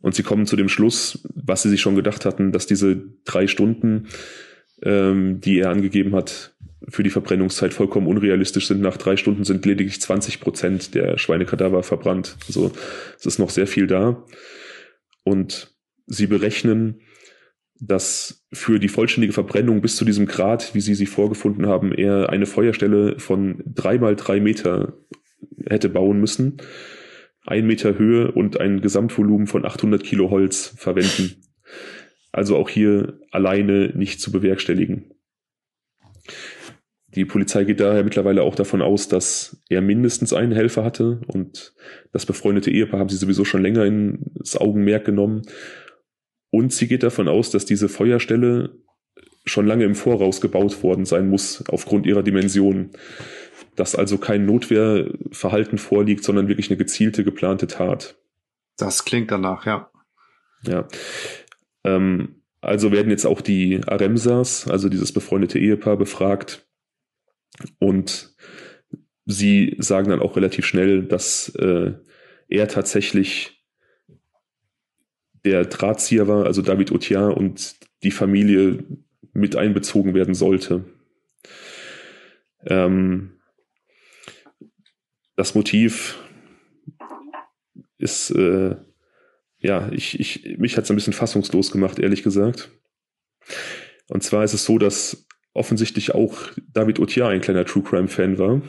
[0.00, 3.46] Und sie kommen zu dem Schluss, was sie sich schon gedacht hatten, dass diese drei
[3.46, 4.08] Stunden,
[4.82, 6.54] ähm, die er angegeben hat,
[6.88, 8.80] für die Verbrennungszeit vollkommen unrealistisch sind.
[8.80, 12.36] Nach drei Stunden sind lediglich 20 Prozent der Schweinekadaver verbrannt.
[12.48, 12.72] Also
[13.18, 14.24] es ist noch sehr viel da.
[15.22, 15.72] Und
[16.06, 17.02] sie berechnen,
[17.84, 22.30] dass für die vollständige Verbrennung bis zu diesem Grad, wie Sie sie vorgefunden haben, er
[22.30, 24.98] eine Feuerstelle von drei mal drei Meter
[25.68, 26.58] hätte bauen müssen,
[27.44, 31.42] ein Meter Höhe und ein Gesamtvolumen von 800 Kilo Holz verwenden.
[32.30, 35.12] Also auch hier alleine nicht zu bewerkstelligen.
[37.08, 41.74] Die Polizei geht daher mittlerweile auch davon aus, dass er mindestens einen Helfer hatte und
[42.12, 45.42] das befreundete Ehepaar haben sie sowieso schon länger ins Augenmerk genommen
[46.52, 48.76] und sie geht davon aus, dass diese Feuerstelle
[49.46, 52.90] schon lange im Voraus gebaut worden sein muss, aufgrund ihrer Dimensionen.
[53.74, 58.16] Dass also kein Notwehrverhalten vorliegt, sondern wirklich eine gezielte, geplante Tat.
[58.76, 59.90] Das klingt danach, ja.
[60.66, 60.86] Ja.
[61.84, 66.68] Ähm, also werden jetzt auch die Aremsas, also dieses befreundete Ehepaar, befragt.
[67.78, 68.36] Und
[69.24, 71.94] sie sagen dann auch relativ schnell, dass äh,
[72.48, 73.61] er tatsächlich
[75.44, 78.84] der Drahtzieher war, also David Otiar und die Familie
[79.32, 80.84] mit einbezogen werden sollte.
[82.64, 83.40] Ähm,
[85.36, 86.18] das Motiv
[87.98, 88.76] ist, äh,
[89.58, 92.70] ja, ich, ich, mich hat es ein bisschen fassungslos gemacht, ehrlich gesagt.
[94.08, 96.34] Und zwar ist es so, dass offensichtlich auch
[96.72, 98.62] David Otiar ein kleiner True Crime Fan war.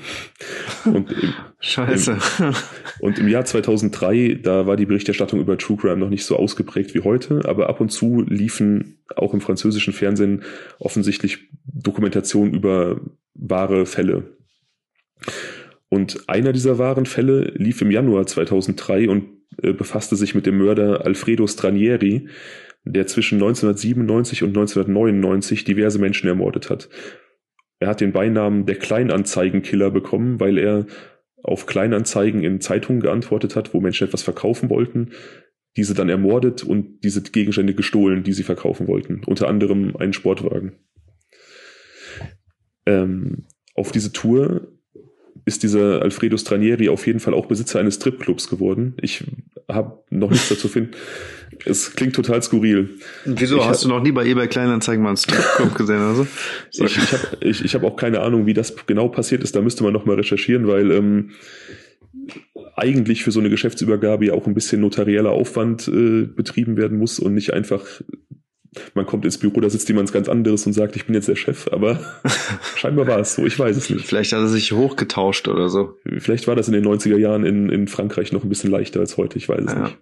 [0.85, 2.17] Und im, Scheiße.
[2.39, 2.53] Im,
[2.99, 6.93] und im Jahr 2003, da war die Berichterstattung über True Crime noch nicht so ausgeprägt
[6.93, 10.43] wie heute, aber ab und zu liefen auch im französischen Fernsehen
[10.79, 12.99] offensichtlich Dokumentationen über
[13.33, 14.35] wahre Fälle.
[15.89, 19.25] Und einer dieser wahren Fälle lief im Januar 2003 und
[19.61, 22.27] äh, befasste sich mit dem Mörder Alfredo Stranieri,
[22.85, 26.89] der zwischen 1997 und 1999 diverse Menschen ermordet hat.
[27.79, 30.85] Er hat den Beinamen der Kleinanzeigenkiller bekommen, weil er
[31.43, 35.11] auf Kleinanzeigen in Zeitungen geantwortet hat, wo Menschen etwas verkaufen wollten.
[35.75, 39.23] diese dann ermordet und diese Gegenstände gestohlen, die sie verkaufen wollten.
[39.25, 40.73] Unter anderem einen Sportwagen.
[42.85, 44.67] Ähm, auf diese Tour
[45.45, 48.95] ist dieser Alfredo Stranieri auf jeden Fall auch Besitzer eines Stripclubs geworden.
[49.01, 49.23] Ich
[49.73, 50.91] habe noch nichts dazu finden.
[51.65, 52.89] Es klingt total skurril.
[53.25, 56.01] Wieso ich hast hab, du noch nie bei eBay Kleinanzeigen mal einen Stripclub gesehen?
[56.01, 56.27] Also?
[56.71, 59.55] ich ich habe ich, ich hab auch keine Ahnung, wie das genau passiert ist.
[59.55, 61.31] Da müsste man noch mal recherchieren, weil ähm,
[62.75, 67.19] eigentlich für so eine Geschäftsübergabe ja auch ein bisschen notarieller Aufwand äh, betrieben werden muss
[67.19, 68.01] und nicht einfach
[68.93, 71.35] man kommt ins Büro, da sitzt jemand ganz anderes und sagt, ich bin jetzt der
[71.35, 71.99] Chef, aber
[72.75, 74.05] scheinbar war es so, ich weiß es nicht.
[74.05, 75.97] Vielleicht hat er sich hochgetauscht oder so.
[76.19, 79.17] Vielleicht war das in den 90er Jahren in, in Frankreich noch ein bisschen leichter als
[79.17, 79.83] heute, ich weiß es ja.
[79.83, 79.97] nicht.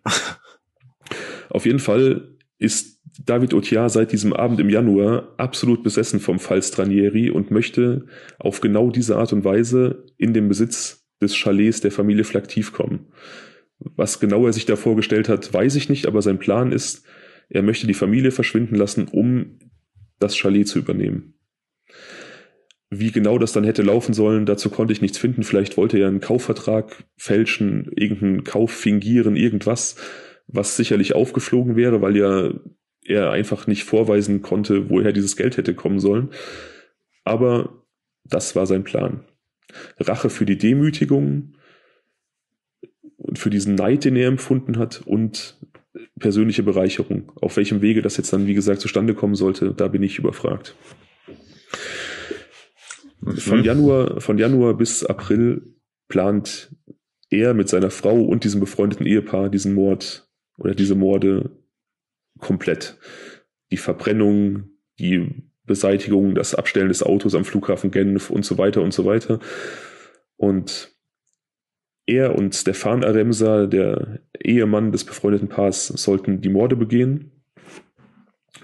[1.50, 6.62] Auf jeden Fall ist David Otiar seit diesem Abend im Januar absolut besessen vom Fall
[6.62, 8.06] Stranieri und möchte
[8.40, 13.08] auf genau diese Art und Weise in den Besitz des Chalets der Familie Flaktiv kommen.
[13.80, 17.04] Was genau er sich da vorgestellt hat, weiß ich nicht, aber sein Plan ist,
[17.52, 19.60] er möchte die Familie verschwinden lassen, um
[20.20, 21.34] das Chalet zu übernehmen.
[22.90, 25.44] Wie genau das dann hätte laufen sollen, dazu konnte ich nichts finden.
[25.44, 29.98] Vielleicht wollte er einen Kaufvertrag fälschen, irgendeinen Kauf fingieren, irgendwas,
[30.48, 32.52] was sicherlich aufgeflogen wäre, weil ja
[33.04, 36.30] er einfach nicht vorweisen konnte, woher dieses Geld hätte kommen sollen.
[37.26, 37.84] Aber
[38.24, 39.26] das war sein Plan.
[40.00, 41.58] Rache für die Demütigung
[43.18, 45.58] und für diesen Neid, den er empfunden hat und
[46.22, 47.32] persönliche Bereicherung.
[47.42, 50.76] Auf welchem Wege das jetzt dann, wie gesagt, zustande kommen sollte, da bin ich überfragt.
[53.24, 53.64] Von mhm.
[53.64, 55.76] Januar, von Januar bis April
[56.08, 56.72] plant
[57.30, 61.52] er mit seiner Frau und diesem befreundeten Ehepaar diesen Mord oder diese Morde
[62.40, 62.98] komplett.
[63.72, 64.70] Die Verbrennung,
[65.00, 65.30] die
[65.66, 69.40] Beseitigung, das Abstellen des Autos am Flughafen Genf und so weiter und so weiter.
[70.36, 70.92] Und
[72.12, 77.32] er und Stefan Aremsa, der Ehemann des befreundeten Paars, sollten die Morde begehen.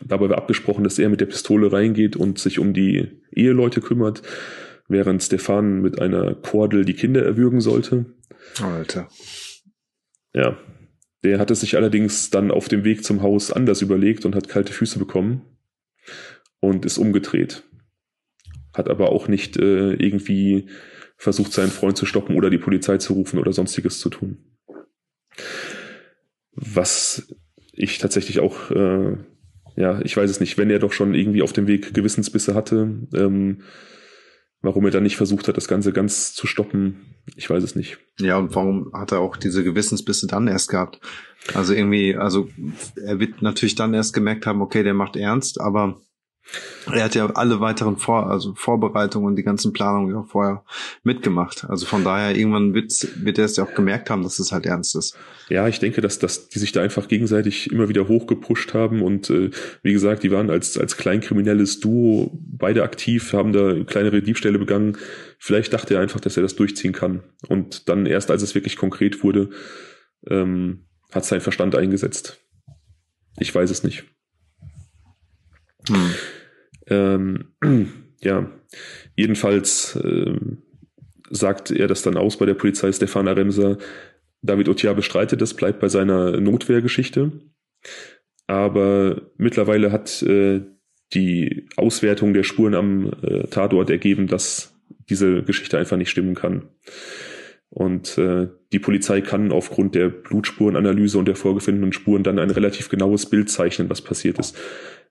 [0.06, 4.22] Dabei war abgesprochen, dass er mit der Pistole reingeht und sich um die Eheleute kümmert,
[4.88, 8.06] während Stefan mit einer Kordel die Kinder erwürgen sollte.
[8.62, 9.10] Alter.
[10.34, 10.58] Ja.
[11.24, 14.72] Der hatte sich allerdings dann auf dem Weg zum Haus anders überlegt und hat kalte
[14.72, 15.42] Füße bekommen
[16.60, 17.64] und ist umgedreht.
[18.74, 20.70] Hat aber auch nicht äh, irgendwie
[21.18, 24.38] versucht, seinen Freund zu stoppen oder die Polizei zu rufen oder sonstiges zu tun.
[26.54, 27.28] Was
[27.74, 29.18] ich tatsächlich auch, äh,
[29.76, 33.08] ja, ich weiß es nicht, wenn er doch schon irgendwie auf dem Weg Gewissensbisse hatte,
[33.14, 33.64] ähm,
[34.62, 38.00] warum er dann nicht versucht hat, das Ganze ganz zu stoppen, ich weiß es nicht.
[38.20, 41.00] Ja, und warum hat er auch diese Gewissensbisse dann erst gehabt?
[41.54, 42.50] Also irgendwie, also
[42.96, 46.02] er wird natürlich dann erst gemerkt haben, okay, der macht ernst, aber
[46.92, 50.64] er hat ja alle weiteren Vor also Vorbereitungen und die ganzen Planungen ja vorher
[51.04, 51.66] mitgemacht.
[51.66, 54.66] Also von daher irgendwann wird, wird er es ja auch gemerkt haben, dass es halt
[54.66, 55.18] ernst ist.
[55.50, 59.30] Ja, ich denke, dass, dass die sich da einfach gegenseitig immer wieder hochgepusht haben und
[59.30, 59.52] äh,
[59.84, 64.98] wie gesagt, die waren als, als kleinkriminelles Duo beide aktiv, haben da kleinere Diebstähle begangen.
[65.40, 67.24] Vielleicht dachte er einfach, dass er das durchziehen kann.
[67.48, 69.50] Und dann erst, als es wirklich konkret wurde,
[70.30, 72.40] ähm, hat sein Verstand eingesetzt.
[73.38, 74.06] Ich weiß es nicht.
[75.90, 76.14] Hm.
[76.88, 77.54] Ähm,
[78.22, 78.50] ja,
[79.16, 80.36] jedenfalls äh,
[81.30, 83.78] sagt er das dann aus bei der Polizei, Stefan Aremser.
[84.42, 87.32] David Otia bestreitet das, bleibt bei seiner Notwehrgeschichte.
[88.48, 90.62] Aber mittlerweile hat äh,
[91.14, 94.74] die Auswertung der Spuren am äh, Tatort ergeben, dass
[95.10, 96.70] diese Geschichte einfach nicht stimmen kann.
[97.70, 102.90] Und äh, die Polizei kann aufgrund der Blutspurenanalyse und der vorgefundenen Spuren dann ein relativ
[102.90, 104.58] genaues Bild zeichnen, was passiert ist.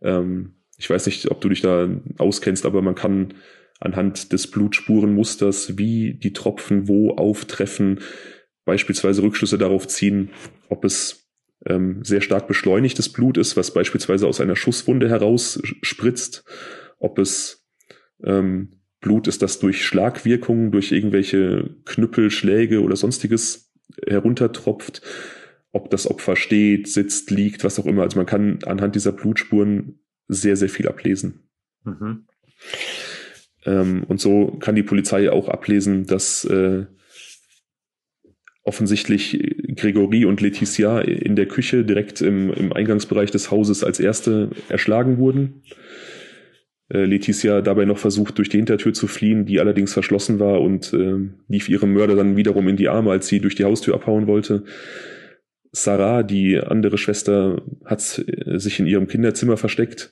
[0.01, 3.35] Ähm, ich weiß nicht, ob du dich da auskennst, aber man kann
[3.81, 8.01] anhand des Blutspurenmusters, wie die Tropfen wo auftreffen,
[8.65, 10.31] beispielsweise Rückschlüsse darauf ziehen,
[10.69, 11.29] ob es
[11.67, 16.45] ähm, sehr stark beschleunigtes Blut ist, was beispielsweise aus einer Schusswunde heraus spritzt,
[16.99, 17.67] ob es
[18.25, 23.73] ähm, Blut ist, das durch Schlagwirkungen, durch irgendwelche Knüppel, Schläge oder sonstiges
[24.07, 25.03] heruntertropft,
[25.73, 28.03] ob das Opfer steht, sitzt, liegt, was auch immer.
[28.03, 31.49] Also man kann anhand dieser Blutspuren sehr, sehr viel ablesen.
[31.85, 32.27] Mhm.
[33.65, 36.87] Ähm, und so kann die Polizei auch ablesen, dass äh,
[38.63, 39.39] offensichtlich
[39.77, 45.19] Gregory und Laetitia in der Küche direkt im, im Eingangsbereich des Hauses als erste erschlagen
[45.19, 45.63] wurden.
[46.89, 50.93] Äh, Laetitia dabei noch versucht, durch die Hintertür zu fliehen, die allerdings verschlossen war und
[50.93, 54.27] äh, lief ihrem Mörder dann wiederum in die Arme, als sie durch die Haustür abhauen
[54.27, 54.65] wollte.
[55.77, 60.11] Sarah, die andere Schwester, hat sich in ihrem Kinderzimmer versteckt.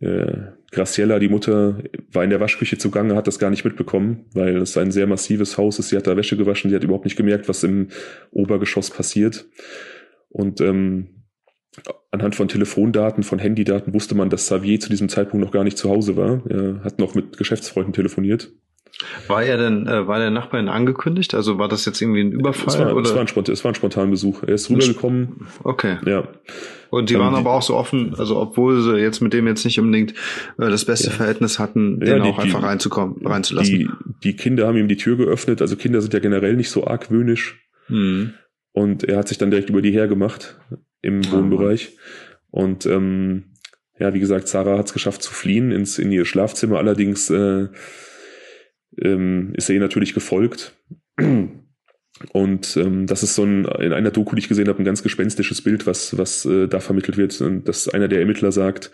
[0.00, 1.82] Äh, Graciella, die Mutter,
[2.12, 5.56] war in der Waschküche zugange, hat das gar nicht mitbekommen, weil es ein sehr massives
[5.56, 5.88] Haus ist.
[5.88, 7.88] Sie hat da Wäsche gewaschen, sie hat überhaupt nicht gemerkt, was im
[8.30, 9.46] Obergeschoss passiert.
[10.28, 11.24] Und ähm,
[12.10, 15.78] anhand von Telefondaten, von Handydaten wusste man, dass Xavier zu diesem Zeitpunkt noch gar nicht
[15.78, 16.42] zu Hause war.
[16.50, 18.52] Er hat noch mit Geschäftsfreunden telefoniert.
[19.28, 21.34] War er denn, äh, war der Nachbarin angekündigt?
[21.34, 22.68] Also war das jetzt irgendwie ein Überfall?
[22.68, 23.02] Es war, oder?
[23.08, 24.42] Es war, ein, Spontan, es war ein spontaner Besuch.
[24.42, 25.46] Er ist rübergekommen.
[25.64, 25.98] Okay.
[26.06, 26.28] Ja.
[26.88, 29.64] Und die Ähm, waren aber auch so offen, also obwohl sie jetzt mit dem jetzt
[29.64, 31.12] nicht unbedingt äh, das beste Ja.
[31.12, 33.74] Verhältnis hatten, Ja, den die- auch einfach die- reinzukommen, reinzulassen.
[33.78, 33.88] Die,
[34.22, 35.60] die Kinder haben ihm die Tür geöffnet.
[35.60, 37.60] Also Kinder sind ja generell nicht so argwöhnisch.
[37.88, 38.32] Hm.
[38.72, 40.58] Und er hat sich dann direkt über die hergemacht
[41.02, 41.32] im Ah.
[41.32, 41.96] Wohnbereich.
[42.50, 43.44] Und ähm,
[43.98, 46.78] ja, wie gesagt, Sarah hat es geschafft zu fliehen ins, in ihr Schlafzimmer.
[46.78, 47.68] Allerdings äh,
[49.02, 50.74] ähm, ist er ihr natürlich gefolgt.
[52.32, 55.02] Und ähm, das ist so ein, in einer Doku, die ich gesehen habe, ein ganz
[55.02, 57.38] gespenstisches Bild, was, was äh, da vermittelt wird.
[57.40, 58.90] Und dass einer der Ermittler sagt,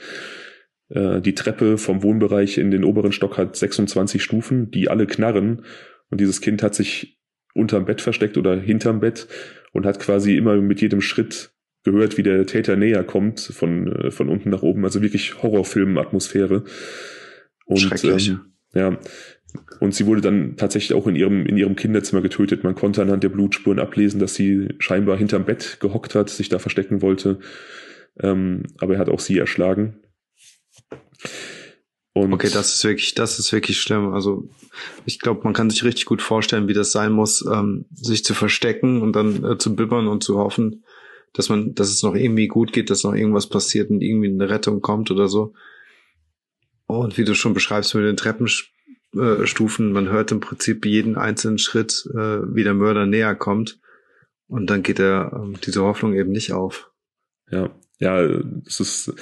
[0.88, 5.64] äh, die Treppe vom Wohnbereich in den oberen Stock hat 26 Stufen, die alle knarren.
[6.10, 7.20] Und dieses Kind hat sich
[7.54, 9.28] unterm Bett versteckt oder hinterm Bett
[9.72, 11.52] und hat quasi immer mit jedem Schritt
[11.84, 14.84] gehört, wie der Täter näher kommt, von, äh, von unten nach oben.
[14.84, 16.64] Also wirklich Horrorfilm-Atmosphäre.
[17.66, 18.28] Und, Schrecklich.
[18.28, 18.40] Ähm,
[18.74, 18.98] ja.
[19.80, 22.64] Und sie wurde dann tatsächlich auch in ihrem, in ihrem Kinderzimmer getötet.
[22.64, 26.58] Man konnte anhand der Blutspuren ablesen, dass sie scheinbar hinterm Bett gehockt hat, sich da
[26.58, 27.40] verstecken wollte.
[28.20, 30.00] Ähm, aber er hat auch sie erschlagen.
[32.14, 34.12] Und Okay, das ist wirklich, das ist wirklich schlimm.
[34.12, 34.48] Also
[35.06, 38.34] ich glaube, man kann sich richtig gut vorstellen, wie das sein muss, ähm, sich zu
[38.34, 40.84] verstecken und dann äh, zu bibbern und zu hoffen,
[41.32, 44.50] dass man, dass es noch irgendwie gut geht, dass noch irgendwas passiert und irgendwie eine
[44.50, 45.54] Rettung kommt oder so.
[46.86, 48.16] Und wie du schon beschreibst mit den
[49.12, 53.78] Treppenstufen, man hört im Prinzip jeden einzelnen Schritt, äh, wie der Mörder näher kommt.
[54.48, 56.90] Und dann geht er ähm, diese Hoffnung eben nicht auf.
[57.50, 58.20] Ja, ja,
[58.66, 59.14] es ist,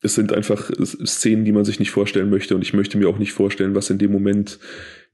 [0.00, 3.18] es sind einfach Szenen, die man sich nicht vorstellen möchte und ich möchte mir auch
[3.18, 4.58] nicht vorstellen, was in dem Moment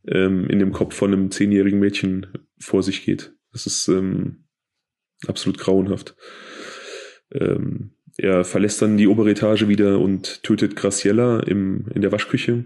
[0.06, 2.26] ähm, in dem Kopf von einem zehnjährigen Mädchen
[2.58, 3.34] vor sich geht.
[3.52, 4.44] Das ist ähm,
[5.26, 6.16] absolut grauenhaft.
[7.32, 12.64] Ähm, er verlässt dann die obere Etage wieder und tötet Graciella im, in der Waschküche,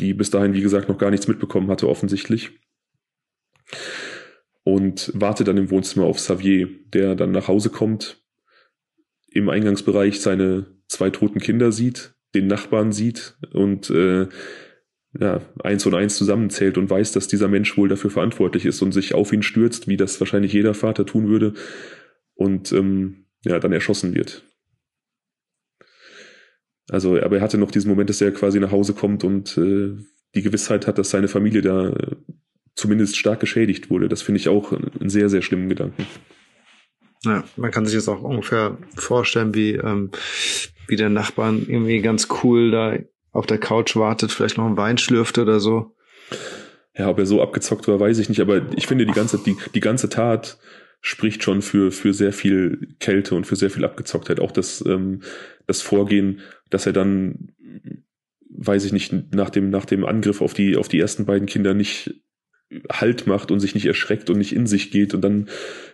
[0.00, 2.50] die bis dahin, wie gesagt, noch gar nichts mitbekommen hatte, offensichtlich.
[4.64, 8.22] Und wartet dann im Wohnzimmer auf Xavier, der dann nach Hause kommt,
[9.30, 14.28] im Eingangsbereich seine zwei toten Kinder sieht, den Nachbarn sieht und äh,
[15.18, 18.92] ja, eins und eins zusammenzählt und weiß, dass dieser Mensch wohl dafür verantwortlich ist und
[18.92, 21.54] sich auf ihn stürzt, wie das wahrscheinlich jeder Vater tun würde
[22.34, 24.44] und ähm, ja, dann erschossen wird.
[26.90, 29.96] Also, aber er hatte noch diesen Moment, dass er quasi nach Hause kommt und äh,
[30.34, 32.16] die Gewissheit hat, dass seine Familie da äh,
[32.74, 34.08] zumindest stark geschädigt wurde.
[34.08, 36.06] Das finde ich auch einen sehr, sehr schlimmen Gedanken.
[37.24, 40.10] Ja, man kann sich jetzt auch ungefähr vorstellen, wie, ähm,
[40.86, 42.96] wie der Nachbarn irgendwie ganz cool da
[43.32, 45.94] auf der Couch wartet, vielleicht noch einen Wein schlürft oder so.
[46.96, 49.56] Ja, ob er so abgezockt war, weiß ich nicht, aber ich finde, die ganze, die,
[49.74, 50.58] die ganze Tat
[51.00, 54.40] spricht schon für, für sehr viel Kälte und für sehr viel Abgezocktheit.
[54.40, 55.22] Auch das, ähm,
[55.66, 56.40] das Vorgehen,
[56.70, 57.52] dass er dann,
[58.50, 61.74] weiß ich nicht, nach dem, nach dem Angriff auf die, auf die ersten beiden Kinder
[61.74, 62.14] nicht
[62.92, 65.48] Halt macht und sich nicht erschreckt und nicht in sich geht und dann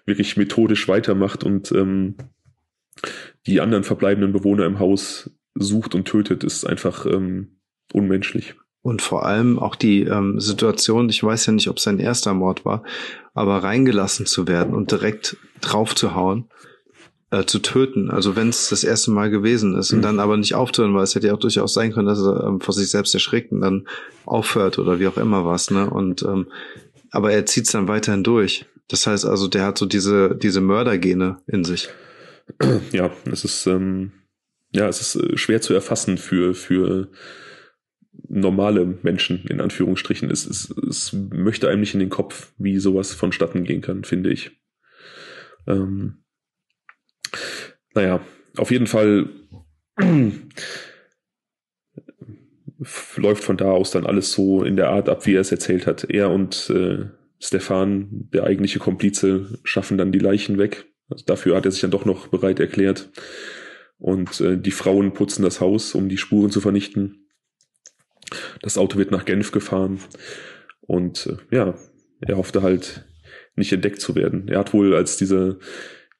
[0.07, 2.17] wirklich methodisch weitermacht und ähm,
[3.47, 7.61] die anderen verbleibenden Bewohner im Haus sucht und tötet, ist einfach ähm,
[7.93, 8.57] unmenschlich.
[8.85, 12.35] Und vor allem auch die ähm, Situation, ich weiß ja nicht, ob es sein erster
[12.35, 12.83] Mord war,
[13.33, 16.51] aber reingelassen zu werden und direkt drauf zu hauen,
[17.31, 18.11] äh, zu töten.
[18.11, 20.03] Also wenn es das erste Mal gewesen ist und Mhm.
[20.03, 22.61] dann aber nicht aufzuhören, weil es hätte ja auch durchaus sein können, dass er ähm,
[22.61, 23.89] vor sich selbst erschrickt und dann
[24.27, 25.71] aufhört oder wie auch immer was.
[25.71, 25.89] Ne?
[25.89, 26.49] Und ähm,
[27.11, 28.67] aber er zieht es dann weiterhin durch.
[28.89, 31.89] Das heißt also, der hat so diese diese Mördergene in sich.
[32.93, 34.13] ja, es ist ähm,
[34.73, 37.09] ja, es ist äh, schwer zu erfassen für für
[38.29, 40.31] normale Menschen in Anführungsstrichen.
[40.31, 44.31] Es, es, es möchte einem nicht in den Kopf, wie sowas vonstatten gehen kann, finde
[44.31, 44.53] ich.
[45.67, 46.25] Ähm,
[47.95, 48.21] naja,
[48.57, 49.29] auf jeden Fall
[53.17, 55.87] läuft von da aus dann alles so in der Art ab, wie er es erzählt
[55.87, 56.05] hat.
[56.05, 57.07] Er und äh,
[57.39, 60.87] Stefan, der eigentliche Komplize, schaffen dann die Leichen weg.
[61.09, 63.11] Also dafür hat er sich dann doch noch bereit erklärt.
[63.99, 67.24] Und äh, die Frauen putzen das Haus, um die Spuren zu vernichten.
[68.63, 70.01] Das Auto wird nach Genf gefahren.
[70.81, 71.75] Und äh, ja,
[72.21, 73.05] er hoffte halt
[73.57, 74.49] nicht entdeckt zu werden.
[74.49, 75.59] Er hat wohl, als diese,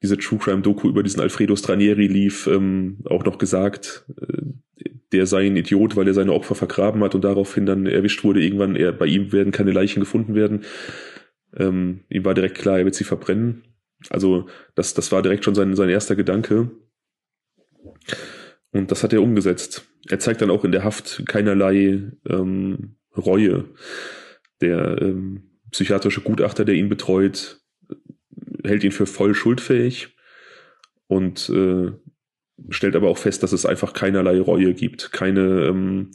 [0.03, 4.43] diese True Crime Doku über diesen Alfredo Stranieri lief, ähm, auch noch gesagt, äh,
[5.13, 8.43] der sei ein Idiot, weil er seine Opfer vergraben hat und daraufhin dann erwischt wurde.
[8.43, 10.65] Irgendwann, er, bei ihm werden keine Leichen gefunden werden.
[11.57, 13.63] Ähm, ihm war direkt klar, er wird sie verbrennen.
[14.11, 16.71] Also das, das war direkt schon sein, sein erster Gedanke.
[18.73, 19.87] Und das hat er umgesetzt.
[20.09, 23.65] Er zeigt dann auch in der Haft keinerlei ähm, Reue.
[24.61, 27.61] Der ähm, psychiatrische Gutachter, der ihn betreut,
[28.65, 30.17] hält ihn für voll schuldfähig
[31.07, 31.93] und äh,
[32.71, 36.11] stellt aber auch fest, dass es einfach keinerlei Reue gibt, keine, ähm,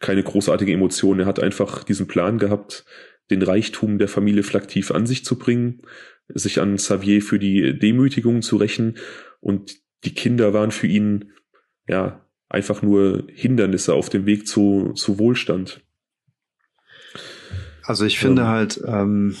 [0.00, 1.20] keine großartige Emotion.
[1.20, 2.84] Er hat einfach diesen Plan gehabt,
[3.30, 5.82] den Reichtum der Familie Flaktiv an sich zu bringen,
[6.28, 8.98] sich an Xavier für die Demütigung zu rächen
[9.40, 11.32] und die Kinder waren für ihn
[11.88, 12.21] ja
[12.52, 15.80] einfach nur Hindernisse auf dem Weg zu, zu Wohlstand.
[17.84, 19.36] Also ich finde ähm, halt, ähm,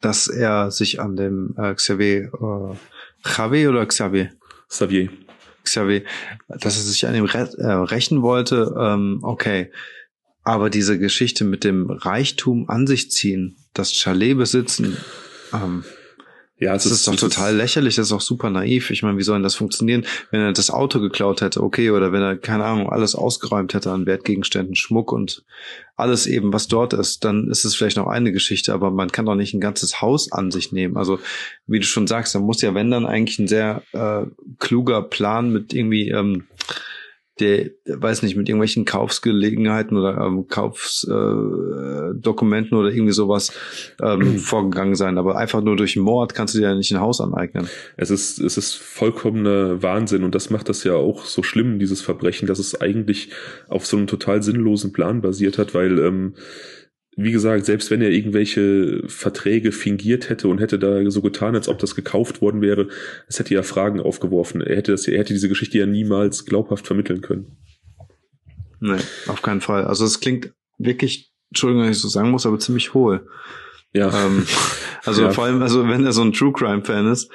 [0.00, 2.76] dass er sich an dem äh, Xavier, äh,
[3.22, 4.32] Xavier oder Xavier?
[4.68, 5.10] Xavier.
[5.62, 6.02] Xavier,
[6.48, 9.70] dass er sich an ihm re äh, rächen wollte, ähm, okay.
[10.42, 14.96] Aber diese Geschichte mit dem Reichtum an sich ziehen, das Chalet besitzen,
[15.52, 15.84] ähm,
[16.62, 18.90] ja, es das ist, ist doch total lächerlich, das ist auch super naiv.
[18.90, 22.12] Ich meine, wie soll denn das funktionieren, wenn er das Auto geklaut hätte, okay, oder
[22.12, 25.44] wenn er, keine Ahnung, alles ausgeräumt hätte an Wertgegenständen, Schmuck und
[25.96, 29.26] alles eben, was dort ist, dann ist es vielleicht noch eine Geschichte, aber man kann
[29.26, 30.96] doch nicht ein ganzes Haus an sich nehmen.
[30.96, 31.18] Also,
[31.66, 34.22] wie du schon sagst, da muss ja, wenn dann eigentlich ein sehr äh,
[34.60, 36.44] kluger Plan mit irgendwie ähm,
[37.40, 43.52] der, weiß nicht, mit irgendwelchen Kaufsgelegenheiten oder ähm, Kaufsdokumenten äh, oder irgendwie sowas
[44.02, 45.16] ähm, vorgegangen sein.
[45.16, 47.68] Aber einfach nur durch Mord kannst du dir ja nicht ein Haus aneignen.
[47.96, 52.02] Es ist, es ist vollkommener Wahnsinn und das macht das ja auch so schlimm, dieses
[52.02, 53.30] Verbrechen, dass es eigentlich
[53.68, 56.34] auf so einem total sinnlosen Plan basiert hat, weil ähm,
[57.16, 61.68] wie gesagt, selbst wenn er irgendwelche Verträge fingiert hätte und hätte da so getan, als
[61.68, 62.88] ob das gekauft worden wäre,
[63.28, 64.62] es hätte ja Fragen aufgeworfen.
[64.62, 67.58] Er hätte das, er hätte diese Geschichte ja niemals glaubhaft vermitteln können.
[68.80, 69.84] Nee, auf keinen Fall.
[69.84, 73.28] Also es klingt wirklich, Entschuldigung, dass ich so sagen muss, aber ziemlich hohl.
[73.92, 74.26] Ja.
[74.26, 74.46] Ähm,
[75.04, 75.30] also ja.
[75.30, 77.30] vor allem, also wenn er so ein True Crime Fan ist,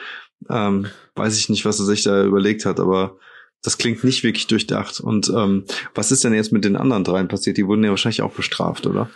[0.49, 3.17] ähm, weiß ich nicht, was er sich da überlegt hat, aber
[3.61, 4.99] das klingt nicht wirklich durchdacht.
[4.99, 7.57] Und ähm, was ist denn jetzt mit den anderen dreien passiert?
[7.57, 9.09] Die wurden ja wahrscheinlich auch bestraft, oder?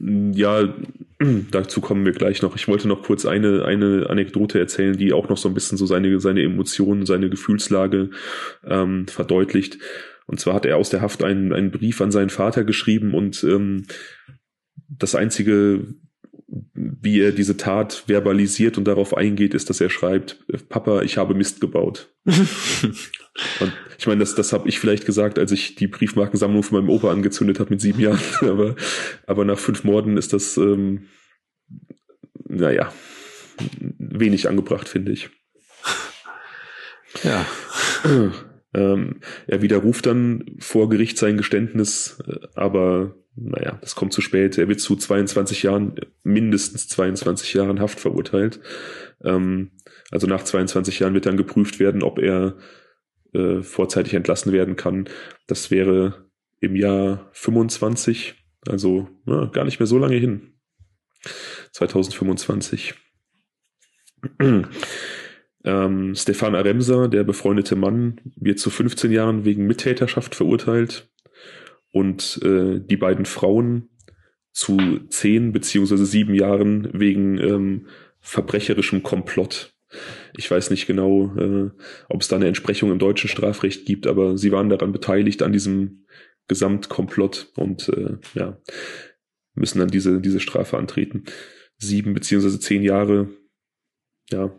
[0.00, 0.74] Ja,
[1.50, 2.56] dazu kommen wir gleich noch.
[2.56, 5.86] Ich wollte noch kurz eine, eine Anekdote erzählen, die auch noch so ein bisschen so
[5.86, 8.10] seine, seine Emotionen, seine Gefühlslage
[8.64, 9.78] ähm, verdeutlicht.
[10.26, 13.42] Und zwar hat er aus der Haft einen, einen Brief an seinen Vater geschrieben und
[13.44, 13.86] ähm,
[14.88, 15.86] das einzige,
[16.46, 21.34] wie er diese Tat verbalisiert und darauf eingeht, ist, dass er schreibt, Papa, ich habe
[21.34, 22.14] Mist gebaut.
[23.60, 26.90] und ich meine, das, das habe ich vielleicht gesagt, als ich die Briefmarkensammlung von meinem
[26.90, 28.20] Opa angezündet habe mit sieben Jahren.
[28.40, 28.76] aber,
[29.26, 31.08] aber nach fünf Morden ist das, ähm,
[32.48, 32.92] naja,
[33.98, 35.30] wenig angebracht, finde ich.
[37.22, 37.46] Ja.
[38.74, 44.58] Ähm, er widerruft dann vor Gericht sein Geständnis, äh, aber naja, das kommt zu spät.
[44.58, 48.60] Er wird zu 22 Jahren, mindestens 22 Jahren Haft verurteilt.
[49.24, 49.70] Ähm,
[50.10, 52.56] also nach 22 Jahren wird dann geprüft werden, ob er
[53.32, 55.08] äh, vorzeitig entlassen werden kann.
[55.46, 58.34] Das wäre im Jahr 25,
[58.66, 60.54] also na, gar nicht mehr so lange hin.
[61.72, 62.94] 2025.
[65.64, 71.08] ähm, Stefan Aremsa, der befreundete Mann, wird zu 15 Jahren wegen Mittäterschaft verurteilt
[71.92, 73.90] und äh, die beiden Frauen
[74.52, 77.86] zu zehn beziehungsweise sieben Jahren wegen ähm,
[78.20, 79.77] verbrecherischem Komplott.
[80.36, 81.70] Ich weiß nicht genau, äh,
[82.08, 85.52] ob es da eine Entsprechung im deutschen Strafrecht gibt, aber sie waren daran beteiligt an
[85.52, 86.06] diesem
[86.48, 88.60] Gesamtkomplott und äh, ja,
[89.54, 91.24] müssen dann diese, diese Strafe antreten.
[91.78, 93.28] Sieben beziehungsweise zehn Jahre,
[94.30, 94.58] ja,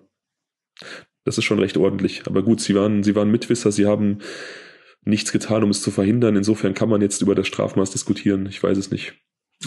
[1.25, 2.23] das ist schon recht ordentlich.
[2.25, 4.19] Aber gut, sie waren, sie waren Mitwisser, sie haben
[5.03, 6.35] nichts getan, um es zu verhindern.
[6.35, 8.45] Insofern kann man jetzt über das Strafmaß diskutieren.
[8.45, 9.13] Ich weiß es nicht.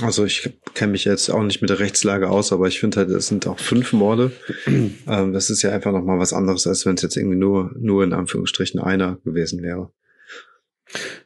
[0.00, 3.10] Also ich kenne mich jetzt auch nicht mit der Rechtslage aus, aber ich finde halt,
[3.10, 4.32] es sind auch fünf Morde.
[4.66, 8.02] ähm, das ist ja einfach nochmal was anderes, als wenn es jetzt irgendwie nur, nur
[8.02, 9.92] in Anführungsstrichen einer gewesen wäre.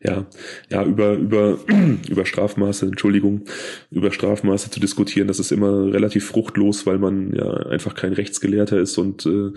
[0.03, 0.27] Ja,
[0.69, 1.59] ja, über, über,
[2.09, 3.45] über Strafmaße, Entschuldigung,
[3.91, 8.79] über Strafmaße zu diskutieren, das ist immer relativ fruchtlos, weil man ja einfach kein Rechtsgelehrter
[8.79, 9.53] ist und äh,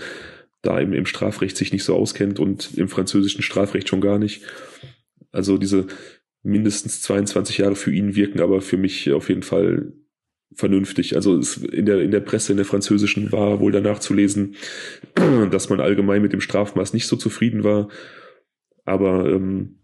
[0.61, 4.43] da im, im Strafrecht sich nicht so auskennt und im französischen Strafrecht schon gar nicht.
[5.31, 5.87] Also diese
[6.43, 9.93] mindestens 22 Jahre für ihn wirken aber für mich auf jeden Fall
[10.53, 11.15] vernünftig.
[11.15, 14.55] Also in der in der Presse in der französischen war wohl danach zu lesen,
[15.51, 17.89] dass man allgemein mit dem Strafmaß nicht so zufrieden war.
[18.85, 19.79] Aber ähm,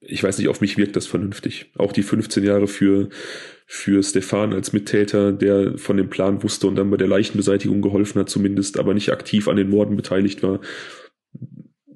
[0.00, 1.72] ich weiß nicht, auf mich wirkt das vernünftig.
[1.76, 3.08] Auch die 15 Jahre für
[3.70, 8.18] für Stefan als Mittäter, der von dem Plan wusste und dann bei der Leichenbeseitigung geholfen
[8.18, 10.60] hat, zumindest, aber nicht aktiv an den Morden beteiligt war.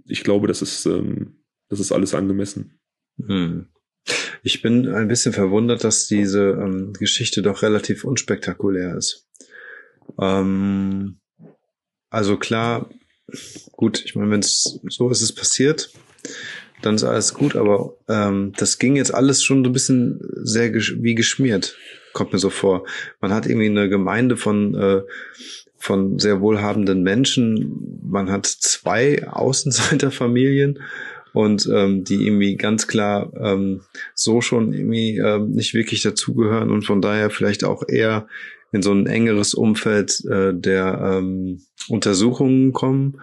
[0.07, 1.38] Ich glaube, das ist, ähm,
[1.70, 2.78] das ist alles angemessen.
[3.18, 3.68] Hm.
[4.42, 9.28] Ich bin ein bisschen verwundert, dass diese ähm, Geschichte doch relativ unspektakulär ist.
[10.18, 11.18] Ähm,
[12.10, 12.90] also klar,
[13.72, 15.92] gut, ich meine, wenn es so ist es passiert.
[16.82, 20.70] dann ist alles gut, aber ähm, das ging jetzt alles schon so ein bisschen sehr
[20.70, 21.76] gesch wie geschmiert,
[22.12, 22.84] kommt mir so vor.
[23.20, 25.02] Man hat irgendwie eine Gemeinde von äh,
[25.78, 28.00] von sehr wohlhabenden Menschen.
[28.08, 30.80] Man hat zwei Außenseiterfamilien
[31.32, 33.82] und ähm, die irgendwie ganz klar ähm,
[34.14, 38.26] so schon irgendwie ähm, nicht wirklich dazugehören und von daher vielleicht auch eher
[38.72, 43.20] in so ein engeres Umfeld äh, der ähm, Untersuchungen kommen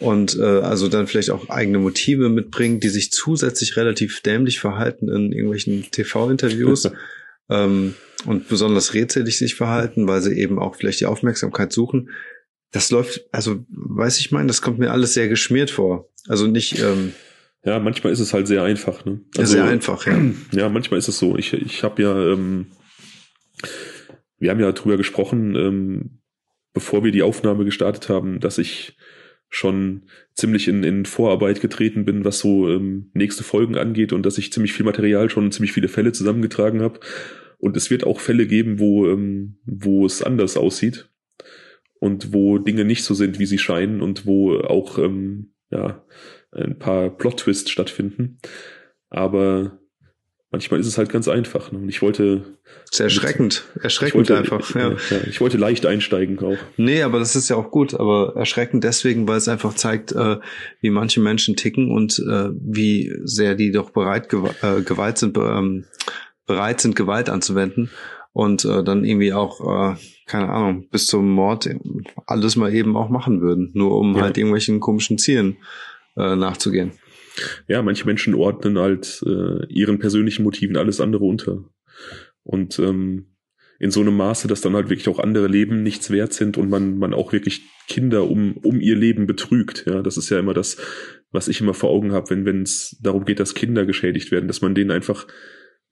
[0.00, 5.08] und äh, also dann vielleicht auch eigene Motive mitbringen, die sich zusätzlich relativ dämlich verhalten
[5.08, 6.90] in irgendwelchen TV-Interviews
[7.50, 12.10] ähm, und besonders rätselig sich verhalten, weil sie eben auch vielleicht die Aufmerksamkeit suchen.
[12.70, 16.08] Das läuft, also weiß ich mein, das kommt mir alles sehr geschmiert vor.
[16.28, 16.78] Also nicht.
[16.78, 17.12] Ähm,
[17.64, 19.04] ja, manchmal ist es halt sehr einfach.
[19.04, 19.20] Ne?
[19.36, 20.20] Also, sehr einfach, ja.
[20.52, 21.36] Ja, manchmal ist es so.
[21.36, 22.66] Ich, ich habe ja, ähm,
[24.38, 26.20] wir haben ja drüber gesprochen, ähm,
[26.72, 28.96] bevor wir die Aufnahme gestartet haben, dass ich
[29.50, 30.02] schon
[30.34, 34.52] ziemlich in, in Vorarbeit getreten bin, was so ähm, nächste Folgen angeht und dass ich
[34.52, 37.00] ziemlich viel Material schon ziemlich viele Fälle zusammengetragen habe.
[37.56, 41.08] Und es wird auch Fälle geben, wo, ähm, wo es anders aussieht
[41.98, 46.02] und wo Dinge nicht so sind, wie sie scheinen und wo auch ähm, ja,
[46.52, 48.38] ein paar Plot-Twists stattfinden.
[49.10, 49.78] Aber
[50.50, 51.72] manchmal ist es halt ganz einfach.
[51.72, 51.78] Ne?
[51.78, 52.58] Und ich wollte.
[52.90, 53.64] Sehr erschreckend.
[53.82, 54.90] Erschreckend wollte, einfach, ja.
[54.90, 55.20] ja.
[55.26, 56.58] Ich wollte leicht einsteigen auch.
[56.76, 60.38] Nee, aber das ist ja auch gut, aber erschreckend deswegen, weil es einfach zeigt, äh,
[60.80, 65.36] wie manche Menschen ticken und äh, wie sehr die doch bereit gew äh, Gewalt sind,
[65.36, 65.84] ähm,
[66.46, 67.90] bereit sind, Gewalt anzuwenden.
[68.32, 69.96] Und äh, dann irgendwie auch, äh,
[70.28, 71.68] keine Ahnung, bis zum Mord
[72.26, 74.22] alles mal eben auch machen würden, nur um ja.
[74.22, 75.56] halt irgendwelchen komischen Zielen
[76.16, 76.92] äh, nachzugehen
[77.66, 81.64] ja, manche Menschen ordnen halt äh, ihren persönlichen Motiven alles andere unter.
[82.42, 83.34] Und ähm,
[83.80, 86.68] in so einem Maße, dass dann halt wirklich auch andere Leben nichts wert sind und
[86.68, 89.84] man, man auch wirklich Kinder um, um ihr Leben betrügt.
[89.86, 90.78] Ja, das ist ja immer das,
[91.30, 94.48] was ich immer vor Augen habe, wenn wenn es darum geht, dass Kinder geschädigt werden,
[94.48, 95.26] dass man denen einfach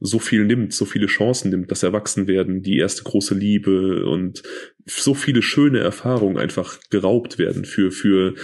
[0.01, 4.43] so viel nimmt, so viele Chancen nimmt, dass erwachsen werden, die erste große Liebe und
[4.85, 8.35] so viele schöne Erfahrungen einfach geraubt werden für, für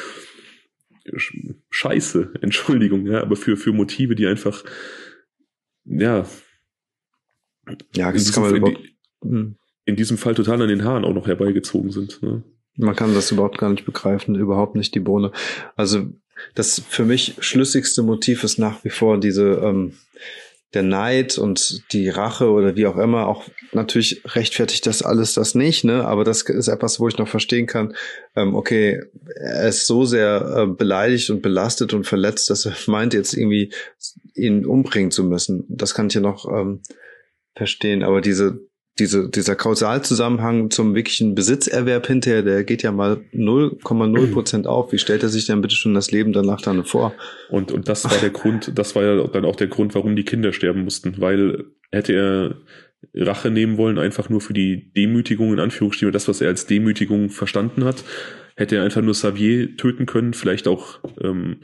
[1.70, 4.64] Scheiße, Entschuldigung, ja, aber für, für Motive, die einfach,
[5.84, 6.26] ja,
[7.94, 9.56] ja, das kann man in, die, hm.
[9.84, 12.22] in diesem Fall total an den Haaren auch noch herbeigezogen sind.
[12.22, 12.42] Ne?
[12.76, 15.32] Man kann das überhaupt gar nicht begreifen, überhaupt nicht die Bohne.
[15.76, 16.08] Also
[16.54, 19.92] das für mich schlüssigste Motiv ist nach wie vor diese ähm,
[20.74, 25.54] der Neid und die Rache oder wie auch immer, auch natürlich rechtfertigt das alles das
[25.54, 26.04] nicht, ne?
[26.06, 27.94] Aber das ist etwas, wo ich noch verstehen kann,
[28.36, 29.02] ähm, okay,
[29.36, 33.72] er ist so sehr äh, beleidigt und belastet und verletzt, dass er meint, jetzt irgendwie
[34.34, 35.64] ihn umbringen zu müssen.
[35.68, 36.80] Das kann ich ja noch ähm,
[37.54, 38.02] verstehen.
[38.02, 38.60] Aber diese
[38.98, 44.92] diese, dieser Kausalzusammenhang zum wirklichen Besitzerwerb hinterher, der geht ja mal 0,0 Prozent auf.
[44.92, 47.14] Wie stellt er sich denn bitte schon das Leben danach dann vor?
[47.48, 50.24] Und, und das war der Grund, das war ja dann auch der Grund, warum die
[50.24, 52.56] Kinder sterben mussten, weil hätte er
[53.14, 57.30] Rache nehmen wollen, einfach nur für die Demütigung, in Anführungsstrichen, das, was er als Demütigung
[57.30, 58.04] verstanden hat,
[58.56, 61.62] hätte er einfach nur Xavier töten können, vielleicht auch ähm,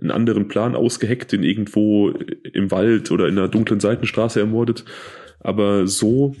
[0.00, 4.84] einen anderen Plan ausgeheckt, den irgendwo im Wald oder in einer dunklen Seitenstraße ermordet.
[5.40, 6.34] Aber so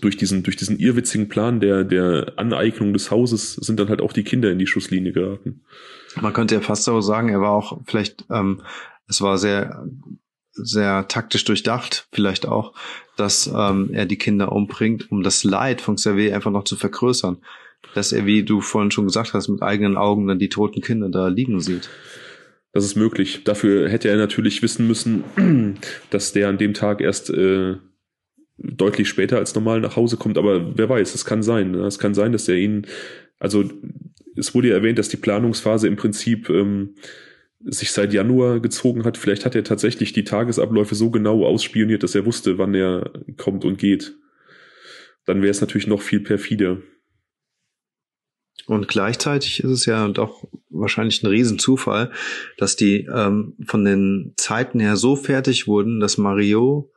[0.00, 4.12] durch diesen, durch diesen irrwitzigen Plan der, der Aneignung des Hauses sind dann halt auch
[4.12, 5.62] die Kinder in die Schusslinie geraten.
[6.20, 8.62] Man könnte ja fast so sagen, er war auch vielleicht, ähm,
[9.08, 9.86] es war sehr,
[10.52, 12.74] sehr taktisch durchdacht, vielleicht auch,
[13.16, 17.38] dass ähm, er die Kinder umbringt, um das Leid von Xavier einfach noch zu vergrößern.
[17.94, 21.08] Dass er, wie du vorhin schon gesagt hast, mit eigenen Augen dann die toten Kinder
[21.08, 21.90] da liegen sieht.
[22.72, 23.44] Das ist möglich.
[23.44, 25.24] Dafür hätte er natürlich wissen müssen,
[26.10, 27.76] dass der an dem Tag erst äh,
[28.58, 31.72] deutlich später als normal nach Hause kommt, aber wer weiß, es kann sein.
[31.72, 31.86] Ne?
[31.86, 32.86] Es kann sein, dass er ihn,
[33.38, 33.64] also
[34.36, 36.94] es wurde ja erwähnt, dass die Planungsphase im Prinzip ähm,
[37.64, 39.16] sich seit Januar gezogen hat.
[39.16, 43.64] Vielleicht hat er tatsächlich die Tagesabläufe so genau ausspioniert, dass er wusste, wann er kommt
[43.64, 44.16] und geht.
[45.26, 46.78] Dann wäre es natürlich noch viel perfider.
[48.66, 52.12] Und gleichzeitig ist es ja doch wahrscheinlich ein Riesenzufall,
[52.58, 56.92] dass die ähm, von den Zeiten her so fertig wurden, dass Mario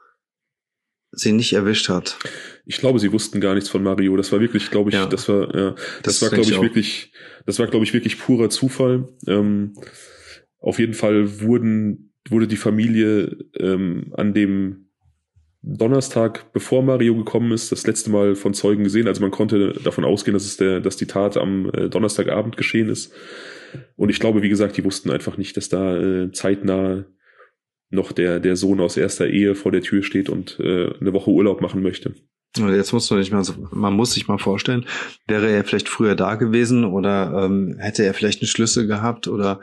[1.12, 2.18] sie nicht erwischt hat.
[2.66, 4.18] Ich glaube, sie wussten gar nichts von Mario.
[4.18, 5.06] Das war wirklich, glaube ich, ja.
[5.06, 5.72] das war, ja,
[6.04, 7.12] das, das war, glaube ich, wirklich,
[7.46, 9.08] das war, glaube ich, wirklich purer Zufall.
[9.28, 9.74] Ähm,
[10.60, 14.86] auf jeden Fall wurden, wurde die Familie ähm, an dem
[15.62, 19.08] Donnerstag, bevor Mario gekommen ist, das letzte Mal von Zeugen gesehen.
[19.08, 22.90] Also man konnte davon ausgehen, dass es der, dass die Tat am äh, Donnerstagabend geschehen
[22.90, 23.12] ist.
[23.96, 27.06] Und ich glaube, wie gesagt, die wussten einfach nicht, dass da äh, zeitnah
[27.90, 31.32] noch der, der Sohn aus erster Ehe vor der Tür steht und äh, eine Woche
[31.32, 32.14] Urlaub machen möchte.
[32.58, 34.86] Jetzt muss man nicht mal so, man muss sich mal vorstellen,
[35.28, 39.60] wäre er vielleicht früher da gewesen oder ähm, hätte er vielleicht eine Schlüssel gehabt oder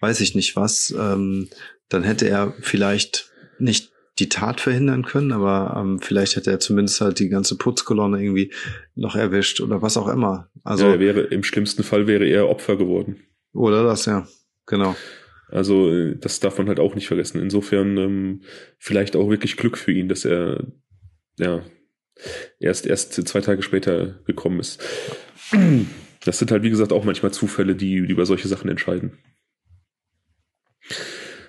[0.00, 1.48] weiß ich nicht was, ähm,
[1.88, 7.00] dann hätte er vielleicht nicht die Tat verhindern können, aber ähm, vielleicht hätte er zumindest
[7.00, 8.52] halt die ganze Putzkolonne irgendwie
[8.94, 10.48] noch erwischt oder was auch immer.
[10.64, 13.16] Also ja, er wäre im schlimmsten Fall wäre er Opfer geworden.
[13.52, 14.26] Oder das, ja,
[14.66, 14.96] genau.
[15.48, 17.40] Also äh, das darf man halt auch nicht vergessen.
[17.40, 18.42] Insofern ähm,
[18.78, 20.66] vielleicht auch wirklich Glück für ihn, dass er
[21.38, 21.62] ja
[22.58, 24.82] erst erst zwei Tage später gekommen ist.
[26.24, 29.18] Das sind halt wie gesagt auch manchmal Zufälle, die, die über solche Sachen entscheiden.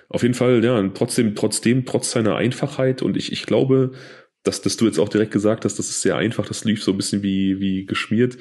[0.08, 3.92] Auf jeden Fall, ja, trotzdem, trotzdem, trotz seiner Einfachheit und ich, ich glaube,
[4.42, 6.92] dass, dass du jetzt auch direkt gesagt hast, das ist sehr einfach, das lief so
[6.92, 8.38] ein bisschen wie, wie geschmiert.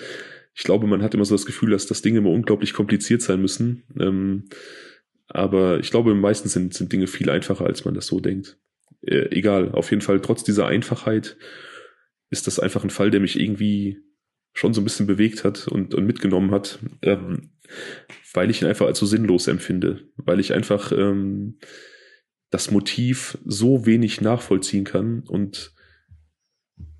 [0.55, 3.41] Ich glaube, man hat immer so das Gefühl, dass das Dinge immer unglaublich kompliziert sein
[3.41, 3.83] müssen.
[3.99, 4.45] Ähm,
[5.27, 8.57] aber ich glaube, meistens sind, sind Dinge viel einfacher, als man das so denkt.
[9.01, 11.37] Äh, egal, auf jeden Fall, trotz dieser Einfachheit
[12.29, 13.99] ist das einfach ein Fall, der mich irgendwie
[14.53, 17.51] schon so ein bisschen bewegt hat und, und mitgenommen hat, ähm,
[18.33, 21.59] weil ich ihn einfach als so sinnlos empfinde, weil ich einfach ähm,
[22.49, 25.73] das Motiv so wenig nachvollziehen kann und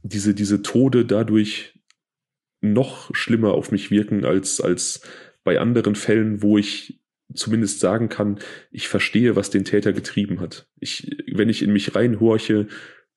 [0.03, 1.79] diese, diese Tode dadurch
[2.61, 5.01] noch schlimmer auf mich wirken als, als
[5.43, 6.99] bei anderen Fällen, wo ich
[7.33, 8.39] zumindest sagen kann,
[8.71, 10.67] ich verstehe, was den Täter getrieben hat.
[10.79, 12.67] Ich, wenn ich in mich reinhorche,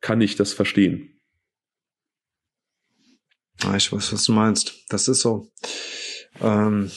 [0.00, 1.20] kann ich das verstehen.
[3.62, 4.84] Ah, ich weiß, was du meinst.
[4.88, 5.50] Das ist so.
[6.40, 6.90] Ähm,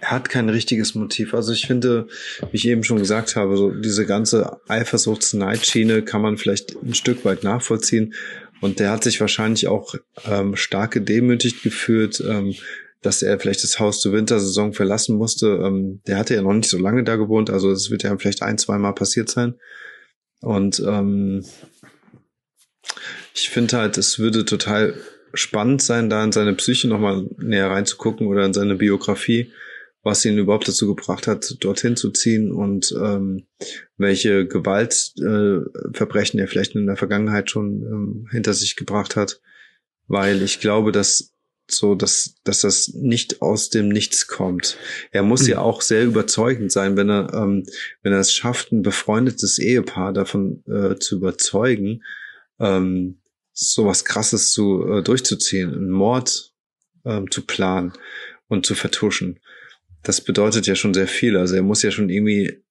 [0.00, 1.34] er hat kein richtiges Motiv.
[1.34, 2.06] Also ich finde,
[2.50, 7.24] wie ich eben schon gesagt habe, so diese ganze Eifersuchts-Neidschiene kann man vielleicht ein Stück
[7.24, 8.14] weit nachvollziehen.
[8.60, 9.94] Und der hat sich wahrscheinlich auch
[10.24, 12.54] ähm, stark gedemütigt gefühlt, ähm,
[13.02, 15.60] dass er vielleicht das Haus zur Wintersaison verlassen musste.
[15.64, 18.42] Ähm, der hatte ja noch nicht so lange da gewohnt, also es wird ja vielleicht
[18.42, 19.54] ein, zwei Mal passiert sein.
[20.40, 21.44] Und ähm,
[23.34, 24.94] ich finde halt, es würde total
[25.34, 29.52] spannend sein, da in seine Psyche nochmal näher reinzugucken oder in seine Biografie,
[30.02, 33.46] was ihn überhaupt dazu gebracht hat, dorthin zu ziehen und ähm,
[33.96, 39.40] welche Gewaltverbrechen äh, er vielleicht in der Vergangenheit schon ähm, hinter sich gebracht hat.
[40.06, 41.34] Weil ich glaube, dass
[41.70, 44.76] so, dass, dass das nicht aus dem Nichts kommt.
[45.10, 45.48] Er muss mhm.
[45.48, 47.64] ja auch sehr überzeugend sein, wenn er, ähm,
[48.02, 52.02] wenn er es schafft, ein befreundetes Ehepaar davon äh, zu überzeugen,
[52.58, 53.20] ähm,
[53.52, 56.52] sowas krasses zu äh, durchzuziehen, einen Mord
[57.04, 57.92] ähm, zu planen
[58.48, 59.40] und zu vertuschen.
[60.02, 61.36] Das bedeutet ja schon sehr viel.
[61.36, 62.62] Also er muss ja schon irgendwie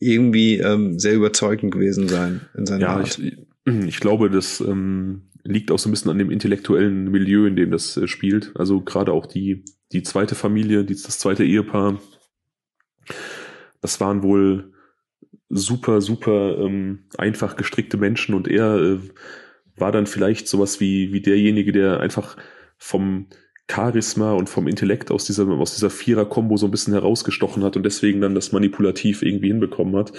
[0.00, 3.18] irgendwie ähm, sehr überzeugend gewesen sein in seiner ja, Art.
[3.18, 3.36] Ich,
[3.66, 7.70] ich glaube, das ähm, liegt auch so ein bisschen an dem intellektuellen Milieu, in dem
[7.70, 8.52] das äh, spielt.
[8.56, 12.00] Also gerade auch die, die zweite Familie, die, das zweite Ehepaar,
[13.80, 14.72] das waren wohl
[15.48, 18.98] super, super ähm, einfach gestrickte Menschen und er äh,
[19.76, 22.36] war dann vielleicht sowas wie, wie derjenige, der einfach
[22.76, 23.26] vom
[23.70, 27.84] Charisma und vom Intellekt aus dieser, aus dieser Vierer-Kombo so ein bisschen herausgestochen hat und
[27.84, 30.12] deswegen dann das manipulativ irgendwie hinbekommen hat.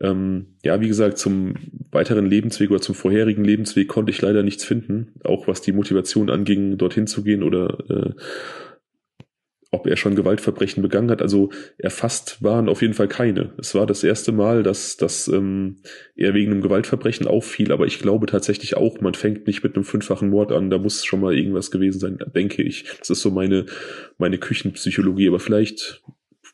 [0.00, 1.54] Ähm, ja, wie gesagt, zum
[1.90, 6.30] weiteren Lebensweg oder zum vorherigen Lebensweg konnte ich leider nichts finden, auch was die Motivation
[6.30, 8.12] anging, dorthin zu gehen oder äh,
[9.70, 11.20] ob er schon Gewaltverbrechen begangen hat.
[11.20, 13.52] Also erfasst waren auf jeden Fall keine.
[13.58, 15.76] Es war das erste Mal, dass, dass ähm,
[16.16, 19.84] er wegen einem Gewaltverbrechen auffiel, aber ich glaube tatsächlich auch, man fängt nicht mit einem
[19.84, 22.84] fünffachen Mord an, da muss schon mal irgendwas gewesen sein, denke ich.
[22.98, 23.66] Das ist so meine,
[24.16, 26.02] meine Küchenpsychologie, aber vielleicht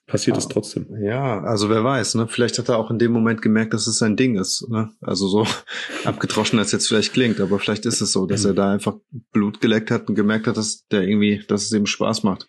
[0.06, 0.86] passiert es trotzdem.
[1.02, 2.28] Ja, also wer weiß, ne?
[2.28, 4.90] Vielleicht hat er auch in dem Moment gemerkt, dass es sein Ding ist, ne?
[5.00, 5.46] Also so
[6.04, 8.96] abgedroschen, als jetzt vielleicht klingt, aber vielleicht ist es so, dass er da einfach
[9.32, 12.48] Blut geleckt hat und gemerkt hat, dass der irgendwie, dass es ihm Spaß macht.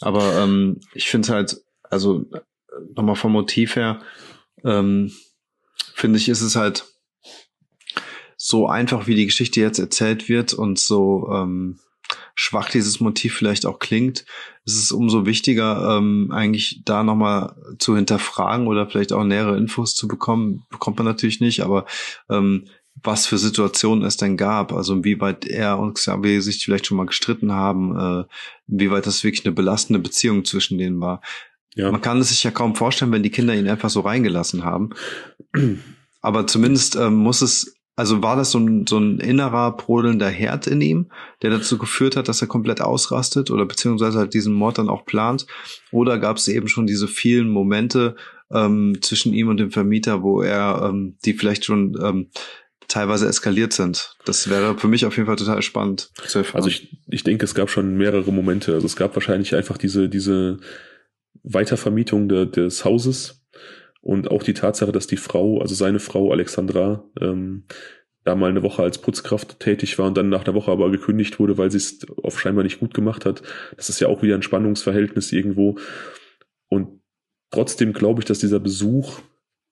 [0.00, 2.24] Aber ähm, ich finde halt, also
[2.94, 4.00] nochmal vom Motiv her,
[4.64, 5.12] ähm,
[5.94, 6.86] finde ich, ist es halt
[8.36, 11.80] so einfach, wie die Geschichte jetzt erzählt wird und so ähm,
[12.40, 14.24] schwach dieses Motiv vielleicht auch klingt,
[14.64, 19.96] ist es umso wichtiger, ähm, eigentlich da nochmal zu hinterfragen oder vielleicht auch nähere Infos
[19.96, 20.64] zu bekommen.
[20.70, 21.84] Bekommt man natürlich nicht, aber
[22.30, 22.66] ähm,
[23.02, 27.06] was für Situationen es denn gab, also inwieweit er und Xavier sich vielleicht schon mal
[27.06, 28.24] gestritten haben, äh,
[28.68, 31.20] inwieweit das wirklich eine belastende Beziehung zwischen denen war.
[31.74, 31.90] Ja.
[31.90, 34.90] Man kann es sich ja kaum vorstellen, wenn die Kinder ihn einfach so reingelassen haben.
[36.20, 40.68] Aber zumindest ähm, muss es, also war das so ein, so ein innerer brodelnder Herd
[40.68, 41.10] in ihm,
[41.42, 45.04] der dazu geführt hat, dass er komplett ausrastet oder beziehungsweise halt diesen Mord dann auch
[45.04, 45.48] plant?
[45.90, 48.14] Oder gab es eben schon diese vielen Momente
[48.52, 52.28] ähm, zwischen ihm und dem Vermieter, wo er ähm, die vielleicht schon ähm,
[52.86, 54.14] teilweise eskaliert sind.
[54.24, 56.44] Das wäre für mich auf jeden Fall total spannend zu.
[56.52, 58.74] Also ich, ich denke, es gab schon mehrere Momente.
[58.74, 60.60] Also es gab wahrscheinlich einfach diese, diese
[61.42, 63.37] Weitervermietung de, des Hauses
[64.08, 67.64] und auch die Tatsache, dass die Frau, also seine Frau Alexandra, ähm,
[68.24, 71.38] da mal eine Woche als Putzkraft tätig war und dann nach einer Woche aber gekündigt
[71.38, 73.42] wurde, weil sie es auf scheinbar nicht gut gemacht hat.
[73.76, 75.76] Das ist ja auch wieder ein Spannungsverhältnis irgendwo.
[76.70, 77.02] Und
[77.50, 79.20] trotzdem glaube ich, dass dieser Besuch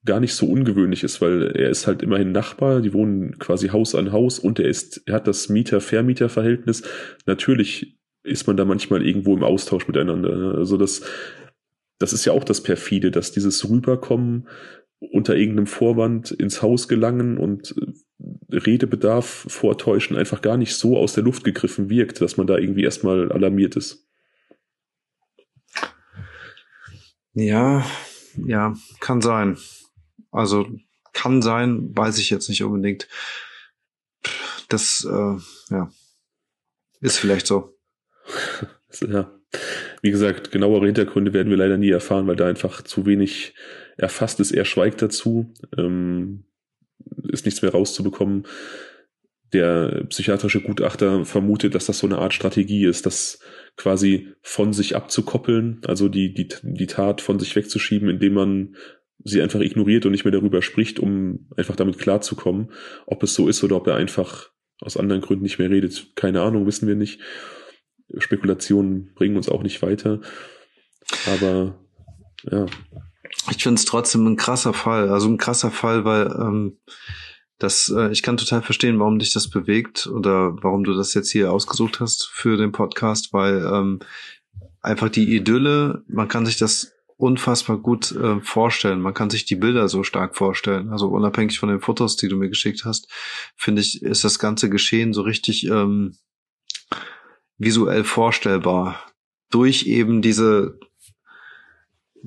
[0.04, 3.94] gar nicht so ungewöhnlich ist, weil er ist halt immerhin Nachbar, die wohnen quasi Haus
[3.94, 6.82] an Haus und er ist, er hat das Mieter-Vermieter-Verhältnis.
[7.24, 10.36] Natürlich ist man da manchmal irgendwo im Austausch miteinander.
[10.36, 10.54] Ne?
[10.58, 11.00] Also das,
[11.98, 14.48] das ist ja auch das perfide, dass dieses Rüberkommen
[14.98, 17.74] unter irgendeinem Vorwand ins Haus gelangen und
[18.51, 22.85] Redebedarf vortäuschen einfach gar nicht so aus der Luft gegriffen wirkt, dass man da irgendwie
[22.85, 24.06] erstmal alarmiert ist.
[27.35, 27.85] Ja,
[28.47, 29.59] ja, kann sein.
[30.31, 30.66] Also
[31.12, 33.09] kann sein, weiß ich jetzt nicht unbedingt.
[34.68, 35.36] Das, äh,
[35.70, 35.90] ja,
[37.01, 37.77] ist vielleicht so.
[39.01, 39.35] ja.
[40.02, 43.54] Wie gesagt, genauere Hintergründe werden wir leider nie erfahren, weil da einfach zu wenig
[43.96, 44.52] erfasst ist.
[44.52, 45.52] Er schweigt dazu.
[45.76, 46.44] Ähm,
[47.28, 48.46] ist nichts mehr rauszubekommen.
[49.52, 53.38] Der psychiatrische Gutachter vermutet, dass das so eine Art Strategie ist, das
[53.76, 58.76] quasi von sich abzukoppeln, also die, die, die Tat von sich wegzuschieben, indem man
[59.22, 62.72] sie einfach ignoriert und nicht mehr darüber spricht, um einfach damit klarzukommen.
[63.06, 64.50] Ob es so ist oder ob er einfach
[64.80, 67.20] aus anderen Gründen nicht mehr redet, keine Ahnung, wissen wir nicht.
[68.18, 70.20] Spekulationen bringen uns auch nicht weiter.
[71.26, 71.78] Aber
[72.50, 72.66] ja.
[73.50, 75.10] Ich finde es trotzdem ein krasser Fall.
[75.10, 76.78] Also ein krasser Fall, weil ähm,
[77.58, 81.30] das, äh, ich kann total verstehen, warum dich das bewegt oder warum du das jetzt
[81.30, 84.00] hier ausgesucht hast für den Podcast, weil ähm,
[84.80, 89.00] einfach die Idylle, man kann sich das unfassbar gut äh, vorstellen.
[89.00, 90.90] Man kann sich die Bilder so stark vorstellen.
[90.90, 93.10] Also unabhängig von den Fotos, die du mir geschickt hast,
[93.56, 96.14] finde ich, ist das ganze Geschehen so richtig ähm,
[97.58, 99.00] visuell vorstellbar.
[99.50, 100.78] Durch eben diese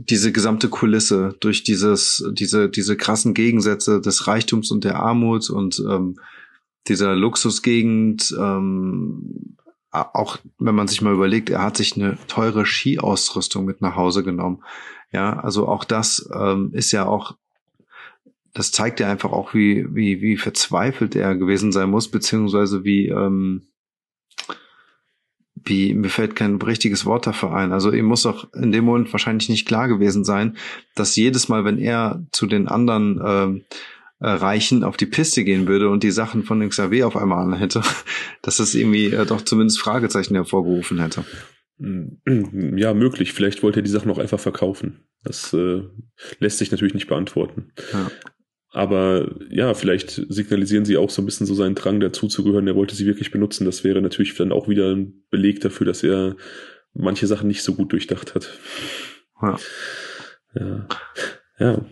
[0.02, 5.84] diese gesamte Kulisse, durch dieses, diese, diese krassen Gegensätze des Reichtums und der Armut und
[5.86, 6.18] ähm,
[6.88, 9.58] dieser Luxusgegend, ähm,
[9.92, 14.24] auch wenn man sich mal überlegt, er hat sich eine teure Skiausrüstung mit nach Hause
[14.24, 14.64] genommen.
[15.12, 17.36] Ja, also auch das ähm, ist ja auch,
[18.54, 23.08] das zeigt ja einfach auch, wie, wie, wie verzweifelt er gewesen sein muss, beziehungsweise wie,
[23.08, 23.68] ähm,
[25.66, 27.72] wie, mir fällt kein richtiges Wort dafür ein.
[27.72, 30.58] Also ihm muss doch in dem Moment wahrscheinlich nicht klar gewesen sein,
[30.96, 33.64] dass jedes Mal, wenn er zu den anderen ähm,
[34.20, 37.58] äh, Reichen auf die Piste gehen würde und die Sachen von Xavier auf einmal an
[37.58, 37.82] hätte,
[38.42, 41.24] dass es irgendwie äh, doch zumindest Fragezeichen hervorgerufen hätte.
[41.82, 43.32] Ja, möglich.
[43.32, 45.06] Vielleicht wollte er die Sachen auch einfach verkaufen.
[45.24, 45.84] Das äh,
[46.40, 47.72] lässt sich natürlich nicht beantworten.
[47.94, 48.12] Ja.
[48.72, 52.68] Aber ja, vielleicht signalisieren sie auch so ein bisschen so seinen Drang dazuzugehören.
[52.68, 53.66] Er wollte sie wirklich benutzen.
[53.66, 56.36] Das wäre natürlich dann auch wieder ein Beleg dafür, dass er
[56.94, 58.60] manche Sachen nicht so gut durchdacht hat.
[59.42, 59.58] Ja.
[60.56, 60.88] Ja,
[61.60, 61.86] ja.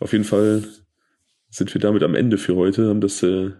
[0.00, 0.64] auf jeden Fall
[1.50, 3.50] sind wir damit am Ende für heute, haben das äh,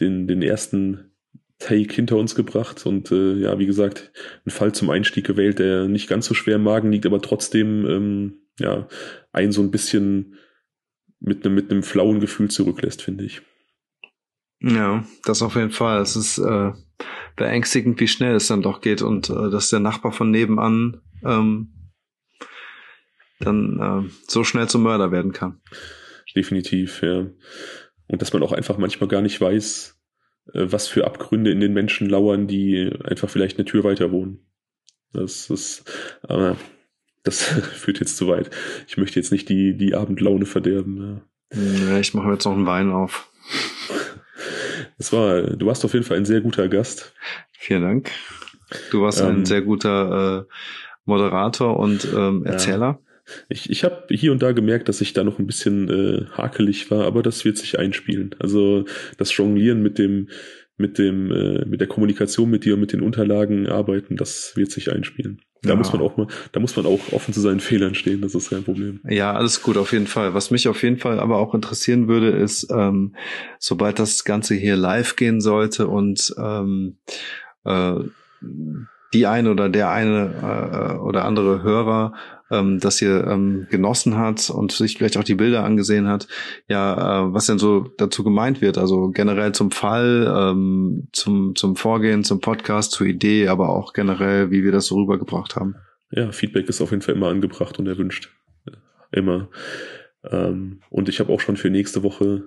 [0.00, 1.10] den, den ersten
[1.58, 4.12] Take hinter uns gebracht und äh, ja, wie gesagt,
[4.46, 7.86] ein Fall zum Einstieg gewählt, der nicht ganz so schwer im Magen liegt, aber trotzdem
[7.86, 8.88] ähm, ja,
[9.32, 10.36] ein so ein bisschen
[11.20, 13.42] mit einem mit einem flauen Gefühl zurücklässt, finde ich.
[14.60, 16.00] Ja, das auf jeden Fall.
[16.02, 16.72] Es ist äh,
[17.36, 21.92] beängstigend, wie schnell es dann doch geht und äh, dass der Nachbar von nebenan ähm,
[23.38, 25.60] dann äh, so schnell zum Mörder werden kann.
[26.36, 27.26] Definitiv, ja.
[28.06, 29.98] Und dass man auch einfach manchmal gar nicht weiß,
[30.52, 34.46] äh, was für Abgründe in den Menschen lauern, die einfach vielleicht eine Tür weiter wohnen.
[35.12, 35.90] Das ist,
[36.22, 36.56] aber
[37.22, 37.42] das
[37.74, 38.50] führt jetzt zu weit.
[38.88, 41.22] Ich möchte jetzt nicht die, die Abendlaune verderben.
[41.52, 41.98] Ja.
[41.98, 43.30] ich mache jetzt noch einen Wein auf.
[44.98, 47.14] Das war, du warst auf jeden Fall ein sehr guter Gast.
[47.52, 48.10] Vielen Dank.
[48.90, 50.52] Du warst ähm, ein sehr guter äh,
[51.04, 53.00] Moderator und ähm, Erzähler.
[53.02, 53.10] Ja.
[53.48, 56.90] Ich, ich habe hier und da gemerkt, dass ich da noch ein bisschen äh, hakelig
[56.90, 58.34] war, aber das wird sich einspielen.
[58.38, 58.84] Also
[59.18, 60.28] das Jonglieren mit dem,
[60.80, 64.72] mit dem, äh, mit der Kommunikation mit dir und mit den Unterlagen arbeiten, das wird
[64.72, 65.40] sich einspielen.
[65.62, 65.76] Da ja.
[65.76, 68.50] muss man auch mal, da muss man auch offen zu seinen Fehlern stehen, das ist
[68.50, 69.00] kein Problem.
[69.08, 70.32] Ja, alles gut, auf jeden Fall.
[70.32, 73.14] Was mich auf jeden Fall aber auch interessieren würde, ist, ähm,
[73.58, 76.96] sobald das Ganze hier live gehen sollte und ähm,
[77.64, 77.94] äh,
[79.12, 82.14] die eine oder der eine äh, oder andere Hörer
[82.50, 86.26] ähm, das hier ähm, genossen hat und sich vielleicht auch die Bilder angesehen hat,
[86.68, 88.78] ja, äh, was denn so dazu gemeint wird.
[88.78, 94.50] Also generell zum Fall, ähm, zum, zum Vorgehen, zum Podcast, zur Idee, aber auch generell,
[94.50, 95.76] wie wir das so rübergebracht haben.
[96.10, 98.30] Ja, Feedback ist auf jeden Fall immer angebracht und erwünscht.
[99.12, 99.48] Immer.
[100.24, 102.44] Ähm, und ich habe auch schon für nächste Woche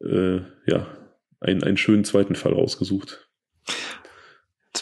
[0.00, 0.86] äh, ja
[1.40, 3.27] einen, einen schönen zweiten Fall rausgesucht.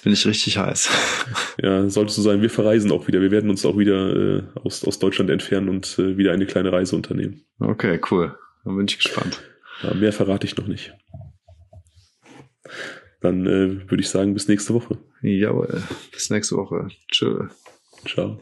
[0.06, 0.88] Bin ich richtig heiß.
[1.62, 2.42] Ja, sollte so sein.
[2.42, 3.20] Wir verreisen auch wieder.
[3.20, 6.70] Wir werden uns auch wieder äh, aus, aus Deutschland entfernen und äh, wieder eine kleine
[6.70, 7.40] Reise unternehmen.
[7.58, 8.38] Okay, cool.
[8.64, 9.42] Dann bin ich gespannt.
[9.82, 10.94] Ja, mehr verrate ich noch nicht.
[13.20, 14.98] Dann äh, würde ich sagen, bis nächste Woche.
[15.22, 16.86] Jawohl, bis nächste Woche.
[17.10, 17.48] Tschö.
[18.06, 18.40] Ciao.